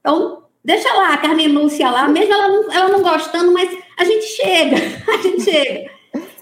Então, 0.00 0.44
deixa 0.64 0.92
lá 0.94 1.14
a 1.14 1.18
Carmen 1.18 1.48
Lúcia 1.48 1.90
lá, 1.90 2.08
mesmo 2.08 2.32
ela 2.32 2.48
não, 2.48 2.72
ela 2.72 2.88
não 2.90 3.02
gostando, 3.02 3.52
mas 3.52 3.76
a 3.96 4.04
gente 4.04 4.24
chega, 4.24 4.76
a 5.12 5.16
gente 5.22 5.42
chega. 5.42 5.90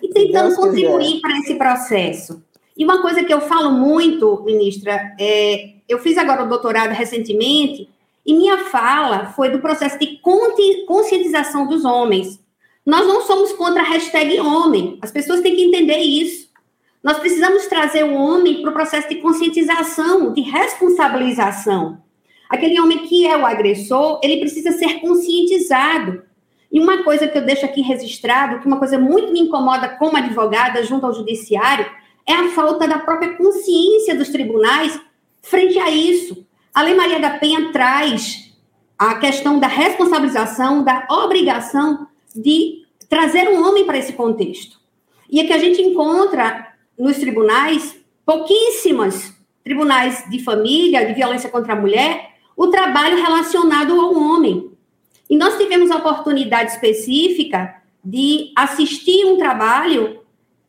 E 0.02 0.08
tentando 0.10 0.54
contribuir 0.54 1.20
para 1.20 1.38
esse 1.38 1.54
processo. 1.54 2.42
E 2.76 2.84
uma 2.84 3.00
coisa 3.00 3.24
que 3.24 3.32
eu 3.32 3.40
falo 3.40 3.70
muito, 3.70 4.42
ministra, 4.44 5.14
é, 5.18 5.74
eu 5.88 5.98
fiz 6.00 6.18
agora 6.18 6.44
o 6.44 6.48
doutorado 6.48 6.90
recentemente, 6.90 7.88
e 8.26 8.34
minha 8.34 8.64
fala 8.66 9.32
foi 9.36 9.50
do 9.50 9.60
processo 9.60 9.98
de 9.98 10.18
conscientização 10.86 11.66
dos 11.66 11.84
homens. 11.84 12.40
Nós 12.84 13.06
não 13.06 13.22
somos 13.22 13.52
contra 13.52 13.82
a 13.82 13.86
hashtag 13.86 14.40
homem, 14.40 14.98
as 15.00 15.10
pessoas 15.10 15.40
têm 15.40 15.54
que 15.54 15.62
entender 15.62 15.98
isso. 15.98 16.43
Nós 17.04 17.18
precisamos 17.18 17.66
trazer 17.66 18.02
o 18.02 18.14
homem 18.14 18.62
para 18.62 18.70
o 18.70 18.72
processo 18.72 19.10
de 19.10 19.16
conscientização, 19.16 20.32
de 20.32 20.40
responsabilização. 20.40 22.02
Aquele 22.48 22.80
homem 22.80 23.00
que 23.00 23.26
é 23.26 23.36
o 23.36 23.44
agressor, 23.44 24.20
ele 24.22 24.40
precisa 24.40 24.72
ser 24.72 25.00
conscientizado. 25.00 26.22
E 26.72 26.80
uma 26.80 27.04
coisa 27.04 27.28
que 27.28 27.36
eu 27.36 27.44
deixo 27.44 27.66
aqui 27.66 27.82
registrado, 27.82 28.58
que 28.58 28.66
uma 28.66 28.78
coisa 28.78 28.98
muito 28.98 29.30
me 29.34 29.40
incomoda 29.40 29.86
como 29.90 30.16
advogada 30.16 30.82
junto 30.82 31.04
ao 31.04 31.12
judiciário, 31.12 31.84
é 32.26 32.32
a 32.32 32.48
falta 32.48 32.88
da 32.88 32.98
própria 32.98 33.34
consciência 33.36 34.14
dos 34.14 34.30
tribunais 34.30 34.98
frente 35.42 35.78
a 35.78 35.90
isso. 35.90 36.46
A 36.72 36.80
Lei 36.80 36.94
Maria 36.94 37.20
da 37.20 37.38
Penha 37.38 37.70
traz 37.70 38.50
a 38.98 39.16
questão 39.16 39.60
da 39.60 39.66
responsabilização, 39.66 40.82
da 40.82 41.06
obrigação 41.10 42.08
de 42.34 42.86
trazer 43.10 43.46
um 43.50 43.62
homem 43.62 43.84
para 43.84 43.98
esse 43.98 44.14
contexto. 44.14 44.80
E 45.30 45.38
é 45.38 45.44
que 45.44 45.52
a 45.52 45.58
gente 45.58 45.82
encontra 45.82 46.72
nos 46.98 47.18
tribunais, 47.18 47.96
pouquíssimas 48.24 49.34
tribunais 49.62 50.24
de 50.28 50.42
família, 50.42 51.06
de 51.06 51.14
violência 51.14 51.48
contra 51.48 51.72
a 51.72 51.80
mulher, 51.80 52.30
o 52.56 52.68
trabalho 52.68 53.16
relacionado 53.16 53.98
ao 53.98 54.14
homem. 54.14 54.70
E 55.28 55.36
nós 55.36 55.56
tivemos 55.56 55.90
a 55.90 55.96
oportunidade 55.96 56.72
específica 56.72 57.74
de 58.04 58.52
assistir 58.54 59.24
um 59.24 59.38
trabalho 59.38 60.20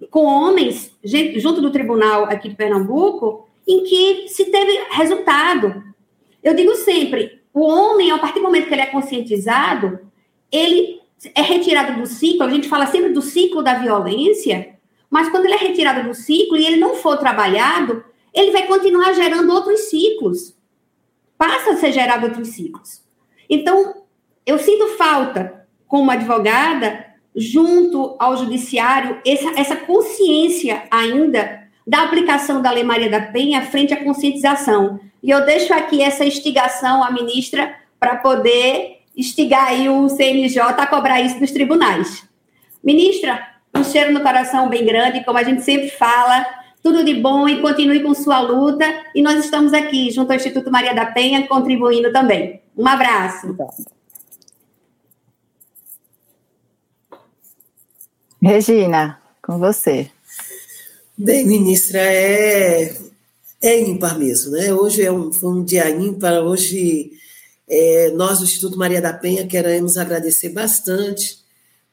com 0.10 0.26
homens, 0.26 0.92
junto 1.38 1.62
do 1.62 1.72
tribunal 1.72 2.26
aqui 2.26 2.50
de 2.50 2.56
Pernambuco, 2.56 3.48
em 3.68 3.84
que 3.84 4.28
se 4.30 4.46
teve 4.46 4.72
resultado. 4.92 5.84
Eu 6.44 6.54
digo 6.54 6.76
sempre, 6.76 7.42
o 7.54 7.62
homem, 7.62 8.12
a 8.12 8.18
partir 8.18 8.40
do 8.40 8.44
momento 8.44 8.68
que 8.68 8.74
ele 8.74 8.82
é 8.82 8.88
conscientizado, 8.88 10.00
ele 10.52 11.02
é 11.34 11.42
retirado 11.42 12.00
do 12.00 12.06
ciclo, 12.06 12.44
a 12.44 12.50
gente 12.50 12.70
fala 12.70 12.86
sempre 12.88 13.10
do 13.10 13.22
ciclo 13.22 13.64
da 13.64 13.76
violência, 13.76 14.75
mas 15.10 15.30
quando 15.30 15.46
ele 15.46 15.54
é 15.54 15.58
retirado 15.58 16.08
do 16.08 16.14
ciclo 16.14 16.58
e 16.58 16.66
ele 16.66 16.78
não 16.78 16.96
for 16.96 17.18
trabalhado, 17.18 18.04
ele 18.34 18.52
vai 18.52 18.68
continuar 18.68 19.14
gerando 19.14 19.54
outros 19.54 19.82
ciclos. 19.90 20.56
Passa 21.38 21.72
a 21.72 21.78
ser 21.78 21.92
gerado 21.92 22.26
outros 22.26 22.50
ciclos. 22.50 23.02
Então, 23.50 24.04
eu 24.46 24.58
sinto 24.58 24.90
falta, 24.98 25.66
como 25.88 26.12
advogada, 26.12 27.06
junto 27.36 28.16
ao 28.20 28.38
judiciário, 28.38 29.20
essa, 29.26 29.60
essa 29.60 29.76
consciência 29.76 30.84
ainda 30.90 31.66
da 31.86 32.04
aplicação 32.04 32.62
da 32.62 32.72
Lei 32.72 32.84
Maria 32.84 33.10
da 33.10 33.22
Penha 33.22 33.62
frente 33.62 33.94
à 33.94 34.04
conscientização. 34.04 35.00
E 35.22 35.30
eu 35.30 35.46
deixo 35.46 35.74
aqui 35.74 36.02
essa 36.02 36.26
instigação 36.26 37.04
à 37.04 37.12
ministra 37.12 37.76
para 38.00 38.18
poder 38.18 39.02
instigar 39.16 39.68
aí 39.68 39.88
o 39.88 40.10
CNJ 40.10 40.60
a 40.62 40.88
cobrar 40.88 41.22
isso 41.22 41.40
dos 41.40 41.52
tribunais. 41.52 42.28
Ministra, 42.84 43.55
um 43.76 43.84
cheiro 43.84 44.14
no 44.14 44.22
coração 44.22 44.70
bem 44.70 44.86
grande, 44.86 45.24
como 45.24 45.38
a 45.38 45.44
gente 45.44 45.62
sempre 45.62 45.90
fala. 45.90 46.46
Tudo 46.82 47.04
de 47.04 47.16
bom 47.16 47.48
e 47.50 47.62
continue 47.62 48.02
com 48.02 48.14
sua 48.14 48.40
luta. 48.40 48.86
E 49.14 49.22
nós 49.22 49.44
estamos 49.44 49.74
aqui, 49.74 50.12
junto 50.12 50.32
ao 50.32 50.38
Instituto 50.38 50.72
Maria 50.72 50.94
da 50.94 51.06
Penha, 51.08 51.48
contribuindo 51.48 52.12
também. 52.12 52.62
Um 52.78 52.88
abraço. 52.88 53.56
Regina, 58.42 59.20
com 59.42 59.58
você. 59.58 60.12
Bem, 61.18 61.46
ministra, 61.46 62.00
é, 62.00 62.96
é 63.62 63.80
ímpar 63.82 64.20
mesmo, 64.20 64.52
né? 64.52 64.72
Hoje 64.74 65.04
é 65.04 65.12
um, 65.12 65.34
foi 65.34 65.50
um 65.50 65.64
dia 65.64 65.90
ímpar. 65.90 66.44
Hoje, 66.44 67.12
é, 67.68 68.12
nós 68.12 68.40
do 68.40 68.46
Instituto 68.46 68.78
Maria 68.78 69.02
da 69.02 69.14
Penha 69.14 69.48
queremos 69.48 69.98
agradecer 69.98 70.50
bastante 70.50 71.45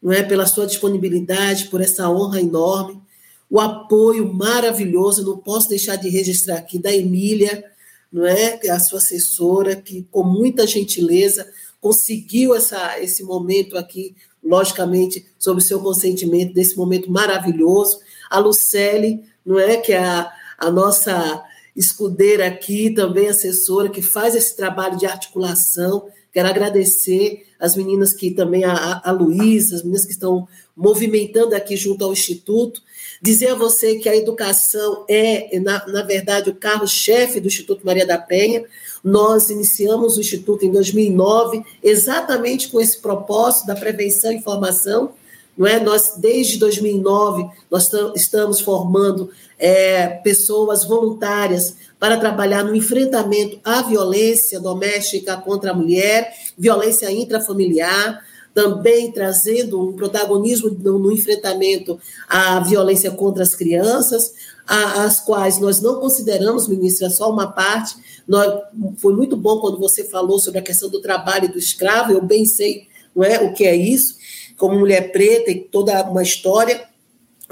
não 0.03 0.13
é, 0.13 0.23
pela 0.23 0.47
sua 0.47 0.67
disponibilidade, 0.67 1.67
por 1.67 1.81
essa 1.81 2.11
honra 2.11 2.41
enorme, 2.41 3.01
o 3.49 3.61
apoio 3.61 4.33
maravilhoso, 4.33 5.25
não 5.25 5.37
posso 5.37 5.69
deixar 5.69 5.97
de 5.97 6.09
registrar 6.09 6.57
aqui 6.57 6.79
da 6.79 6.91
Emília, 6.91 7.65
não 8.11 8.27
é, 8.27 8.59
a 8.71 8.81
sua 8.81 8.99
assessora, 8.99 9.77
que 9.77 10.07
com 10.11 10.25
muita 10.25 10.67
gentileza 10.67 11.47
conseguiu 11.81 12.55
essa, 12.55 12.99
esse 13.01 13.23
momento 13.23 13.77
aqui, 13.77 14.17
logicamente, 14.43 15.27
sob 15.39 15.59
o 15.59 15.65
seu 15.65 15.81
consentimento, 15.81 16.55
desse 16.55 16.77
momento 16.77 17.11
maravilhoso. 17.11 17.99
A 18.31 18.39
Lucelle, 18.39 19.23
não 19.45 19.59
é, 19.59 19.77
que 19.77 19.93
é 19.93 19.99
a, 19.99 20.33
a 20.59 20.71
nossa 20.71 21.45
escudeira 21.75 22.47
aqui, 22.47 22.91
também 22.91 23.29
assessora, 23.29 23.89
que 23.89 24.01
faz 24.01 24.35
esse 24.35 24.57
trabalho 24.57 24.97
de 24.97 25.07
articulação. 25.07 26.07
Quero 26.33 26.49
agradecer 26.49 27.47
as 27.61 27.77
meninas 27.77 28.13
que 28.13 28.31
também, 28.31 28.65
a, 28.65 29.03
a 29.05 29.13
Luísa, 29.13 29.77
as 29.77 29.83
meninas 29.83 30.05
que 30.05 30.13
estão 30.13 30.49
movimentando 30.75 31.55
aqui 31.55 31.77
junto 31.77 32.05
ao 32.05 32.13
Instituto. 32.13 32.81
Dizer 33.21 33.49
a 33.49 33.55
você 33.55 33.97
que 33.99 34.09
a 34.09 34.17
educação 34.17 35.05
é, 35.09 35.61
na, 35.61 35.87
na 35.87 36.03
verdade, 36.03 36.51
o 36.51 36.55
carro-chefe 36.55 37.39
do 37.39 37.49
Instituto 37.49 37.85
Maria 37.85 38.07
da 38.07 38.19
Penha. 38.19 38.65
Nós 39.05 39.51
iniciamos 39.51 40.17
o 40.17 40.21
Instituto 40.21 40.65
em 40.65 40.73
2009, 40.73 41.63
exatamente 41.83 42.69
com 42.69 42.81
esse 42.81 42.99
propósito 42.99 43.67
da 43.67 43.77
prevenção 43.77 44.33
e 44.33 44.43
formação, 44.43 45.13
não 45.57 45.67
é? 45.67 45.79
Nós, 45.79 46.15
desde 46.17 46.59
2009, 46.59 47.47
nós 47.71 47.91
estamos 48.17 48.61
formando 48.61 49.31
é, 49.59 50.09
pessoas 50.09 50.85
voluntárias 50.85 51.77
para 52.03 52.17
trabalhar 52.17 52.65
no 52.65 52.75
enfrentamento 52.75 53.61
à 53.63 53.81
violência 53.81 54.59
doméstica 54.59 55.37
contra 55.37 55.71
a 55.71 55.75
mulher, 55.75 56.35
violência 56.59 57.09
intrafamiliar, 57.13 58.21
também 58.53 59.13
trazendo 59.13 59.81
um 59.81 59.93
protagonismo 59.93 60.69
no, 60.69 61.13
enfrentamento 61.13 62.01
à 62.29 62.59
violência 62.59 63.13
contra 63.13 63.45
as 63.45 63.55
crianças, 63.55 64.35
as 64.67 65.21
quais 65.21 65.61
nós 65.61 65.81
não 65.81 66.01
consideramos, 66.01 66.67
ministra, 66.67 67.09
só 67.09 67.31
uma 67.31 67.53
parte. 67.53 67.95
Nós, 68.27 68.53
foi 68.97 69.15
muito 69.15 69.37
bom 69.37 69.61
quando 69.61 69.79
você 69.79 70.03
falou 70.03 70.41
sobre 70.41 70.59
a 70.59 70.63
questão 70.63 70.91
do 70.91 71.01
trabalho 71.01 71.53
do 71.53 71.59
escravo, 71.59 72.11
eu 72.11 72.21
bem 72.21 72.45
sei 72.45 72.89
não 73.15 73.23
é, 73.23 73.39
o 73.45 73.53
que 73.53 73.63
é 73.63 73.77
isso, 73.77 74.17
como 74.59 74.77
mulher 74.77 75.13
preta 75.13 75.53
e 75.53 75.61
toda 75.61 76.03
uma 76.03 76.25
história, 76.25 76.83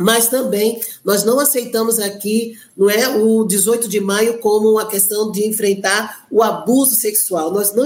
mas 0.01 0.29
também 0.29 0.81
nós 1.05 1.25
não 1.25 1.39
aceitamos 1.39 1.99
aqui, 1.99 2.59
não 2.77 2.89
é, 2.89 3.09
o 3.09 3.45
18 3.45 3.87
de 3.87 4.01
maio 4.01 4.39
como 4.39 4.79
a 4.79 4.87
questão 4.87 5.31
de 5.31 5.47
enfrentar 5.47 6.27
o 6.31 6.43
abuso 6.43 6.95
sexual. 6.95 7.53
Nós 7.53 7.75
não, 7.75 7.85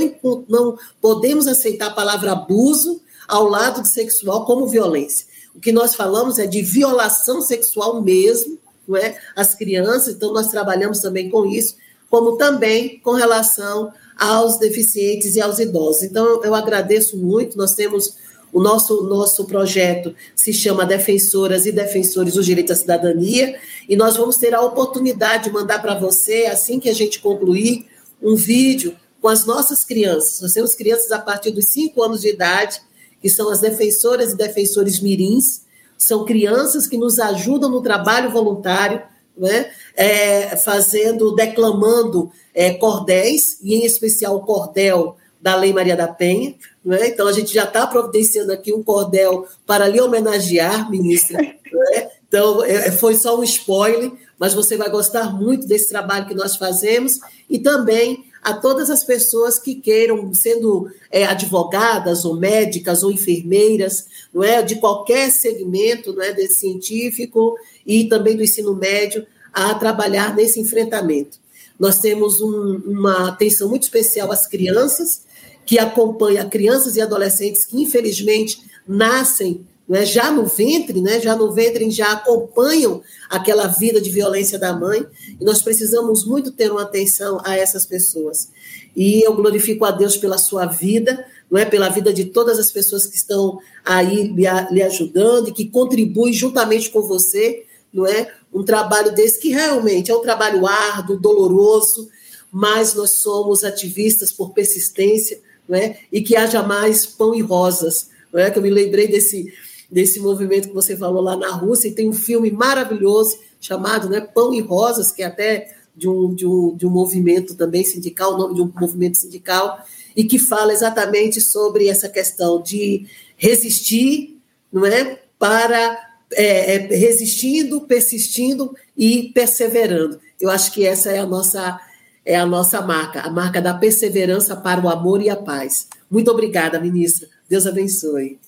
não 0.49 0.79
podemos 1.01 1.49
aceitar 1.49 1.89
a 1.89 1.95
palavra 1.95 2.33
abuso 2.33 3.01
ao 3.27 3.49
lado 3.49 3.83
de 3.83 3.89
sexual 3.89 4.45
como 4.47 4.69
violência. 4.69 5.27
O 5.55 5.61
que 5.61 5.73
nós 5.73 5.95
falamos 5.95 6.39
é 6.39 6.47
de 6.47 6.63
violação 6.63 7.41
sexual 7.41 8.01
mesmo, 8.01 8.59
não 8.87 8.97
é? 8.97 9.19
As 9.35 9.55
crianças, 9.55 10.15
então 10.15 10.33
nós 10.33 10.49
trabalhamos 10.49 11.01
também 11.01 11.29
com 11.31 11.45
isso, 11.45 11.77
como 12.09 12.37
também 12.37 13.01
com 13.01 13.13
relação 13.13 13.93
aos 14.17 14.57
deficientes 14.59 15.35
e 15.35 15.41
aos 15.41 15.59
idosos. 15.59 16.05
Então 16.05 16.45
eu 16.45 16.55
agradeço 16.55 17.17
muito, 17.17 17.59
nós 17.59 17.75
temos 17.75 18.15
o 18.55 18.63
nosso, 18.63 19.03
nosso 19.03 19.45
projeto 19.47 20.15
se 20.33 20.53
chama 20.53 20.87
Defensoras 20.87 21.67
e 21.67 21.73
Defensores 21.73 22.35
dos 22.35 22.47
Direitos 22.47 22.71
à 22.71 22.81
Cidadania, 22.81 23.59
e 23.89 23.97
nós 23.97 24.17
vamos 24.17 24.37
ter 24.37 24.55
a 24.55 24.61
oportunidade 24.61 25.45
de 25.45 25.51
mandar 25.51 25.83
para 25.83 25.99
você, 25.99 26.47
assim 26.47 26.79
que 26.79 26.89
a 26.89 26.95
gente 26.95 27.19
concluir, 27.19 27.87
um 28.23 28.37
vídeo 28.37 28.97
com 29.21 29.27
as 29.27 29.45
nossas 29.45 29.83
crianças. 29.83 30.41
Nós 30.41 30.53
temos 30.53 30.73
crianças 30.77 31.11
a 31.11 31.19
partir 31.19 31.51
dos 31.51 31.65
5 31.67 32.01
anos 32.01 32.21
de 32.21 32.29
idade, 32.29 32.81
que 33.21 33.29
são 33.29 33.51
as 33.51 33.61
defensoras 33.61 34.33
e 34.33 34.37
defensores 34.37 35.01
mirins, 35.01 35.63
são 35.99 36.25
crianças 36.25 36.87
que 36.87 36.97
nos 36.97 37.19
ajudam 37.19 37.69
no 37.69 37.83
trabalho 37.83 38.31
voluntário, 38.31 39.03
né? 39.37 39.69
É, 39.97 40.57
fazendo, 40.57 41.35
declamando 41.35 42.31
é, 42.55 42.73
cordéis, 42.75 43.59
e 43.63 43.75
em 43.75 43.85
especial 43.85 44.37
o 44.37 44.43
cordel 44.43 45.17
da 45.41 45.57
Lei 45.57 45.73
Maria 45.73 45.97
da 45.97 46.07
Penha. 46.07 46.55
Né? 46.85 47.09
Então, 47.09 47.27
a 47.27 47.33
gente 47.33 47.53
já 47.53 47.65
está 47.65 47.87
providenciando 47.87 48.53
aqui 48.53 48.73
um 48.73 48.83
cordel 48.83 49.47
para 49.67 49.89
lhe 49.89 50.01
homenagear, 50.01 50.91
ministra. 50.91 51.39
Né? 51.39 52.11
Então, 52.29 52.65
é, 52.65 52.91
foi 52.91 53.15
só 53.15 53.39
um 53.39 53.45
spoiler, 53.45 54.13
mas 54.39 54.55
você 54.55 54.77
vai 54.77 54.91
gostar 54.91 55.33
muito 55.33 55.67
desse 55.67 55.89
trabalho 55.89 56.27
que 56.27 56.35
nós 56.35 56.57
fazemos 56.57 57.21
e 57.49 57.59
também 57.59 58.25
a 58.45 58.53
todas 58.53 58.91
as 58.91 59.03
pessoas 59.03 59.59
que 59.59 59.75
queiram, 59.75 60.35
sendo 60.35 60.91
é, 61.11 61.25
advogadas 61.25 62.27
ou 62.27 62.37
médicas 62.37 63.03
ou 63.03 63.11
enfermeiras, 63.11 64.07
não 64.35 64.45
é, 64.45 64.61
de 64.63 64.77
qualquer 64.77 65.31
segmento, 65.31 66.13
não 66.13 66.23
é, 66.23 66.33
desse 66.33 66.57
científico 66.57 67.57
e 67.87 68.05
também 68.05 68.37
do 68.37 68.43
ensino 68.43 68.75
médio, 68.75 69.27
a 69.51 69.73
trabalhar 69.75 70.37
nesse 70.37 70.61
enfrentamento. 70.61 71.39
Nós 71.79 72.01
temos 72.01 72.41
um, 72.43 72.83
uma 72.85 73.29
atenção 73.29 73.69
muito 73.69 73.85
especial 73.85 74.31
às 74.31 74.47
crianças, 74.47 75.23
que 75.67 75.79
acompanha 75.79 76.45
crianças 76.47 76.97
e 76.97 77.01
adolescentes 77.01 77.65
que, 77.65 77.81
infelizmente, 77.81 78.63
nascem 78.87 79.67
né, 79.89 80.05
já 80.05 80.31
no 80.31 80.47
ventre, 80.47 81.01
né, 81.01 81.21
já 81.21 81.37
no 81.37 81.53
ventre 81.53 81.91
já 81.91 82.13
acompanham 82.13 83.03
aquela 83.29 83.67
vida 83.67 84.01
de 84.01 84.11
violência 84.11 84.59
da 84.59 84.73
mãe, 84.73 85.07
e 85.39 85.45
nós 85.45 85.61
precisamos 85.61 86.25
muito 86.25 86.51
ter 86.51 86.71
uma 86.71 86.83
atenção 86.83 87.41
a 87.45 87.57
essas 87.57 87.85
pessoas. 87.85 88.49
E 88.97 89.23
eu 89.23 89.35
glorifico 89.35 89.85
a 89.85 89.91
Deus 89.91 90.17
pela 90.17 90.39
sua 90.39 90.67
vida, 90.67 91.27
não 91.51 91.59
é 91.59 91.65
pela 91.65 91.91
vida 91.91 92.13
de 92.13 92.25
todas 92.25 92.59
as 92.59 92.71
pessoas 92.71 93.07
que 93.07 93.17
estão 93.17 93.59
aí 93.85 94.29
lhe, 94.29 94.45
lhe 94.71 94.83
ajudando 94.83 95.49
e 95.49 95.53
que 95.53 95.69
contribuem 95.69 96.33
juntamente 96.33 96.91
com 96.91 97.03
você, 97.03 97.65
não 97.93 98.07
é? 98.07 98.33
Um 98.53 98.65
trabalho 98.65 99.15
desse 99.15 99.39
que 99.39 99.51
realmente 99.51 100.11
é 100.11 100.17
um 100.17 100.23
trabalho 100.23 100.67
árduo, 100.67 101.19
doloroso, 101.19 102.09
mas 102.51 102.95
nós 102.95 103.11
somos 103.11 103.63
ativistas 103.65 104.33
por 104.33 104.53
persistência, 104.53 105.41
né? 105.69 105.99
e 106.13 106.23
que 106.23 106.37
haja 106.37 106.63
mais 106.63 107.07
pão 107.07 107.35
e 107.35 107.41
rosas. 107.41 108.11
Não 108.33 108.41
é? 108.41 108.51
Que 108.51 108.59
eu 108.59 108.63
me 108.63 108.71
lembrei 108.71 109.09
desse, 109.09 109.53
desse 109.91 110.21
movimento 110.21 110.69
que 110.69 110.75
você 110.75 110.97
falou 110.97 111.23
lá 111.23 111.37
na 111.37 111.51
Rússia, 111.51 111.89
e 111.89 111.93
tem 111.93 112.09
um 112.09 112.13
filme 112.13 112.51
maravilhoso 112.51 113.39
chamado 113.61 114.09
né, 114.09 114.21
Pão 114.21 114.53
e 114.53 114.61
Rosas, 114.61 115.11
que 115.11 115.23
é 115.23 115.27
até 115.27 115.75
de 115.97 116.09
um, 116.09 116.35
de, 116.35 116.47
um, 116.47 116.77
de 116.77 116.87
um 116.87 116.91
movimento 116.91 117.55
também 117.55 117.85
sindical, 117.85 118.35
o 118.35 118.39
nome 118.39 118.55
de 118.55 118.63
um 118.63 118.73
movimento 118.79 119.19
sindical, 119.19 119.79
e 120.15 120.25
que 120.25 120.39
fala 120.39 120.73
exatamente 120.73 121.41
sobre 121.41 121.89
essa 121.89 122.09
questão 122.09 122.61
de 122.61 123.07
resistir, 123.37 124.39
não 124.73 124.85
é? 124.85 125.21
Para 125.39 125.99
é, 126.33 126.75
é, 126.75 126.79
resistindo, 126.97 127.81
persistindo 127.83 128.75
e 128.97 129.31
perseverando. 129.35 130.21
Eu 130.41 130.51
acho 130.51 130.73
que 130.73 130.87
essa 130.87 131.11
é 131.11 131.19
a 131.19 131.27
nossa 131.27 131.81
é 132.25 132.37
a 132.37 132.47
nossa 132.47 132.81
marca, 132.81 133.21
a 133.21 133.31
marca 133.31 133.61
da 133.61 133.75
perseverança 133.75 134.57
para 134.57 134.81
o 134.81 134.89
amor 134.89 135.21
e 135.21 135.29
a 135.29 135.37
paz. 135.37 135.89
Muito 136.11 136.31
obrigada, 136.31 136.81
ministra. 136.81 137.29
Deus 137.49 137.67
abençoe. 137.67 138.39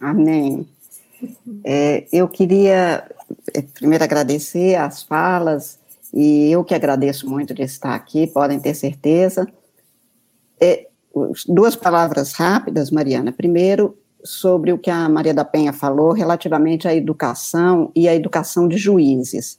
Amém. 0.00 0.66
É, 1.62 2.06
eu 2.12 2.26
queria 2.26 3.04
é, 3.54 3.62
primeiro 3.62 4.02
agradecer 4.02 4.74
as 4.74 5.02
falas, 5.02 5.78
e 6.12 6.50
eu 6.50 6.64
que 6.64 6.74
agradeço 6.74 7.28
muito 7.28 7.54
de 7.54 7.62
estar 7.62 7.94
aqui, 7.94 8.26
podem 8.26 8.58
ter 8.58 8.74
certeza. 8.74 9.46
É, 10.60 10.88
duas 11.46 11.76
palavras 11.76 12.32
rápidas, 12.32 12.90
Mariana. 12.90 13.32
Primeiro, 13.32 13.96
sobre 14.24 14.72
o 14.72 14.78
que 14.78 14.90
a 14.90 15.08
Maria 15.08 15.32
da 15.32 15.44
Penha 15.44 15.72
falou 15.72 16.12
relativamente 16.12 16.88
à 16.88 16.94
educação 16.94 17.90
e 17.94 18.08
à 18.08 18.14
educação 18.14 18.66
de 18.66 18.76
juízes. 18.76 19.58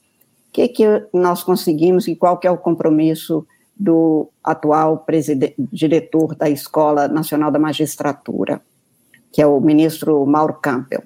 O 0.49 0.51
que, 0.51 0.67
que 0.67 0.85
nós 1.13 1.43
conseguimos 1.43 2.07
e 2.07 2.15
qual 2.15 2.37
que 2.37 2.45
é 2.45 2.51
o 2.51 2.57
compromisso 2.57 3.45
do 3.81 4.29
atual 4.43 5.03
diretor 5.71 6.35
da 6.35 6.47
Escola 6.47 7.07
Nacional 7.07 7.49
da 7.49 7.57
Magistratura, 7.57 8.61
que 9.31 9.41
é 9.41 9.47
o 9.47 9.59
ministro 9.59 10.23
Mauro 10.23 10.53
Campbell. 10.61 11.01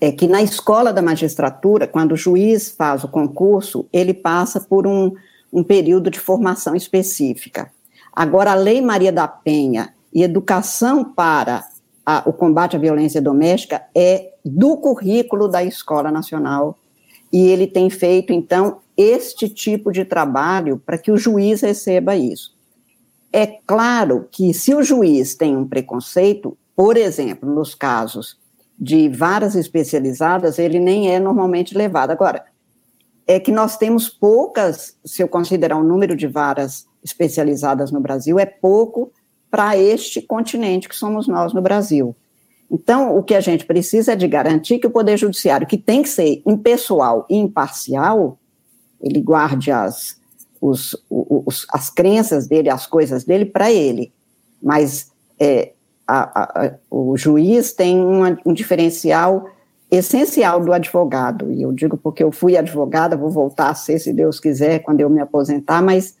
É 0.00 0.10
que 0.10 0.26
na 0.26 0.42
Escola 0.42 0.92
da 0.92 1.00
Magistratura, 1.00 1.86
quando 1.86 2.12
o 2.12 2.16
juiz 2.16 2.70
faz 2.70 3.04
o 3.04 3.08
concurso, 3.08 3.86
ele 3.92 4.12
passa 4.12 4.60
por 4.60 4.84
um, 4.84 5.12
um 5.52 5.62
período 5.62 6.10
de 6.10 6.18
formação 6.18 6.74
específica. 6.74 7.70
Agora, 8.12 8.50
a 8.50 8.56
Lei 8.56 8.80
Maria 8.80 9.12
da 9.12 9.28
Penha 9.28 9.94
e 10.12 10.24
educação 10.24 11.04
para 11.04 11.64
a, 12.04 12.24
o 12.26 12.32
combate 12.32 12.74
à 12.74 12.80
violência 12.80 13.22
doméstica 13.22 13.80
é 13.94 14.32
do 14.44 14.76
currículo 14.76 15.46
da 15.46 15.62
Escola 15.62 16.10
Nacional 16.10 16.76
e 17.32 17.46
ele 17.46 17.68
tem 17.68 17.88
feito, 17.88 18.32
então, 18.32 18.80
este 18.96 19.48
tipo 19.48 19.90
de 19.90 20.04
trabalho 20.04 20.80
para 20.84 20.98
que 20.98 21.10
o 21.10 21.16
juiz 21.16 21.60
receba 21.60 22.16
isso. 22.16 22.54
É 23.32 23.46
claro 23.66 24.28
que 24.30 24.54
se 24.54 24.74
o 24.74 24.82
juiz 24.82 25.34
tem 25.34 25.56
um 25.56 25.66
preconceito, 25.66 26.56
por 26.76 26.96
exemplo, 26.96 27.52
nos 27.52 27.74
casos 27.74 28.38
de 28.78 29.08
varas 29.08 29.54
especializadas, 29.54 30.58
ele 30.58 30.78
nem 30.78 31.12
é 31.12 31.18
normalmente 31.18 31.76
levado. 31.76 32.10
Agora, 32.10 32.44
é 33.26 33.40
que 33.40 33.50
nós 33.50 33.76
temos 33.76 34.08
poucas, 34.08 34.96
se 35.04 35.22
eu 35.22 35.28
considerar 35.28 35.76
o 35.76 35.84
número 35.84 36.14
de 36.14 36.26
varas 36.26 36.86
especializadas 37.02 37.90
no 37.90 38.00
Brasil, 38.00 38.38
é 38.38 38.46
pouco 38.46 39.12
para 39.50 39.76
este 39.76 40.20
continente 40.20 40.88
que 40.88 40.96
somos 40.96 41.26
nós 41.26 41.52
no 41.52 41.62
Brasil. 41.62 42.14
Então, 42.70 43.16
o 43.16 43.22
que 43.22 43.34
a 43.34 43.40
gente 43.40 43.64
precisa 43.64 44.12
é 44.12 44.16
de 44.16 44.26
garantir 44.26 44.78
que 44.78 44.86
o 44.86 44.90
Poder 44.90 45.16
Judiciário, 45.16 45.66
que 45.66 45.78
tem 45.78 46.02
que 46.02 46.08
ser 46.08 46.42
impessoal 46.46 47.26
e 47.30 47.36
imparcial, 47.36 48.38
ele 49.04 49.20
guarde 49.20 49.70
as, 49.70 50.18
os, 50.60 50.96
os, 51.10 51.66
as 51.70 51.90
crenças 51.90 52.46
dele, 52.46 52.70
as 52.70 52.86
coisas 52.86 53.22
dele 53.22 53.44
para 53.44 53.70
ele. 53.70 54.10
Mas 54.62 55.12
é, 55.38 55.72
a, 56.06 56.64
a, 56.64 56.74
o 56.90 57.14
juiz 57.16 57.72
tem 57.72 58.00
uma, 58.00 58.38
um 58.46 58.54
diferencial 58.54 59.46
essencial 59.90 60.64
do 60.64 60.72
advogado, 60.72 61.52
e 61.52 61.62
eu 61.62 61.70
digo 61.70 61.96
porque 61.96 62.24
eu 62.24 62.32
fui 62.32 62.56
advogada, 62.56 63.16
vou 63.16 63.30
voltar 63.30 63.68
a 63.68 63.74
ser, 63.74 64.00
se 64.00 64.12
Deus 64.12 64.40
quiser, 64.40 64.80
quando 64.80 65.00
eu 65.00 65.10
me 65.10 65.20
aposentar, 65.20 65.82
mas 65.82 66.16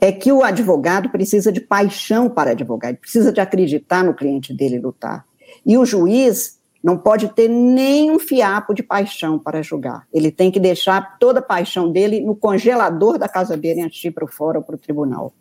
é 0.00 0.12
que 0.12 0.30
o 0.30 0.44
advogado 0.44 1.08
precisa 1.08 1.50
de 1.50 1.60
paixão 1.60 2.28
para 2.28 2.52
advogar, 2.52 2.90
ele 2.90 2.98
precisa 2.98 3.32
de 3.32 3.40
acreditar 3.40 4.04
no 4.04 4.14
cliente 4.14 4.54
dele 4.54 4.78
lutar. 4.78 5.24
E 5.66 5.76
o 5.76 5.84
juiz 5.84 6.57
não 6.82 6.96
pode 6.96 7.28
ter 7.34 7.48
nenhum 7.48 8.18
fiapo 8.18 8.72
de 8.72 8.82
paixão 8.82 9.38
para 9.38 9.62
julgar. 9.62 10.06
Ele 10.12 10.30
tem 10.30 10.50
que 10.50 10.60
deixar 10.60 11.18
toda 11.18 11.40
a 11.40 11.42
paixão 11.42 11.90
dele 11.90 12.20
no 12.20 12.36
congelador 12.36 13.18
da 13.18 13.28
casa 13.28 13.56
dele 13.56 13.82
antes 13.82 14.00
de 14.00 14.08
ir 14.08 14.12
para 14.12 14.26
fora 14.26 14.58
ou 14.58 14.64
para 14.64 14.76
o 14.76 14.78
tribunal. 14.78 15.32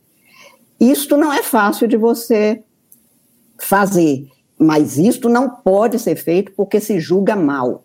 Isto 0.79 1.17
não 1.17 1.31
é 1.31 1.43
fácil 1.43 1.87
de 1.87 1.97
você 1.97 2.63
fazer. 3.59 4.27
mas 4.59 4.97
isto 4.97 5.29
não 5.29 5.47
pode 5.49 5.99
ser 5.99 6.15
feito 6.15 6.51
porque 6.53 6.79
se 6.79 6.99
julga 6.99 7.35
mal. 7.35 7.83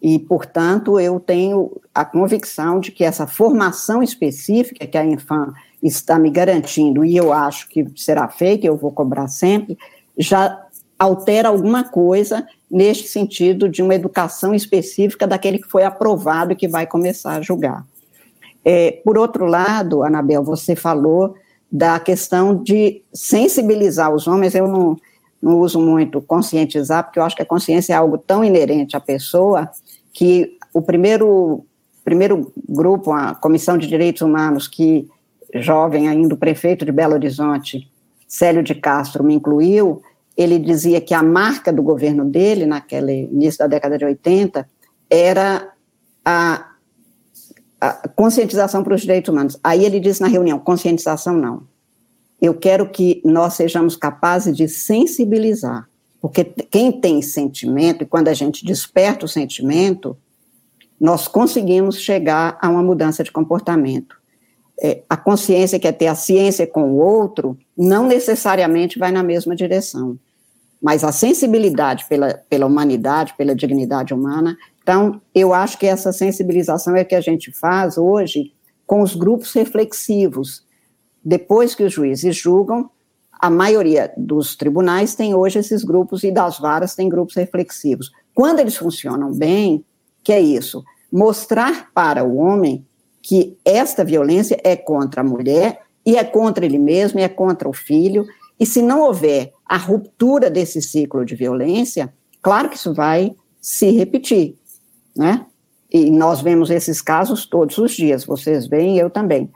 E, 0.00 0.18
portanto, 0.18 0.98
eu 0.98 1.20
tenho 1.20 1.78
a 1.94 2.04
convicção 2.04 2.80
de 2.80 2.90
que 2.90 3.04
essa 3.04 3.26
formação 3.26 4.02
específica 4.02 4.86
que 4.86 4.96
a 4.96 5.04
Infam 5.04 5.52
está 5.82 6.18
me 6.18 6.30
garantindo, 6.30 7.04
e 7.04 7.16
eu 7.16 7.32
acho 7.32 7.68
que 7.68 7.84
será 7.94 8.28
feita, 8.28 8.66
eu 8.66 8.76
vou 8.76 8.90
cobrar 8.90 9.28
sempre, 9.28 9.76
já 10.16 10.66
altera 10.98 11.48
alguma 11.48 11.84
coisa 11.84 12.46
neste 12.70 13.06
sentido 13.08 13.68
de 13.68 13.82
uma 13.82 13.94
educação 13.94 14.54
específica 14.54 15.26
daquele 15.26 15.58
que 15.58 15.68
foi 15.68 15.84
aprovado 15.84 16.52
e 16.52 16.56
que 16.56 16.68
vai 16.68 16.86
começar 16.86 17.36
a 17.36 17.42
julgar. 17.42 17.86
É, 18.64 19.00
por 19.04 19.16
outro 19.16 19.46
lado, 19.46 20.02
Anabel, 20.02 20.42
você 20.42 20.74
falou 20.74 21.34
da 21.70 22.00
questão 22.00 22.62
de 22.62 23.02
sensibilizar 23.12 24.12
os 24.12 24.26
homens, 24.26 24.54
eu 24.54 24.66
não, 24.66 24.96
não 25.40 25.60
uso 25.60 25.80
muito 25.80 26.20
conscientizar, 26.20 27.04
porque 27.04 27.18
eu 27.18 27.22
acho 27.22 27.36
que 27.36 27.42
a 27.42 27.46
consciência 27.46 27.92
é 27.92 27.96
algo 27.96 28.18
tão 28.18 28.42
inerente 28.42 28.96
à 28.96 29.00
pessoa 29.00 29.70
que 30.12 30.56
o 30.74 30.82
primeiro, 30.82 31.64
primeiro 32.04 32.52
grupo, 32.68 33.12
a 33.12 33.34
Comissão 33.34 33.78
de 33.78 33.86
Direitos 33.86 34.22
Humanos, 34.22 34.66
que 34.66 35.08
jovem 35.54 36.08
ainda 36.08 36.34
o 36.34 36.38
prefeito 36.38 36.84
de 36.84 36.92
Belo 36.92 37.14
Horizonte, 37.14 37.88
Célio 38.26 38.62
de 38.62 38.74
Castro, 38.74 39.24
me 39.24 39.34
incluiu, 39.34 40.02
ele 40.38 40.56
dizia 40.56 41.00
que 41.00 41.12
a 41.12 41.20
marca 41.20 41.72
do 41.72 41.82
governo 41.82 42.24
dele, 42.24 42.64
naquele 42.64 43.24
início 43.24 43.58
da 43.58 43.66
década 43.66 43.98
de 43.98 44.04
80, 44.04 44.68
era 45.10 45.72
a, 46.24 46.74
a 47.80 48.08
conscientização 48.08 48.84
para 48.84 48.94
os 48.94 49.00
direitos 49.00 49.32
humanos. 49.32 49.58
Aí 49.64 49.84
ele 49.84 49.98
disse 49.98 50.20
na 50.20 50.28
reunião: 50.28 50.60
conscientização 50.60 51.36
não. 51.36 51.66
Eu 52.40 52.54
quero 52.54 52.88
que 52.88 53.20
nós 53.24 53.54
sejamos 53.54 53.96
capazes 53.96 54.56
de 54.56 54.68
sensibilizar, 54.68 55.88
porque 56.20 56.44
quem 56.44 56.92
tem 56.92 57.20
sentimento, 57.20 58.04
e 58.04 58.06
quando 58.06 58.28
a 58.28 58.34
gente 58.34 58.64
desperta 58.64 59.24
o 59.24 59.28
sentimento, 59.28 60.16
nós 61.00 61.26
conseguimos 61.26 61.98
chegar 61.98 62.56
a 62.62 62.68
uma 62.68 62.82
mudança 62.82 63.24
de 63.24 63.32
comportamento. 63.32 64.16
É, 64.80 65.02
a 65.10 65.16
consciência 65.16 65.80
que 65.80 65.88
é 65.88 65.90
ter 65.90 66.06
a 66.06 66.14
ciência 66.14 66.64
com 66.64 66.92
o 66.92 66.98
outro, 66.98 67.58
não 67.76 68.06
necessariamente 68.06 69.00
vai 69.00 69.10
na 69.10 69.24
mesma 69.24 69.56
direção 69.56 70.16
mas 70.80 71.02
a 71.02 71.12
sensibilidade 71.12 72.06
pela, 72.08 72.34
pela 72.48 72.66
humanidade, 72.66 73.34
pela 73.36 73.54
dignidade 73.54 74.14
humana. 74.14 74.56
Então, 74.82 75.20
eu 75.34 75.52
acho 75.52 75.78
que 75.78 75.86
essa 75.86 76.12
sensibilização 76.12 76.96
é 76.96 77.04
que 77.04 77.14
a 77.14 77.20
gente 77.20 77.52
faz 77.52 77.98
hoje 77.98 78.52
com 78.86 79.02
os 79.02 79.14
grupos 79.14 79.52
reflexivos. 79.52 80.64
Depois 81.24 81.74
que 81.74 81.82
os 81.82 81.92
juízes 81.92 82.36
julgam, 82.36 82.88
a 83.40 83.50
maioria 83.50 84.12
dos 84.16 84.56
tribunais 84.56 85.14
tem 85.14 85.34
hoje 85.34 85.58
esses 85.58 85.84
grupos 85.84 86.24
e 86.24 86.30
das 86.30 86.58
varas 86.58 86.94
tem 86.94 87.08
grupos 87.08 87.36
reflexivos. 87.36 88.10
Quando 88.34 88.60
eles 88.60 88.76
funcionam 88.76 89.32
bem, 89.32 89.84
que 90.24 90.32
é 90.32 90.40
isso? 90.40 90.82
Mostrar 91.12 91.90
para 91.92 92.24
o 92.24 92.36
homem 92.36 92.86
que 93.22 93.56
esta 93.64 94.04
violência 94.04 94.58
é 94.64 94.74
contra 94.74 95.20
a 95.20 95.24
mulher 95.24 95.82
e 96.04 96.16
é 96.16 96.24
contra 96.24 96.64
ele 96.64 96.78
mesmo, 96.78 97.20
e 97.20 97.22
é 97.22 97.28
contra 97.28 97.68
o 97.68 97.72
filho, 97.72 98.24
e 98.58 98.64
se 98.64 98.80
não 98.80 99.02
houver 99.02 99.52
a 99.68 99.76
ruptura 99.76 100.50
desse 100.50 100.80
ciclo 100.80 101.24
de 101.24 101.34
violência, 101.34 102.12
claro 102.40 102.70
que 102.70 102.76
isso 102.76 102.94
vai 102.94 103.34
se 103.60 103.90
repetir, 103.90 104.56
né? 105.14 105.44
E 105.90 106.10
nós 106.10 106.40
vemos 106.40 106.70
esses 106.70 107.00
casos 107.00 107.46
todos 107.46 107.76
os 107.78 107.92
dias, 107.92 108.24
vocês 108.24 108.66
veem, 108.66 108.98
eu 108.98 109.10
também. 109.10 109.50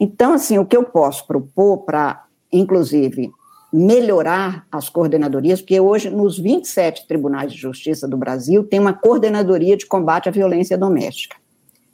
Então, 0.00 0.32
assim, 0.32 0.58
o 0.58 0.66
que 0.66 0.76
eu 0.76 0.84
posso 0.84 1.26
propor 1.26 1.78
para, 1.78 2.24
inclusive, 2.52 3.30
melhorar 3.72 4.66
as 4.72 4.88
coordenadorias, 4.88 5.60
porque 5.60 5.80
hoje, 5.80 6.08
nos 6.08 6.38
27 6.38 7.06
tribunais 7.06 7.52
de 7.52 7.58
justiça 7.58 8.08
do 8.08 8.16
Brasil, 8.16 8.64
tem 8.64 8.80
uma 8.80 8.94
coordenadoria 8.94 9.76
de 9.76 9.86
combate 9.86 10.28
à 10.28 10.32
violência 10.32 10.78
doméstica. 10.78 11.36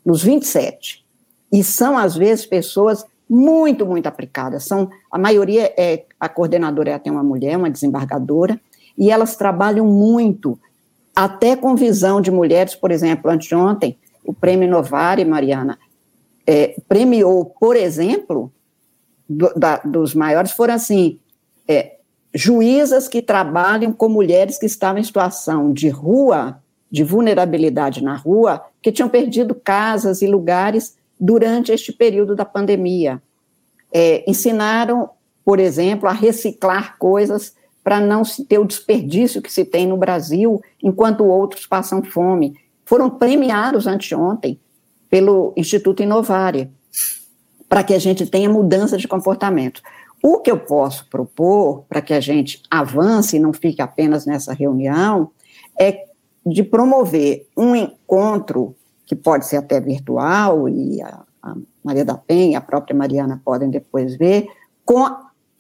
Nos 0.05 0.22
27. 0.22 1.05
E 1.53 1.64
são, 1.64 1.97
às 1.97 2.14
vezes, 2.14 2.47
pessoas 2.47 3.05
muito, 3.29 3.87
muito 3.87 4.07
aplicadas. 4.07 4.64
São, 4.64 4.91
a 5.11 5.18
maioria 5.18 5.72
é, 5.77 6.05
a 6.18 6.29
coordenadora 6.29 6.91
é 6.91 6.95
até 6.95 7.11
uma 7.11 7.22
mulher, 7.22 7.57
uma 7.57 7.70
desembargadora, 7.70 8.61
e 8.97 9.11
elas 9.11 9.37
trabalham 9.37 9.87
muito, 9.87 10.59
até 11.14 11.57
com 11.57 11.75
visão 11.75 12.20
de 12.20 12.31
mulheres, 12.31 12.75
por 12.75 12.91
exemplo, 12.91 13.31
anteontem, 13.31 13.99
o 14.25 14.33
Prêmio 14.33 14.68
Novare, 14.68 15.25
Mariana, 15.25 15.79
é, 16.47 16.77
premiou, 16.89 17.45
por 17.45 17.77
exemplo, 17.77 18.53
do, 19.29 19.53
da, 19.55 19.79
dos 19.79 20.14
maiores, 20.14 20.53
foram 20.53 20.75
assim, 20.75 21.18
é, 21.66 21.97
juízas 22.35 23.09
que 23.09 23.22
trabalham 23.22 23.93
com 23.93 24.09
mulheres 24.09 24.59
que 24.59 24.66
estavam 24.66 25.01
em 25.01 25.05
situação 25.05 25.72
de 25.72 25.89
rua, 25.89 26.59
de 26.91 27.03
vulnerabilidade 27.05 28.03
na 28.03 28.16
rua, 28.16 28.64
que 28.83 28.93
tinham 28.93 29.09
perdido 29.09 29.55
casas 29.55 30.22
e 30.22 30.27
lugares 30.27 30.97
durante 31.18 31.72
este 31.72 31.92
período 31.92 32.34
da 32.34 32.44
pandemia. 32.44 33.22
É, 33.92 34.28
ensinaram, 34.28 35.10
por 35.44 35.58
exemplo, 35.58 36.08
a 36.08 36.12
reciclar 36.12 36.98
coisas 36.98 37.54
para 37.82 38.00
não 38.00 38.24
se 38.24 38.44
ter 38.44 38.58
o 38.58 38.64
desperdício 38.64 39.42
que 39.42 39.52
se 39.52 39.64
tem 39.64 39.86
no 39.86 39.96
Brasil, 39.96 40.60
enquanto 40.82 41.24
outros 41.24 41.66
passam 41.66 42.02
fome. 42.02 42.58
Foram 42.86 43.10
premiados 43.10 43.86
anteontem 43.86 44.58
pelo 45.10 45.52
Instituto 45.56 46.02
Inovare, 46.02 46.70
para 47.68 47.84
que 47.84 47.94
a 47.94 47.98
gente 47.98 48.26
tenha 48.26 48.48
mudança 48.48 48.96
de 48.96 49.06
comportamento. 49.06 49.82
O 50.22 50.38
que 50.40 50.50
eu 50.50 50.58
posso 50.58 51.06
propor 51.10 51.84
para 51.88 52.00
que 52.00 52.14
a 52.14 52.20
gente 52.20 52.62
avance 52.70 53.36
e 53.36 53.38
não 53.38 53.52
fique 53.52 53.82
apenas 53.82 54.24
nessa 54.24 54.54
reunião 54.54 55.30
é 55.78 56.04
de 56.46 56.62
promover 56.62 57.46
um 57.56 57.76
encontro 57.76 58.74
que 59.16 59.22
pode 59.22 59.46
ser 59.46 59.56
até 59.56 59.80
virtual, 59.80 60.68
e 60.68 61.00
a, 61.02 61.22
a 61.42 61.54
Maria 61.82 62.04
da 62.04 62.16
Penha, 62.16 62.58
a 62.58 62.62
própria 62.62 62.96
Mariana 62.96 63.40
podem 63.44 63.70
depois 63.70 64.16
ver, 64.16 64.46
com 64.84 65.04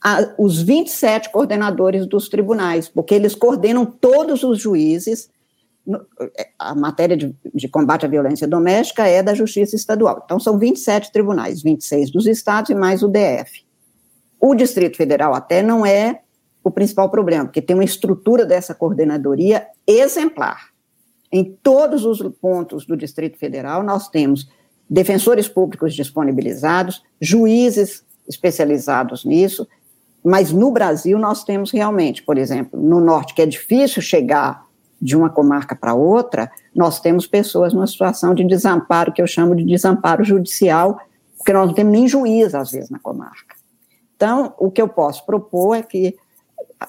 a, 0.04 0.34
os 0.38 0.60
27 0.60 1.30
coordenadores 1.30 2.06
dos 2.06 2.28
tribunais, 2.28 2.88
porque 2.88 3.14
eles 3.14 3.34
coordenam 3.34 3.86
todos 3.86 4.42
os 4.42 4.60
juízes. 4.60 5.30
A 6.58 6.74
matéria 6.74 7.16
de, 7.16 7.34
de, 7.54 7.68
combate 7.68 8.06
à 8.06 8.08
violência 8.08 8.48
doméstica 8.48 9.06
é 9.06 9.22
da 9.22 9.34
Justiça 9.34 9.76
Estadual. 9.76 10.22
Então, 10.24 10.40
são 10.40 10.58
27 10.58 11.12
tribunais, 11.12 11.62
26 11.62 12.10
dos 12.10 12.26
estados 12.26 12.70
e 12.70 12.74
mais 12.74 13.02
o 13.02 13.08
DF. 13.08 13.64
O 14.40 14.54
Distrito 14.54 14.96
Federal 14.96 15.34
até 15.34 15.62
não 15.62 15.84
é 15.84 16.20
o 16.62 16.70
principal 16.70 17.10
problema, 17.10 17.44
porque 17.44 17.60
tem 17.60 17.76
uma 17.76 17.84
estrutura 17.84 18.46
dessa 18.46 18.74
coordenadoria 18.74 19.66
exemplar. 19.86 20.73
Em 21.34 21.42
todos 21.42 22.04
os 22.04 22.22
pontos 22.40 22.86
do 22.86 22.96
Distrito 22.96 23.36
Federal, 23.36 23.82
nós 23.82 24.08
temos 24.08 24.48
defensores 24.88 25.48
públicos 25.48 25.92
disponibilizados, 25.92 27.02
juízes 27.20 28.04
especializados 28.28 29.24
nisso, 29.24 29.66
mas 30.24 30.52
no 30.52 30.70
Brasil 30.70 31.18
nós 31.18 31.42
temos 31.42 31.72
realmente, 31.72 32.22
por 32.22 32.38
exemplo, 32.38 32.80
no 32.80 33.00
norte, 33.00 33.34
que 33.34 33.42
é 33.42 33.46
difícil 33.46 34.00
chegar 34.00 34.64
de 35.02 35.16
uma 35.16 35.28
comarca 35.28 35.74
para 35.74 35.92
outra, 35.92 36.48
nós 36.72 37.00
temos 37.00 37.26
pessoas 37.26 37.74
numa 37.74 37.88
situação 37.88 38.32
de 38.32 38.44
desamparo, 38.44 39.12
que 39.12 39.20
eu 39.20 39.26
chamo 39.26 39.56
de 39.56 39.64
desamparo 39.64 40.22
judicial, 40.22 41.00
porque 41.36 41.52
nós 41.52 41.66
não 41.66 41.74
temos 41.74 41.92
nem 41.92 42.06
juiz, 42.06 42.54
às 42.54 42.70
vezes, 42.70 42.90
na 42.90 43.00
comarca. 43.00 43.56
Então, 44.14 44.54
o 44.56 44.70
que 44.70 44.80
eu 44.80 44.86
posso 44.86 45.26
propor 45.26 45.74
é 45.74 45.82
que, 45.82 46.16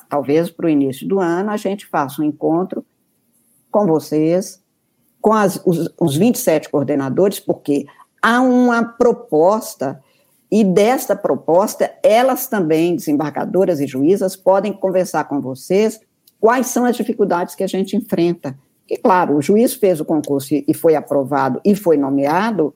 talvez 0.08 0.52
para 0.52 0.68
o 0.68 0.70
início 0.70 1.08
do 1.08 1.20
ano, 1.20 1.50
a 1.50 1.58
gente 1.58 1.88
faça 1.88 2.22
um 2.22 2.26
encontro 2.26 2.86
com 3.76 3.86
vocês, 3.86 4.64
com 5.20 5.34
as, 5.34 5.62
os, 5.66 5.94
os 6.00 6.16
27 6.16 6.70
coordenadores, 6.70 7.42
porque 7.42 7.86
há 8.22 8.40
uma 8.40 8.86
proposta, 8.86 10.02
e 10.50 10.64
desta 10.64 11.14
proposta, 11.14 11.94
elas 12.02 12.48
também, 12.48 12.96
desembargadoras 12.96 13.82
e 13.82 13.86
juízas, 13.86 14.34
podem 14.34 14.72
conversar 14.72 15.26
com 15.26 15.42
vocês 15.42 16.00
quais 16.40 16.68
são 16.68 16.86
as 16.86 16.96
dificuldades 16.96 17.54
que 17.54 17.66
a 17.66 17.68
gente 17.68 17.98
enfrenta. 17.98 18.58
E, 18.90 18.96
claro, 18.96 19.36
o 19.36 19.42
juiz 19.42 19.74
fez 19.74 20.00
o 20.00 20.06
concurso 20.06 20.54
e 20.54 20.74
foi 20.74 20.96
aprovado 20.96 21.60
e 21.66 21.76
foi 21.76 21.98
nomeado, 21.98 22.74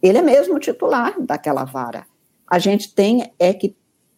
ele 0.00 0.16
é 0.16 0.22
mesmo 0.22 0.58
titular 0.58 1.20
daquela 1.20 1.64
vara. 1.64 2.06
A 2.50 2.58
gente 2.58 2.94
tem 2.94 3.30
é 3.38 3.52
que 3.52 3.76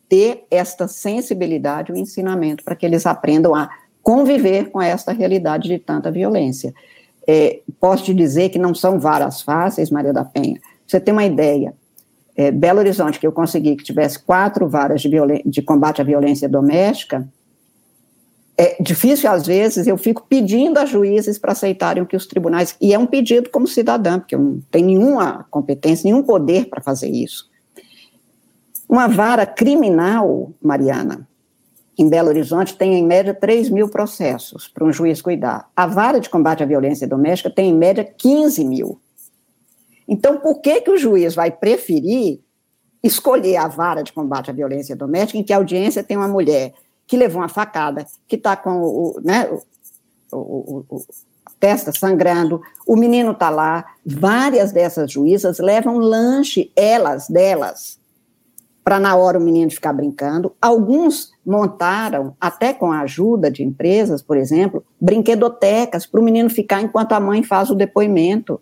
ter 0.08 0.46
esta 0.48 0.86
sensibilidade, 0.86 1.90
o 1.90 1.96
ensinamento, 1.96 2.62
para 2.62 2.76
que 2.76 2.86
eles 2.86 3.04
aprendam 3.04 3.52
a 3.52 3.68
conviver 4.10 4.70
com 4.70 4.82
essa 4.82 5.12
realidade 5.12 5.68
de 5.68 5.78
tanta 5.78 6.10
violência. 6.10 6.74
É, 7.28 7.60
posso 7.78 8.02
te 8.02 8.12
dizer 8.12 8.48
que 8.48 8.58
não 8.58 8.74
são 8.74 8.98
varas 8.98 9.40
fáceis, 9.40 9.88
Maria 9.88 10.12
da 10.12 10.24
Penha. 10.24 10.60
Você 10.84 10.98
tem 10.98 11.12
uma 11.12 11.24
ideia. 11.24 11.72
É, 12.34 12.50
Belo 12.50 12.80
Horizonte, 12.80 13.20
que 13.20 13.26
eu 13.26 13.30
consegui 13.30 13.76
que 13.76 13.84
tivesse 13.84 14.18
quatro 14.18 14.68
varas 14.68 15.00
de, 15.00 15.10
de 15.46 15.62
combate 15.62 16.00
à 16.00 16.04
violência 16.04 16.48
doméstica, 16.48 17.24
é 18.58 18.82
difícil 18.82 19.30
às 19.30 19.46
vezes, 19.46 19.86
eu 19.86 19.96
fico 19.96 20.26
pedindo 20.28 20.78
a 20.78 20.86
juízes 20.86 21.38
para 21.38 21.52
aceitarem 21.52 22.02
o 22.02 22.06
que 22.06 22.16
os 22.16 22.26
tribunais, 22.26 22.74
e 22.80 22.92
é 22.92 22.98
um 22.98 23.06
pedido 23.06 23.48
como 23.48 23.68
cidadã, 23.68 24.18
porque 24.18 24.34
eu 24.34 24.40
não 24.40 24.60
tenho 24.72 24.86
nenhuma 24.88 25.46
competência, 25.52 26.10
nenhum 26.10 26.24
poder 26.24 26.68
para 26.68 26.82
fazer 26.82 27.10
isso. 27.10 27.48
Uma 28.88 29.06
vara 29.06 29.46
criminal, 29.46 30.52
Mariana, 30.60 31.29
em 32.00 32.08
Belo 32.08 32.28
Horizonte, 32.28 32.76
tem 32.76 32.94
em 32.94 33.06
média 33.06 33.34
3 33.34 33.68
mil 33.68 33.86
processos 33.86 34.66
para 34.66 34.84
um 34.84 34.92
juiz 34.92 35.20
cuidar. 35.20 35.68
A 35.76 35.86
vara 35.86 36.18
de 36.18 36.30
combate 36.30 36.62
à 36.62 36.66
violência 36.66 37.06
doméstica 37.06 37.50
tem 37.50 37.70
em 37.70 37.76
média 37.76 38.02
15 38.02 38.64
mil. 38.64 38.98
Então, 40.08 40.38
por 40.38 40.60
que, 40.62 40.80
que 40.80 40.90
o 40.90 40.96
juiz 40.96 41.34
vai 41.34 41.50
preferir 41.50 42.40
escolher 43.02 43.56
a 43.56 43.68
vara 43.68 44.02
de 44.02 44.12
combate 44.12 44.50
à 44.50 44.52
violência 44.52 44.96
doméstica 44.96 45.38
em 45.38 45.42
que 45.42 45.52
a 45.52 45.56
audiência 45.56 46.02
tem 46.02 46.16
uma 46.16 46.28
mulher 46.28 46.72
que 47.06 47.18
levou 47.18 47.42
uma 47.42 47.48
facada, 47.48 48.06
que 48.26 48.36
está 48.36 48.56
com 48.56 48.80
o, 48.80 49.20
né, 49.22 49.46
o, 50.30 50.36
o, 50.36 50.84
o, 50.88 51.04
a 51.44 51.50
testa 51.58 51.92
sangrando, 51.92 52.62
o 52.86 52.96
menino 52.96 53.32
está 53.32 53.50
lá, 53.50 53.84
várias 54.06 54.72
dessas 54.72 55.12
juízas 55.12 55.58
levam 55.58 55.98
lanche, 55.98 56.72
elas, 56.74 57.28
delas, 57.28 57.99
para 58.82 58.98
na 58.98 59.14
hora 59.14 59.38
o 59.38 59.42
menino 59.42 59.70
ficar 59.70 59.92
brincando. 59.92 60.54
Alguns 60.60 61.32
montaram, 61.44 62.34
até 62.40 62.72
com 62.72 62.90
a 62.90 63.00
ajuda 63.00 63.50
de 63.50 63.62
empresas, 63.62 64.22
por 64.22 64.36
exemplo, 64.36 64.84
brinquedotecas 65.00 66.06
para 66.06 66.20
o 66.20 66.24
menino 66.24 66.48
ficar 66.50 66.80
enquanto 66.80 67.12
a 67.12 67.20
mãe 67.20 67.42
faz 67.42 67.70
o 67.70 67.74
depoimento. 67.74 68.60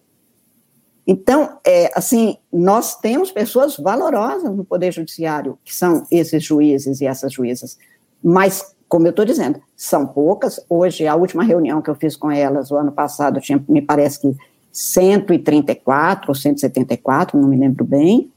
Então, 1.07 1.59
é, 1.65 1.91
assim, 1.95 2.37
nós 2.53 2.97
temos 2.97 3.31
pessoas 3.31 3.77
valorosas 3.77 4.55
no 4.55 4.65
Poder 4.65 4.93
Judiciário, 4.93 5.59
que 5.65 5.75
são 5.75 6.07
esses 6.11 6.45
juízes 6.45 7.01
e 7.01 7.07
essas 7.07 7.33
juízas. 7.33 7.79
Mas, 8.23 8.75
como 8.87 9.07
eu 9.07 9.11
estou 9.11 9.25
dizendo, 9.25 9.61
são 9.75 10.07
poucas. 10.07 10.61
Hoje, 10.69 11.07
a 11.07 11.15
última 11.15 11.43
reunião 11.43 11.81
que 11.81 11.89
eu 11.89 11.95
fiz 11.95 12.15
com 12.15 12.31
elas, 12.31 12.71
o 12.71 12.77
ano 12.77 12.93
passado, 12.93 13.41
tinha, 13.41 13.65
me 13.67 13.81
parece 13.81 14.21
que 14.21 14.37
134 14.71 16.31
ou 16.31 16.35
174, 16.35 17.41
não 17.41 17.49
me 17.49 17.57
lembro 17.57 17.85
bem 17.85 18.31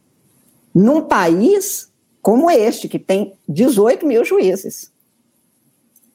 num 0.74 1.02
país 1.02 1.92
como 2.22 2.50
este, 2.50 2.88
que 2.88 3.00
tem 3.00 3.34
18 3.48 4.06
mil 4.06 4.24
juízes. 4.24 4.92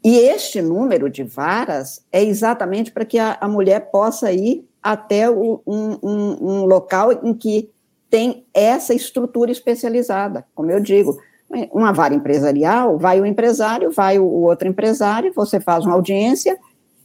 E 0.05 0.19
este 0.19 0.63
número 0.63 1.11
de 1.11 1.25
varas 1.25 2.05
é 2.13 2.23
exatamente 2.23 2.93
para 2.93 3.05
que 3.05 3.19
a, 3.19 3.37
a 3.41 3.49
mulher 3.49 3.91
possa 3.91 4.33
ir 4.33 4.65
até 4.81 5.29
o, 5.29 5.61
um, 5.67 5.99
um, 6.01 6.37
um 6.41 6.65
local 6.65 7.13
em 7.13 7.35
que 7.35 7.71
tem 8.09 8.47
essa 8.55 8.95
estrutura 8.95 9.51
especializada. 9.51 10.47
Como 10.55 10.71
eu 10.71 10.79
digo, 10.79 11.19
uma 11.73 11.93
vara 11.93 12.15
empresarial, 12.15 12.99
vai 12.99 13.21
o 13.21 13.27
empresário, 13.27 13.91
vai 13.91 14.19
o, 14.19 14.25
outro 14.25 14.69
empresário, 14.69 15.33
você 15.35 15.59
faz 15.59 15.85
uma 15.85 15.95
audiência 15.95 16.57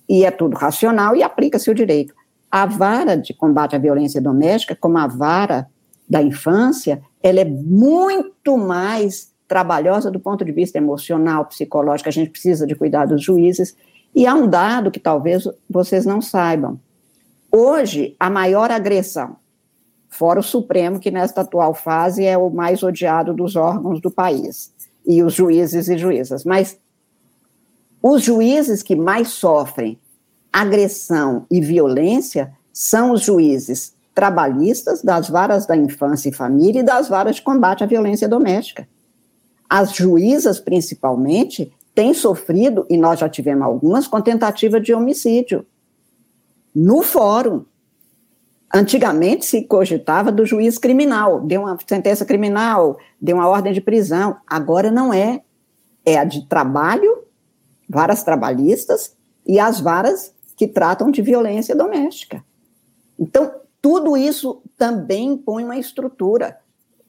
e 0.08 0.24
é 0.24 0.30
tudo 0.30 0.56
racional 0.56 1.16
e 1.16 1.24
aplica-se 1.24 1.72
o 1.72 1.76
direito. 1.76 2.14
A 2.52 2.66
vara 2.66 3.16
de 3.16 3.34
combate 3.34 3.76
à 3.76 3.80
violência 3.80 4.22
doméstica, 4.22 4.76
como 4.76 4.98
a 5.00 5.08
vara 5.08 5.68
da 6.12 6.22
infância, 6.22 7.02
ela 7.24 7.40
é 7.40 7.46
muito 7.46 8.58
mais 8.58 9.32
trabalhosa 9.48 10.12
do 10.12 10.20
ponto 10.20 10.44
de 10.44 10.52
vista 10.52 10.78
emocional, 10.78 11.46
psicológico, 11.46 12.10
a 12.10 12.12
gente 12.12 12.30
precisa 12.30 12.68
de 12.68 12.76
cuidar 12.76 13.06
dos 13.06 13.24
juízes, 13.24 13.74
e 14.14 14.28
há 14.28 14.36
um 14.36 14.46
dado 14.46 14.92
que 14.92 15.00
talvez 15.00 15.48
vocês 15.70 16.06
não 16.06 16.22
saibam. 16.22 16.78
Hoje, 17.50 18.14
a 18.20 18.30
maior 18.30 18.72
agressão, 18.72 19.38
fora 20.10 20.42
o 20.42 20.44
Supremo, 20.44 21.00
que 21.00 21.10
nesta 21.10 21.42
atual 21.42 21.74
fase 21.74 22.26
é 22.26 22.38
o 22.38 22.50
mais 22.50 22.84
odiado 22.84 23.34
dos 23.34 23.56
órgãos 23.56 24.02
do 24.02 24.12
país, 24.12 24.74
e 25.06 25.24
os 25.24 25.34
juízes 25.34 25.88
e 25.88 25.98
juízas, 25.98 26.44
mas 26.44 26.78
os 28.04 28.22
juízes 28.22 28.84
que 28.84 28.98
mais 28.98 29.30
sofrem 29.30 29.98
agressão 30.52 31.46
e 31.50 31.62
violência 31.62 32.52
são 32.74 33.14
os 33.14 33.22
juízes 33.22 33.96
trabalhistas, 34.14 35.02
das 35.02 35.30
varas 35.30 35.66
da 35.66 35.76
infância 35.76 36.30
e 36.30 36.34
família 36.34 36.82
e 36.82 36.84
das 36.84 37.08
varas 37.08 37.38
de 37.38 37.42
combate 37.42 37.84
à 37.84 37.88
violência 37.88 38.28
doméstica. 38.28 38.88
As 39.70 39.94
juízas, 39.94 40.60
principalmente, 40.60 41.72
têm 41.96 42.14
sofrido, 42.14 42.86
e 42.90 42.98
nós 42.98 43.20
já 43.20 43.30
tivemos 43.30 43.64
algumas, 43.64 44.08
com 44.08 44.22
tentativa 44.22 44.80
de 44.80 44.94
homicídio. 44.94 45.66
No 46.76 47.02
fórum. 47.02 47.66
Antigamente 48.74 49.46
se 49.46 49.64
cogitava 49.64 50.32
do 50.32 50.46
juiz 50.46 50.78
criminal, 50.78 51.42
deu 51.42 51.62
uma 51.62 51.78
sentença 51.86 52.26
criminal, 52.26 52.98
deu 53.20 53.36
uma 53.36 53.48
ordem 53.48 53.74
de 53.74 53.82
prisão. 53.82 54.38
Agora 54.48 54.90
não 54.90 55.14
é. 55.14 55.42
É 56.06 56.18
a 56.18 56.24
de 56.24 56.48
trabalho, 56.48 57.26
varas 57.90 58.24
trabalhistas, 58.24 59.16
e 59.46 59.60
as 59.60 59.80
varas 59.80 60.34
que 60.56 60.68
tratam 60.68 61.12
de 61.12 61.22
violência 61.22 61.76
doméstica. 61.76 62.44
Então, 63.20 63.52
tudo 63.82 64.16
isso 64.16 64.62
também 64.78 65.36
põe 65.36 65.64
uma 65.64 65.78
estrutura. 65.78 66.60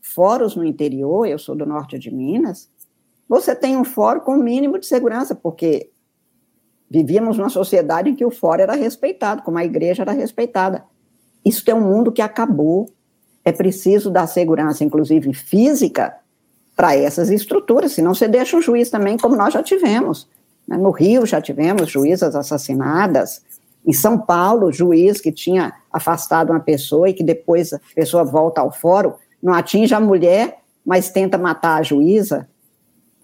Fóruns 0.01 0.57
no 0.57 0.65
interior, 0.65 1.27
eu 1.27 1.39
sou 1.39 1.55
do 1.55 1.67
norte 1.67 1.99
de 1.99 2.13
Minas, 2.13 2.69
você 3.29 3.55
tem 3.55 3.77
um 3.77 3.85
fórum 3.85 4.21
com 4.21 4.37
mínimo 4.37 4.79
de 4.79 4.87
segurança, 4.87 5.35
porque 5.35 5.91
vivíamos 6.91 7.39
numa 7.39 7.49
sociedade 7.49 8.11
em 8.11 8.15
que 8.15 8.25
o 8.25 8.31
fórum 8.31 8.63
era 8.63 8.75
respeitado, 8.75 9.43
como 9.43 9.59
a 9.59 9.65
igreja 9.65 10.03
era 10.03 10.13
respeitada. 10.13 10.85
Isso 11.45 11.63
é 11.71 11.75
um 11.75 11.81
mundo 11.81 12.13
que 12.13 12.21
acabou. 12.21 12.91
É 13.45 13.51
preciso 13.51 14.11
dar 14.11 14.27
segurança, 14.27 14.85
inclusive 14.85 15.33
física, 15.33 16.15
para 16.77 16.97
essas 16.97 17.31
estruturas, 17.31 17.93
senão 17.93 18.15
você 18.15 18.27
deixa 18.27 18.57
um 18.57 18.63
juiz 18.63 18.91
também, 18.91 19.17
como 19.17 19.37
nós 19.37 19.53
já 19.53 19.63
tivemos. 19.63 20.29
Né? 20.67 20.77
No 20.77 20.91
Rio 20.91 21.27
já 21.27 21.41
tivemos 21.41 21.91
juízas 21.91 22.35
assassinadas, 22.35 23.43
em 23.87 23.93
São 23.93 24.19
Paulo, 24.19 24.69
o 24.69 24.73
juiz 24.73 25.21
que 25.21 25.33
tinha 25.33 25.73
afastado 25.93 26.51
uma 26.51 26.61
pessoa 26.61 27.09
e 27.09 27.15
que 27.15 27.25
depois 27.25 27.73
a 27.73 27.81
pessoa 27.95 28.25
volta 28.25 28.61
ao 28.61 28.71
fórum, 28.71 29.13
não 29.43 29.53
atinge 29.53 29.95
a 29.95 30.01
mulher, 30.01 30.59
mas 30.85 31.11
tenta 31.11 31.37
matar 31.37 31.81
a 31.81 31.83
juíza. 31.83 32.49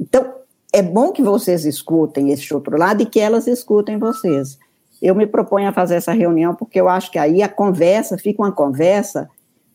Então, 0.00 0.34
é 0.72 0.82
bom 0.82 1.12
que 1.12 1.22
vocês 1.22 1.64
escutem 1.64 2.30
esse 2.30 2.52
outro 2.52 2.76
lado 2.76 3.02
e 3.02 3.06
que 3.06 3.20
elas 3.20 3.46
escutem 3.46 3.98
vocês. 3.98 4.58
Eu 5.00 5.14
me 5.14 5.26
proponho 5.26 5.68
a 5.68 5.72
fazer 5.72 5.94
essa 5.94 6.12
reunião 6.12 6.54
porque 6.54 6.80
eu 6.80 6.88
acho 6.88 7.10
que 7.10 7.18
aí 7.18 7.42
a 7.42 7.48
conversa 7.48 8.18
fica 8.18 8.42
uma 8.42 8.52
conversa, 8.52 9.28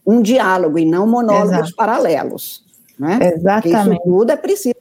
um 0.06 0.22
diálogo 0.22 0.78
e 0.78 0.86
não 0.86 1.08
monólogos 1.08 1.54
Exato. 1.54 1.76
paralelos. 1.76 2.64
Né? 3.00 3.20
Exatamente. 3.34 3.62
Porque 3.62 3.94
isso 3.94 4.02
tudo 4.04 4.32
é 4.32 4.36
preciso. 4.36 4.76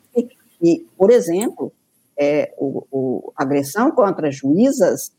E, 0.61 0.87
por 0.97 1.11
exemplo, 1.11 1.73
é, 2.17 2.53
o, 2.59 2.85
o, 2.91 3.33
agressão 3.37 3.91
contra 3.91 4.31
juízas 4.31 5.13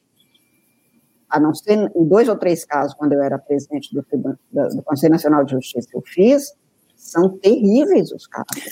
a 1.33 1.39
não 1.39 1.51
ser 1.51 1.91
em 1.95 2.05
dois 2.05 2.29
ou 2.29 2.35
três 2.35 2.63
casos, 2.63 2.93
quando 2.93 3.13
eu 3.13 3.23
era 3.23 3.39
presidente 3.39 3.91
do, 3.91 4.05
do 4.51 4.83
Conselho 4.83 5.13
Nacional 5.13 5.43
de 5.43 5.53
Justiça, 5.53 5.89
eu 5.91 6.03
fiz, 6.05 6.53
são 6.95 7.27
terríveis 7.27 8.11
os 8.11 8.27
casos. 8.27 8.71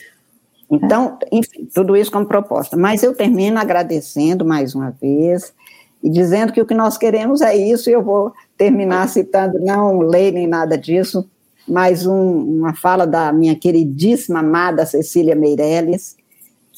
Então, 0.70 1.18
enfim, 1.32 1.68
tudo 1.74 1.98
isso 1.98 2.12
como 2.12 2.28
proposta. 2.28 2.78
Mas 2.78 3.02
eu 3.02 3.16
termino 3.16 3.58
agradecendo 3.58 4.46
mais 4.46 4.76
uma 4.76 4.92
vez 4.92 5.56
e 6.04 6.10
dizendo 6.10 6.54
que 6.54 6.62
o 6.62 6.66
que 6.66 6.76
nós 6.76 7.00
queremos 7.00 7.42
é 7.42 7.56
isso, 7.56 7.90
e 7.90 7.94
eu 7.94 8.04
vou 8.04 8.32
terminar 8.56 9.10
citando, 9.10 9.60
não 9.60 9.98
lei 10.02 10.32
nem 10.32 10.46
nada 10.46 10.78
disso, 10.78 11.28
mas 11.68 12.06
um, 12.06 12.60
uma 12.60 12.76
fala 12.76 13.08
da 13.08 13.34
minha 13.34 13.56
queridíssima 13.56 14.40
amada 14.40 14.86
Cecília 14.86 15.36
Meirelles, 15.36 16.16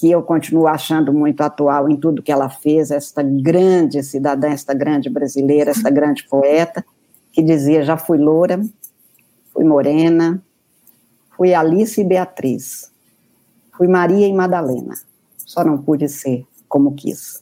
que 0.04 0.12
eu 0.12 0.22
continuo 0.22 0.68
achando 0.68 1.14
muito 1.14 1.40
atual 1.40 1.90
em 1.90 1.96
tudo 1.96 2.22
que 2.22 2.30
ela 2.30 2.50
fez, 2.50 2.92
esta 2.92 3.24
grande 3.24 4.04
cidadã, 4.04 4.50
esta 4.50 4.74
grande 4.74 5.10
brasileira, 5.10 5.72
esta 5.72 5.90
grande 5.90 6.28
poeta, 6.28 6.84
que 7.32 7.42
dizia: 7.42 7.84
já 7.84 7.96
fui 7.96 8.18
loura, 8.18 8.62
fui 9.54 9.64
morena, 9.64 10.44
fui 11.38 11.54
Alice 11.54 12.02
e 12.02 12.04
Beatriz, 12.04 12.92
fui 13.78 13.88
Maria 13.88 14.28
e 14.28 14.34
Madalena, 14.34 14.94
só 15.38 15.64
não 15.64 15.78
pude 15.78 16.10
ser 16.10 16.46
como 16.68 16.94
quis. 16.96 17.42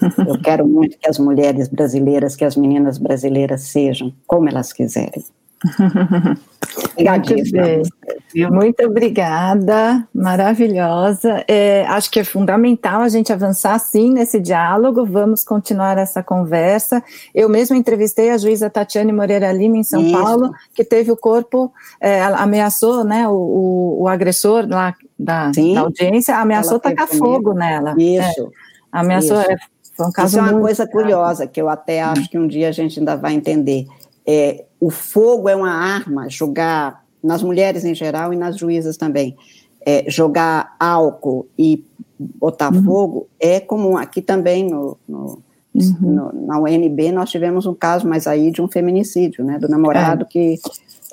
Eu 0.26 0.42
quero 0.42 0.66
muito 0.66 0.98
que 0.98 1.08
as 1.08 1.20
mulheres 1.20 1.68
brasileiras, 1.68 2.34
que 2.34 2.44
as 2.44 2.56
meninas 2.56 2.98
brasileiras 2.98 3.68
sejam 3.68 4.12
como 4.26 4.48
elas 4.48 4.72
quiserem. 4.72 5.24
Muito, 6.98 8.52
Muito 8.52 8.84
obrigada, 8.84 10.06
maravilhosa. 10.14 11.44
É, 11.46 11.84
acho 11.86 12.10
que 12.10 12.20
é 12.20 12.24
fundamental 12.24 13.00
a 13.00 13.08
gente 13.08 13.32
avançar 13.32 13.78
sim 13.78 14.10
nesse 14.10 14.40
diálogo. 14.40 15.04
Vamos 15.04 15.44
continuar 15.44 15.98
essa 15.98 16.22
conversa. 16.22 17.02
Eu 17.34 17.48
mesmo 17.48 17.76
entrevistei 17.76 18.30
a 18.30 18.38
juíza 18.38 18.70
Tatiane 18.70 19.12
Moreira 19.12 19.52
Lima 19.52 19.76
em 19.76 19.84
São 19.84 20.02
Isso. 20.02 20.12
Paulo, 20.12 20.52
que 20.74 20.84
teve 20.84 21.10
o 21.10 21.16
corpo, 21.16 21.72
é, 22.00 22.22
ameaçou 22.22 23.04
né, 23.04 23.28
o, 23.28 23.98
o, 24.00 24.08
agressor 24.08 24.66
lá 24.68 24.94
da, 25.18 25.50
da 25.50 25.80
audiência, 25.80 26.36
ameaçou 26.36 26.78
tacar 26.78 27.08
fogo 27.08 27.54
nela. 27.54 27.94
Isso. 27.98 28.42
É, 28.42 28.46
ameaçou. 28.92 29.40
Isso. 29.40 29.50
É, 29.50 29.56
foi 29.96 30.06
um 30.06 30.12
caso 30.12 30.36
Isso 30.36 30.38
é 30.38 30.50
uma 30.50 30.60
coisa 30.60 30.86
curiosa 30.86 31.46
que 31.46 31.60
eu 31.60 31.68
até 31.68 32.02
acho 32.02 32.28
que 32.28 32.38
um 32.38 32.48
dia 32.48 32.68
a 32.68 32.72
gente 32.72 32.98
ainda 32.98 33.16
vai 33.16 33.34
entender. 33.34 33.86
É, 34.26 34.64
o 34.84 34.90
fogo 34.90 35.48
é 35.48 35.56
uma 35.56 35.70
arma, 35.70 36.28
jogar 36.28 37.02
nas 37.22 37.42
mulheres 37.42 37.86
em 37.86 37.94
geral 37.94 38.34
e 38.34 38.36
nas 38.36 38.58
juízas 38.58 38.98
também. 38.98 39.34
É, 39.80 40.04
jogar 40.10 40.76
álcool 40.78 41.48
e 41.58 41.82
botar 42.18 42.70
uhum. 42.70 42.84
fogo 42.84 43.28
é 43.40 43.60
comum. 43.60 43.96
Aqui 43.96 44.20
também 44.20 44.68
no, 44.68 44.98
no, 45.08 45.42
uhum. 45.74 45.96
no, 46.02 46.46
na 46.46 46.58
UNB 46.58 47.12
nós 47.12 47.30
tivemos 47.30 47.64
um 47.64 47.72
caso, 47.72 48.06
mas 48.06 48.26
aí 48.26 48.50
de 48.50 48.60
um 48.60 48.68
feminicídio, 48.68 49.42
né, 49.42 49.58
do 49.58 49.68
namorado 49.68 50.24
é. 50.24 50.26
que 50.26 50.60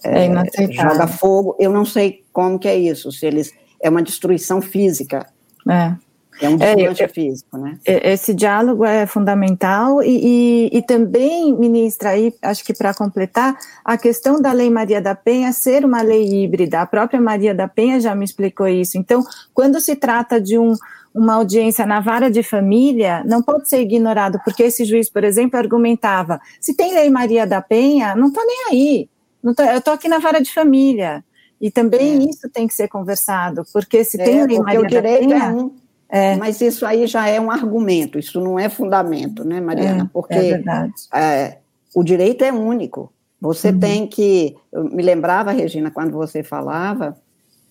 é, 0.04 0.26
é 0.26 0.72
joga 0.72 1.08
fogo. 1.08 1.56
Eu 1.58 1.72
não 1.72 1.86
sei 1.86 2.26
como 2.34 2.60
que 2.60 2.68
é 2.68 2.78
isso, 2.78 3.10
se 3.10 3.26
eles 3.26 3.54
é 3.82 3.90
uma 3.90 4.04
destruição 4.04 4.62
física. 4.62 5.26
É. 5.70 5.96
É 6.40 6.50
um 6.50 6.58
desplante 6.58 7.04
é, 7.04 7.08
físico, 7.08 7.58
né? 7.58 7.78
Esse 7.86 8.34
diálogo 8.34 8.86
é 8.86 9.06
fundamental 9.06 10.02
e, 10.02 10.70
e, 10.72 10.78
e 10.78 10.82
também, 10.82 11.54
ministra, 11.56 12.10
aí, 12.10 12.34
acho 12.42 12.64
que 12.64 12.74
para 12.74 12.94
completar, 12.94 13.58
a 13.84 13.98
questão 13.98 14.42
da 14.42 14.52
Lei 14.52 14.70
Maria 14.70 15.02
da 15.02 15.14
Penha 15.14 15.52
ser 15.52 15.84
uma 15.84 16.02
lei 16.02 16.44
híbrida. 16.44 16.82
A 16.82 16.86
própria 16.86 17.20
Maria 17.20 17.54
da 17.54 17.68
Penha 17.68 18.00
já 18.00 18.16
me 18.16 18.26
explicou 18.26 18.68
isso. 18.68 18.98
Então, 18.98 19.24
quando 19.54 19.80
se 19.82 19.96
trata 19.96 20.40
de 20.40 20.58
um, 20.58 20.74
uma 21.14 21.36
audiência 21.36 21.86
na 21.86 22.00
vara 22.00 22.32
de 22.32 22.42
família, 22.42 23.24
não 23.26 23.44
pode 23.44 23.68
ser 23.68 23.82
ignorado, 23.82 24.40
porque 24.44 24.64
esse 24.64 24.86
juiz, 24.86 25.10
por 25.10 25.24
exemplo, 25.24 25.60
argumentava: 25.60 26.40
se 26.60 26.76
tem 26.76 26.94
Lei 26.94 27.10
Maria 27.10 27.46
da 27.46 27.62
Penha, 27.62 28.16
não 28.16 28.28
estou 28.28 28.46
nem 28.46 28.66
aí. 28.70 29.10
Não 29.44 29.54
tô, 29.54 29.64
eu 29.64 29.80
estou 29.80 29.94
aqui 29.94 30.08
na 30.08 30.20
vara 30.20 30.42
de 30.42 30.54
família. 30.54 31.24
E 31.60 31.70
também 31.70 32.14
é. 32.14 32.30
isso 32.30 32.50
tem 32.50 32.68
que 32.68 32.74
ser 32.74 32.88
conversado, 32.88 33.64
porque 33.72 34.04
se 34.04 34.20
é, 34.20 34.24
tem 34.24 34.46
Lei 34.48 34.60
Maria 34.60 34.82
da 34.82 35.02
Penha. 35.02 35.36
É 35.36 35.54
um 35.54 35.81
é. 36.12 36.36
Mas 36.36 36.60
isso 36.60 36.86
aí 36.86 37.08
já 37.08 37.26
é 37.30 37.40
um 37.40 37.50
argumento, 37.50 38.20
isso 38.20 38.42
não 38.42 38.60
é 38.60 38.68
fundamento, 38.68 39.46
né, 39.46 39.62
Mariana? 39.62 40.04
É, 40.04 40.10
Porque 40.12 40.34
é 40.34 40.90
é, 41.16 41.58
o 41.96 42.04
direito 42.04 42.44
é 42.44 42.52
único. 42.52 43.14
Você 43.40 43.70
uhum. 43.70 43.80
tem 43.80 44.08
que. 44.08 44.58
Eu 44.74 44.84
me 44.84 45.02
lembrava, 45.02 45.52
Regina, 45.52 45.90
quando 45.90 46.12
você 46.12 46.44
falava, 46.44 47.16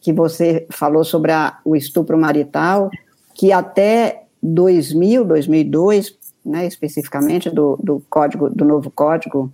que 0.00 0.10
você 0.10 0.66
falou 0.70 1.04
sobre 1.04 1.32
a, 1.32 1.58
o 1.66 1.76
estupro 1.76 2.16
marital, 2.16 2.90
que 3.34 3.52
até 3.52 4.22
2000, 4.42 5.22
2002, 5.26 6.16
né, 6.42 6.66
especificamente 6.66 7.50
do, 7.50 7.78
do 7.82 8.02
código 8.08 8.48
do 8.48 8.64
novo 8.64 8.90
Código 8.90 9.52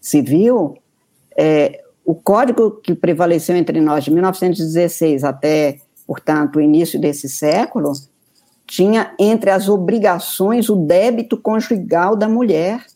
Civil, 0.00 0.78
é, 1.36 1.82
o 2.04 2.14
código 2.14 2.70
que 2.70 2.94
prevaleceu 2.94 3.56
entre 3.56 3.80
nós 3.80 4.04
de 4.04 4.12
1916 4.12 5.24
até, 5.24 5.78
portanto, 6.06 6.56
o 6.56 6.60
início 6.60 7.00
desse 7.00 7.28
século, 7.28 7.92
tinha 8.70 9.12
entre 9.18 9.50
as 9.50 9.68
obrigações 9.68 10.68
o 10.68 10.76
débito 10.76 11.36
conjugal 11.36 12.14
da 12.14 12.28
mulher. 12.28 12.86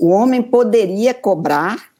O 0.00 0.08
homem 0.08 0.42
poderia 0.42 1.14
cobrar, 1.14 1.90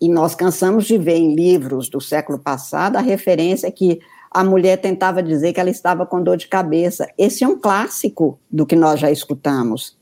e 0.00 0.08
nós 0.08 0.32
cansamos 0.32 0.84
de 0.86 0.96
ver 0.96 1.16
em 1.16 1.34
livros 1.34 1.88
do 1.88 2.00
século 2.00 2.38
passado 2.38 2.96
a 2.96 3.00
referência 3.00 3.70
que 3.72 3.98
a 4.30 4.44
mulher 4.44 4.76
tentava 4.76 5.20
dizer 5.20 5.52
que 5.52 5.58
ela 5.58 5.70
estava 5.70 6.06
com 6.06 6.22
dor 6.22 6.36
de 6.36 6.46
cabeça. 6.46 7.08
Esse 7.18 7.42
é 7.42 7.48
um 7.48 7.58
clássico 7.58 8.38
do 8.48 8.64
que 8.64 8.76
nós 8.76 9.00
já 9.00 9.10
escutamos. 9.10 9.96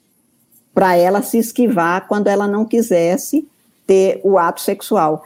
Para 0.74 0.96
ela 0.96 1.22
se 1.22 1.38
esquivar 1.38 2.06
quando 2.06 2.26
ela 2.26 2.46
não 2.46 2.66
quisesse 2.66 3.48
ter 3.86 4.20
o 4.22 4.38
ato 4.38 4.60
sexual. 4.60 5.24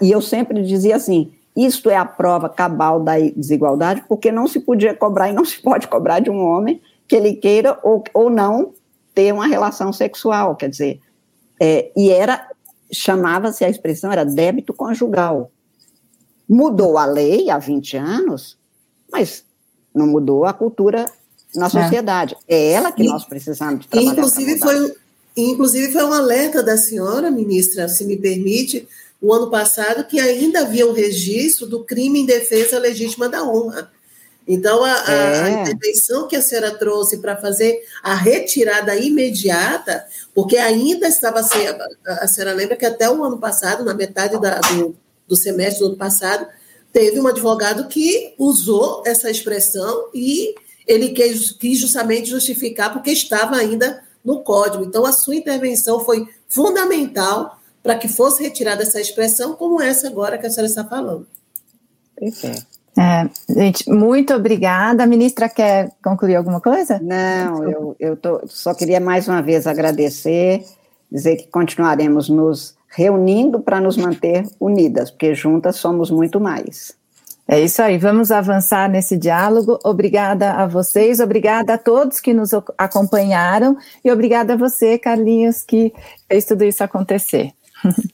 E 0.00 0.10
eu 0.10 0.22
sempre 0.22 0.62
dizia 0.62 0.94
assim: 0.94 1.32
isto 1.66 1.90
é 1.90 1.96
a 1.96 2.04
prova 2.04 2.48
cabal 2.48 3.00
da 3.00 3.18
desigualdade, 3.18 4.04
porque 4.08 4.30
não 4.30 4.46
se 4.46 4.60
podia 4.60 4.94
cobrar 4.94 5.28
e 5.28 5.32
não 5.32 5.44
se 5.46 5.60
pode 5.60 5.88
cobrar 5.88 6.20
de 6.20 6.30
um 6.30 6.44
homem 6.44 6.80
que 7.06 7.16
ele 7.16 7.34
queira 7.34 7.78
ou, 7.82 8.04
ou 8.14 8.30
não 8.30 8.72
ter 9.14 9.32
uma 9.32 9.46
relação 9.46 9.92
sexual, 9.92 10.54
quer 10.54 10.68
dizer, 10.68 11.00
é, 11.60 11.90
e 11.96 12.10
era, 12.10 12.46
chamava-se 12.92 13.64
a 13.64 13.68
expressão, 13.68 14.12
era 14.12 14.24
débito 14.24 14.72
conjugal. 14.72 15.50
Mudou 16.48 16.96
a 16.96 17.04
lei 17.04 17.50
há 17.50 17.58
20 17.58 17.96
anos, 17.96 18.56
mas 19.10 19.44
não 19.92 20.06
mudou 20.06 20.44
a 20.44 20.52
cultura 20.52 21.06
na 21.54 21.66
é. 21.66 21.70
sociedade. 21.70 22.36
É, 22.46 22.56
é 22.56 22.72
ela 22.72 22.92
que 22.92 23.02
e, 23.02 23.06
nós 23.06 23.24
precisamos 23.24 23.80
de 23.80 23.88
trabalhar. 23.88 24.12
Inclusive 24.12 24.58
foi, 24.58 24.94
inclusive 25.36 25.92
foi 25.92 26.04
um 26.04 26.12
alerta 26.12 26.62
da 26.62 26.76
senhora, 26.76 27.30
ministra, 27.30 27.88
se 27.88 28.04
me 28.04 28.16
permite, 28.16 28.86
o 29.20 29.32
ano 29.32 29.50
passado 29.50 30.04
que 30.04 30.20
ainda 30.20 30.60
havia 30.60 30.86
um 30.86 30.92
registro 30.92 31.66
do 31.66 31.84
crime 31.84 32.20
em 32.20 32.26
defesa 32.26 32.78
legítima 32.78 33.28
da 33.28 33.42
honra. 33.42 33.90
Então, 34.46 34.82
a, 34.82 34.90
é. 34.90 35.40
a 35.42 35.50
intervenção 35.50 36.26
que 36.26 36.34
a 36.34 36.40
senhora 36.40 36.70
trouxe 36.70 37.18
para 37.18 37.36
fazer 37.36 37.82
a 38.02 38.14
retirada 38.14 38.96
imediata, 38.96 40.06
porque 40.34 40.56
ainda 40.56 41.06
estava 41.06 41.40
a, 41.40 42.12
a 42.24 42.26
senhora 42.26 42.54
lembra 42.54 42.76
que 42.76 42.86
até 42.86 43.10
o 43.10 43.22
ano 43.22 43.38
passado, 43.38 43.84
na 43.84 43.92
metade 43.92 44.40
da, 44.40 44.58
do, 44.60 44.96
do 45.26 45.36
semestre 45.36 45.80
do 45.80 45.86
ano 45.88 45.96
passado, 45.96 46.46
teve 46.90 47.20
um 47.20 47.26
advogado 47.26 47.88
que 47.88 48.34
usou 48.38 49.02
essa 49.04 49.30
expressão 49.30 50.08
e 50.14 50.54
ele 50.86 51.10
quis, 51.10 51.52
quis 51.52 51.78
justamente 51.78 52.30
justificar 52.30 52.90
porque 52.90 53.10
estava 53.10 53.54
ainda 53.56 54.02
no 54.24 54.40
código. 54.40 54.82
Então, 54.82 55.04
a 55.04 55.12
sua 55.12 55.36
intervenção 55.36 56.00
foi 56.00 56.26
fundamental 56.48 57.57
para 57.82 57.96
que 57.96 58.08
fosse 58.08 58.42
retirada 58.42 58.82
essa 58.82 59.00
expressão, 59.00 59.54
como 59.54 59.80
essa 59.80 60.08
agora 60.08 60.38
que 60.38 60.46
a 60.46 60.50
senhora 60.50 60.68
está 60.68 60.84
falando. 60.84 61.26
Perfeito. 62.16 62.66
É, 62.98 63.28
gente, 63.48 63.88
muito 63.88 64.34
obrigada. 64.34 65.04
A 65.04 65.06
ministra 65.06 65.48
quer 65.48 65.92
concluir 66.02 66.34
alguma 66.34 66.60
coisa? 66.60 66.98
Não, 66.98 67.62
eu, 67.62 67.96
eu 68.00 68.16
tô, 68.16 68.40
só 68.46 68.74
queria 68.74 68.98
mais 68.98 69.28
uma 69.28 69.40
vez 69.40 69.68
agradecer, 69.68 70.64
dizer 71.10 71.36
que 71.36 71.46
continuaremos 71.46 72.28
nos 72.28 72.76
reunindo 72.88 73.60
para 73.60 73.80
nos 73.80 73.96
manter 73.96 74.44
unidas, 74.58 75.10
porque 75.12 75.32
juntas 75.32 75.76
somos 75.76 76.10
muito 76.10 76.40
mais. 76.40 76.96
É 77.46 77.58
isso 77.60 77.80
aí, 77.80 77.96
vamos 77.96 78.30
avançar 78.30 78.90
nesse 78.90 79.16
diálogo. 79.16 79.78
Obrigada 79.84 80.52
a 80.52 80.66
vocês, 80.66 81.18
obrigada 81.20 81.74
a 81.74 81.78
todos 81.78 82.20
que 82.20 82.34
nos 82.34 82.50
acompanharam 82.76 83.76
e 84.04 84.10
obrigada 84.10 84.52
a 84.52 84.56
você, 84.56 84.98
Carlinhos, 84.98 85.62
que 85.62 85.92
fez 86.28 86.44
tudo 86.44 86.64
isso 86.64 86.84
acontecer. 86.84 87.52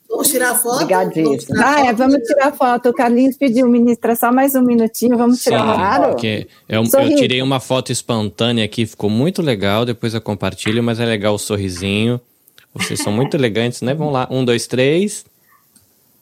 Vamos 0.08 0.28
tirar 0.28 0.54
foto? 0.54 0.82
Obrigadíssimo. 0.82 1.58
Ah, 1.58 1.86
é, 1.86 1.92
vamos 1.92 2.18
tirar 2.22 2.52
foto. 2.52 2.90
O 2.90 2.92
Carlinhos 2.92 3.36
pediu, 3.36 3.66
ministra, 3.68 4.14
só 4.14 4.30
mais 4.30 4.54
um 4.54 4.62
minutinho, 4.62 5.16
vamos 5.16 5.42
tirar 5.42 5.58
Sim, 5.58 5.64
claro. 5.64 6.08
Porque 6.10 6.46
eu, 6.68 6.82
eu, 6.82 7.16
tirei 7.16 7.42
uma 7.42 7.60
foto 7.60 7.90
espontânea 7.90 8.64
aqui, 8.64 8.86
ficou 8.86 9.10
muito 9.10 9.42
legal, 9.42 9.84
depois 9.84 10.14
eu 10.14 10.20
compartilho, 10.20 10.82
mas 10.82 11.00
é 11.00 11.04
legal 11.04 11.34
o 11.34 11.38
sorrisinho. 11.38 12.20
Vocês 12.74 13.00
são 13.00 13.12
muito 13.12 13.36
elegantes, 13.36 13.82
né? 13.82 13.94
Vamos 13.94 14.12
lá, 14.12 14.28
um, 14.30 14.44
dois, 14.44 14.66
três. 14.66 15.24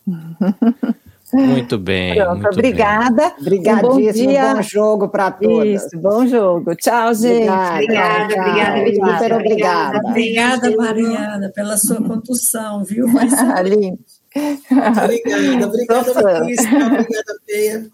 Muito 1.32 1.78
bem. 1.78 2.14
Pronto, 2.14 2.32
muito 2.34 2.48
obrigada. 2.48 3.34
Obrigadíssimo. 3.40 4.30
Um 4.30 4.34
bom, 4.34 4.54
bom 4.54 4.62
jogo 4.62 5.08
para 5.08 5.30
todos. 5.30 5.66
Isso, 5.66 5.98
bom 5.98 6.26
jogo. 6.26 6.74
Tchau, 6.76 7.14
gente. 7.14 7.48
Obrigada, 7.48 8.34
obrigada, 8.34 8.80
obrigada. 8.80 9.12
Super 9.12 9.32
obrigada. 9.32 10.00
Obrigada, 10.08 10.76
Mariana, 10.76 11.52
pela 11.54 11.76
sua 11.78 11.96
condução, 11.96 12.84
viu? 12.84 13.08
Mas... 13.12 13.32
Lindo. 13.64 13.98
Obrigada, 14.34 15.66
obrigada, 15.66 16.14
Patrícia, 16.14 16.68
obrigada, 16.68 17.40
Penha. 17.46 17.90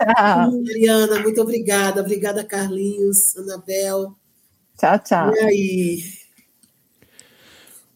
Mariana, 0.64 1.20
muito 1.20 1.40
obrigada, 1.40 2.00
obrigada, 2.00 2.44
Carlinhos, 2.44 3.36
Anabel. 3.36 4.14
Tchau, 4.78 4.98
tchau. 5.00 5.34
E 5.34 5.38
aí? 5.40 6.02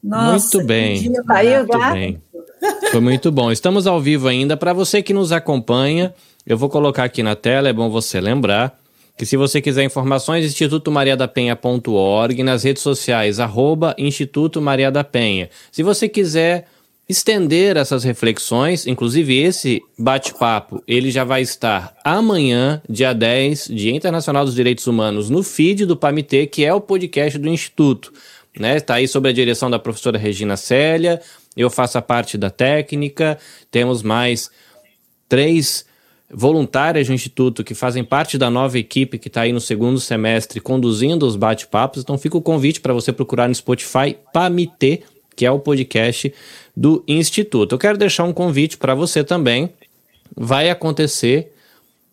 Nossa, 0.03 0.57
muito 0.57 0.67
bem. 0.67 1.09
Muito 1.09 1.79
bem. 1.93 2.23
Foi 2.91 3.01
muito 3.01 3.31
bom. 3.33 3.51
Estamos 3.51 3.87
ao 3.87 4.01
vivo 4.01 4.29
ainda. 4.29 4.57
Para 4.57 4.73
você 4.73 5.03
que 5.03 5.13
nos 5.13 5.33
acompanha, 5.33 6.15
eu 6.47 6.57
vou 6.57 6.69
colocar 6.69 7.05
aqui 7.05 7.23
na 7.23 7.35
tela, 7.35 7.69
é 7.69 7.73
bom 7.73 7.89
você 7.91 8.21
lembrar 8.21 8.79
que 9.17 9.27
se 9.27 9.37
você 9.37 9.61
quiser 9.61 9.85
informações, 9.85 10.45
institutomariadapenha.org, 10.47 12.43
nas 12.43 12.65
redes 12.65 12.83
sociais, 12.83 13.39
arroba 13.39 13.95
Instituto 13.99 14.61
Maria 14.61 14.91
da 14.91 15.05
Penha. 15.05 15.51
Se 15.71 15.83
você 15.83 16.09
quiser 16.09 16.67
estender 17.09 17.77
essas 17.77 18.05
reflexões, 18.05 18.87
inclusive 18.87 19.39
esse 19.39 19.83
bate-papo, 19.99 20.83
ele 20.89 21.11
já 21.11 21.25
vai 21.25 21.43
estar 21.43 21.95
amanhã, 22.03 22.81
dia 22.89 23.13
10, 23.13 23.69
Dia 23.69 23.95
Internacional 23.95 24.45
dos 24.45 24.55
Direitos 24.55 24.87
Humanos, 24.87 25.29
no 25.29 25.43
feed 25.43 25.85
do 25.85 25.97
PAMITê, 25.97 26.47
que 26.47 26.65
é 26.65 26.73
o 26.73 26.81
podcast 26.81 27.39
do 27.39 27.49
Instituto. 27.49 28.13
Né? 28.59 28.77
Está 28.77 28.95
aí 28.95 29.09
sob 29.09 29.29
a 29.29 29.33
direção 29.33 29.71
da 29.71 29.79
professora 29.79 30.19
Regina 30.19 30.57
Célia, 30.57 31.21
eu 31.57 31.71
faço 31.71 31.99
a 31.99 32.03
parte 32.03 32.39
da 32.39 32.51
técnica, 32.51 33.39
temos 33.71 34.03
mais 34.03 34.51
três 35.29 35.85
voluntárias 36.33 37.07
do 37.07 37.13
Instituto 37.13 37.63
que 37.63 37.75
fazem 37.75 38.03
parte 38.03 38.39
da 38.39 38.49
nova 38.49 38.79
equipe 38.79 39.19
que 39.19 39.29
está 39.29 39.43
aí 39.43 39.53
no 39.53 39.61
segundo 39.61 40.01
semestre 40.01 40.61
conduzindo 40.61 41.27
os 41.27 41.37
bate-papos. 41.37 42.03
Então 42.03 42.17
fica 42.17 42.39
o 42.39 42.43
convite 42.43 42.81
para 42.81 42.95
você 42.95 43.13
procurar 43.13 43.49
no 43.49 43.55
Spotify 43.55 44.17
Pamite, 44.33 45.03
que 45.37 45.45
é 45.45 45.51
o 45.51 45.59
podcast 45.59 46.33
do 46.75 47.05
Instituto. 47.07 47.75
Eu 47.75 47.79
quero 47.79 47.99
deixar 47.99 48.25
um 48.25 48.33
convite 48.33 48.79
para 48.79 48.95
você 48.95 49.23
também. 49.23 49.71
Vai 50.35 50.71
acontecer 50.71 51.53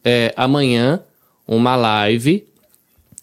é, 0.04 0.34
amanhã 0.36 1.02
uma 1.48 1.76
live 1.78 2.46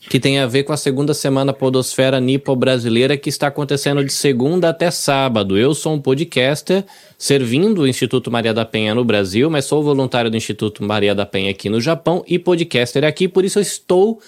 que 0.08 0.20
tem 0.20 0.38
a 0.38 0.46
ver 0.46 0.62
com 0.62 0.72
a 0.72 0.76
segunda 0.76 1.12
semana 1.12 1.52
Podosfera 1.52 2.20
Nipo 2.20 2.54
Brasileira, 2.54 3.16
que 3.16 3.28
está 3.28 3.48
acontecendo 3.48 4.04
de 4.04 4.12
segunda 4.12 4.68
até 4.68 4.90
sábado. 4.90 5.58
Eu 5.58 5.74
sou 5.74 5.94
um 5.94 6.00
podcaster 6.00 6.84
servindo 7.18 7.82
o 7.82 7.88
Instituto 7.88 8.30
Maria 8.30 8.54
da 8.54 8.64
Penha 8.64 8.94
no 8.94 9.04
Brasil, 9.04 9.50
mas 9.50 9.64
sou 9.64 9.82
voluntário 9.82 10.30
do 10.30 10.36
Instituto 10.36 10.84
Maria 10.84 11.14
da 11.14 11.26
Penha 11.26 11.50
aqui 11.50 11.68
no 11.68 11.80
Japão 11.80 12.24
e 12.26 12.38
podcaster 12.38 13.04
aqui, 13.04 13.26
por 13.26 13.44
isso 13.44 13.58
eu 13.58 13.62
estou 13.62 14.20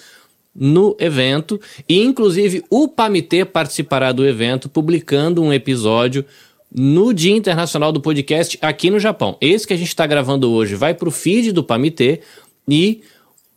no 0.53 0.97
evento 0.99 1.61
e 1.87 2.01
inclusive 2.01 2.63
o 2.69 2.87
Pamitê 2.87 3.45
participará 3.45 4.11
do 4.11 4.27
evento 4.27 4.67
publicando 4.67 5.41
um 5.41 5.53
episódio 5.53 6.25
no 6.73 7.13
Dia 7.13 7.35
Internacional 7.35 7.91
do 7.91 8.01
Podcast 8.01 8.57
aqui 8.61 8.89
no 8.89 8.99
Japão. 8.99 9.37
Esse 9.39 9.65
que 9.65 9.73
a 9.73 9.77
gente 9.77 9.87
está 9.87 10.05
gravando 10.05 10.51
hoje 10.51 10.75
vai 10.75 10.93
para 10.93 11.07
o 11.07 11.11
feed 11.11 11.51
do 11.51 11.63
Pamitê 11.63 12.19
e 12.67 13.01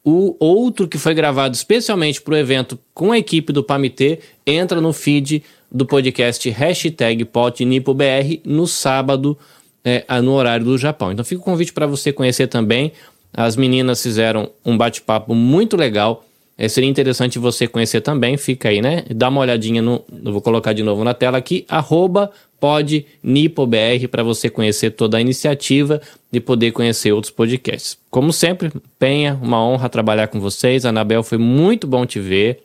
O 0.05 0.35
outro 0.41 0.89
que 0.89 0.99
foi 0.99 1.15
gravado 1.15 1.55
especialmente 1.55 2.21
para 2.21 2.35
o 2.35 2.37
evento 2.37 2.79
com 2.93 3.13
a 3.13 3.19
equipe 3.19 3.53
do 3.53 3.63
Pamitê 3.63 4.19
entra 4.45 4.81
no 4.81 4.93
feed 4.93 5.45
do 5.71 5.87
podcast 5.87 6.51
hashtag 6.51 7.25
PotNipoBR 7.25 8.41
no 8.45 8.67
sábado, 8.67 9.39
é, 9.85 10.05
no 10.21 10.33
horário 10.33 10.65
do 10.65 10.77
Japão. 10.77 11.13
Então 11.13 11.25
fica 11.25 11.41
o 11.41 11.45
convite 11.45 11.73
para 11.73 11.87
você 11.87 12.13
conhecer 12.13 12.49
também. 12.49 12.93
As 13.33 13.57
meninas 13.57 14.03
fizeram 14.03 14.51
um 14.65 14.77
bate-papo 14.77 15.35
muito 15.35 15.77
legal. 15.77 16.25
É, 16.59 16.69
seria 16.69 16.91
interessante 16.91 17.39
você 17.39 17.69
conhecer 17.69 18.01
também. 18.01 18.37
Fica 18.37 18.69
aí, 18.69 18.83
né? 18.83 19.05
Dá 19.09 19.29
uma 19.29 19.41
olhadinha 19.41 19.81
no. 19.81 20.05
Eu 20.25 20.33
vou 20.33 20.43
colocar 20.43 20.73
de 20.73 20.83
novo 20.83 21.03
na 21.05 21.15
tela 21.15 21.39
aqui, 21.39 21.65
arroba 21.69 22.31
podnipobr 22.63 24.07
para 24.09 24.23
você 24.23 24.49
conhecer 24.49 24.93
toda 24.93 25.17
a 25.17 25.21
iniciativa 25.21 26.01
e 26.33 26.39
poder 26.39 26.71
conhecer 26.71 27.11
outros 27.11 27.33
podcasts. 27.33 27.99
Como 28.09 28.33
sempre, 28.33 28.71
Penha, 29.01 29.37
uma 29.43 29.61
honra 29.61 29.89
trabalhar 29.89 30.29
com 30.29 30.39
vocês. 30.39 30.87
Anabel, 30.87 31.25
foi 31.25 31.39
muito 31.39 31.89
bom 31.89 32.07
te 32.07 32.21
ver. 32.21 32.63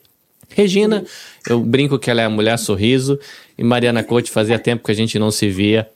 Regina, 0.50 1.04
eu 1.50 1.60
brinco 1.62 1.98
que 1.98 2.12
ela 2.12 2.22
é 2.22 2.26
a 2.26 2.30
mulher 2.30 2.60
sorriso. 2.60 3.20
E 3.58 3.64
Mariana 3.64 4.04
Cote, 4.04 4.30
fazia 4.30 4.60
tempo 4.60 4.86
que 4.86 4.92
a 4.92 4.96
gente 4.96 5.18
não 5.18 5.32
se 5.32 5.50
via. 5.50 5.90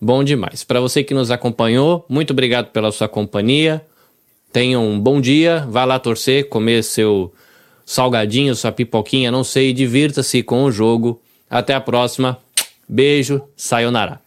Bom 0.00 0.22
demais. 0.22 0.62
Para 0.62 0.78
você 0.78 1.02
que 1.02 1.12
nos 1.12 1.32
acompanhou, 1.32 2.06
muito 2.08 2.30
obrigado 2.30 2.70
pela 2.70 2.92
sua 2.92 3.08
companhia. 3.08 3.82
Tenha 4.52 4.78
um 4.78 5.00
bom 5.00 5.20
dia. 5.20 5.66
Vá 5.68 5.84
lá 5.84 5.98
torcer, 5.98 6.48
comer 6.48 6.84
seu 6.84 7.34
salgadinho, 7.84 8.54
sua 8.54 8.70
pipoquinha, 8.70 9.32
não 9.32 9.42
sei. 9.42 9.72
Divirta-se 9.72 10.44
com 10.44 10.62
o 10.62 10.70
jogo. 10.70 11.20
Até 11.50 11.74
a 11.74 11.80
próxima. 11.80 12.38
Beijo, 12.88 13.50
sayonara. 13.54 14.22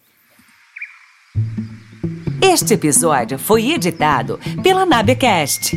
Este 2.40 2.76
episódio 2.76 3.40
foi 3.40 3.72
editado 3.72 4.40
pela 4.62 4.86
Nabecast. 4.86 5.72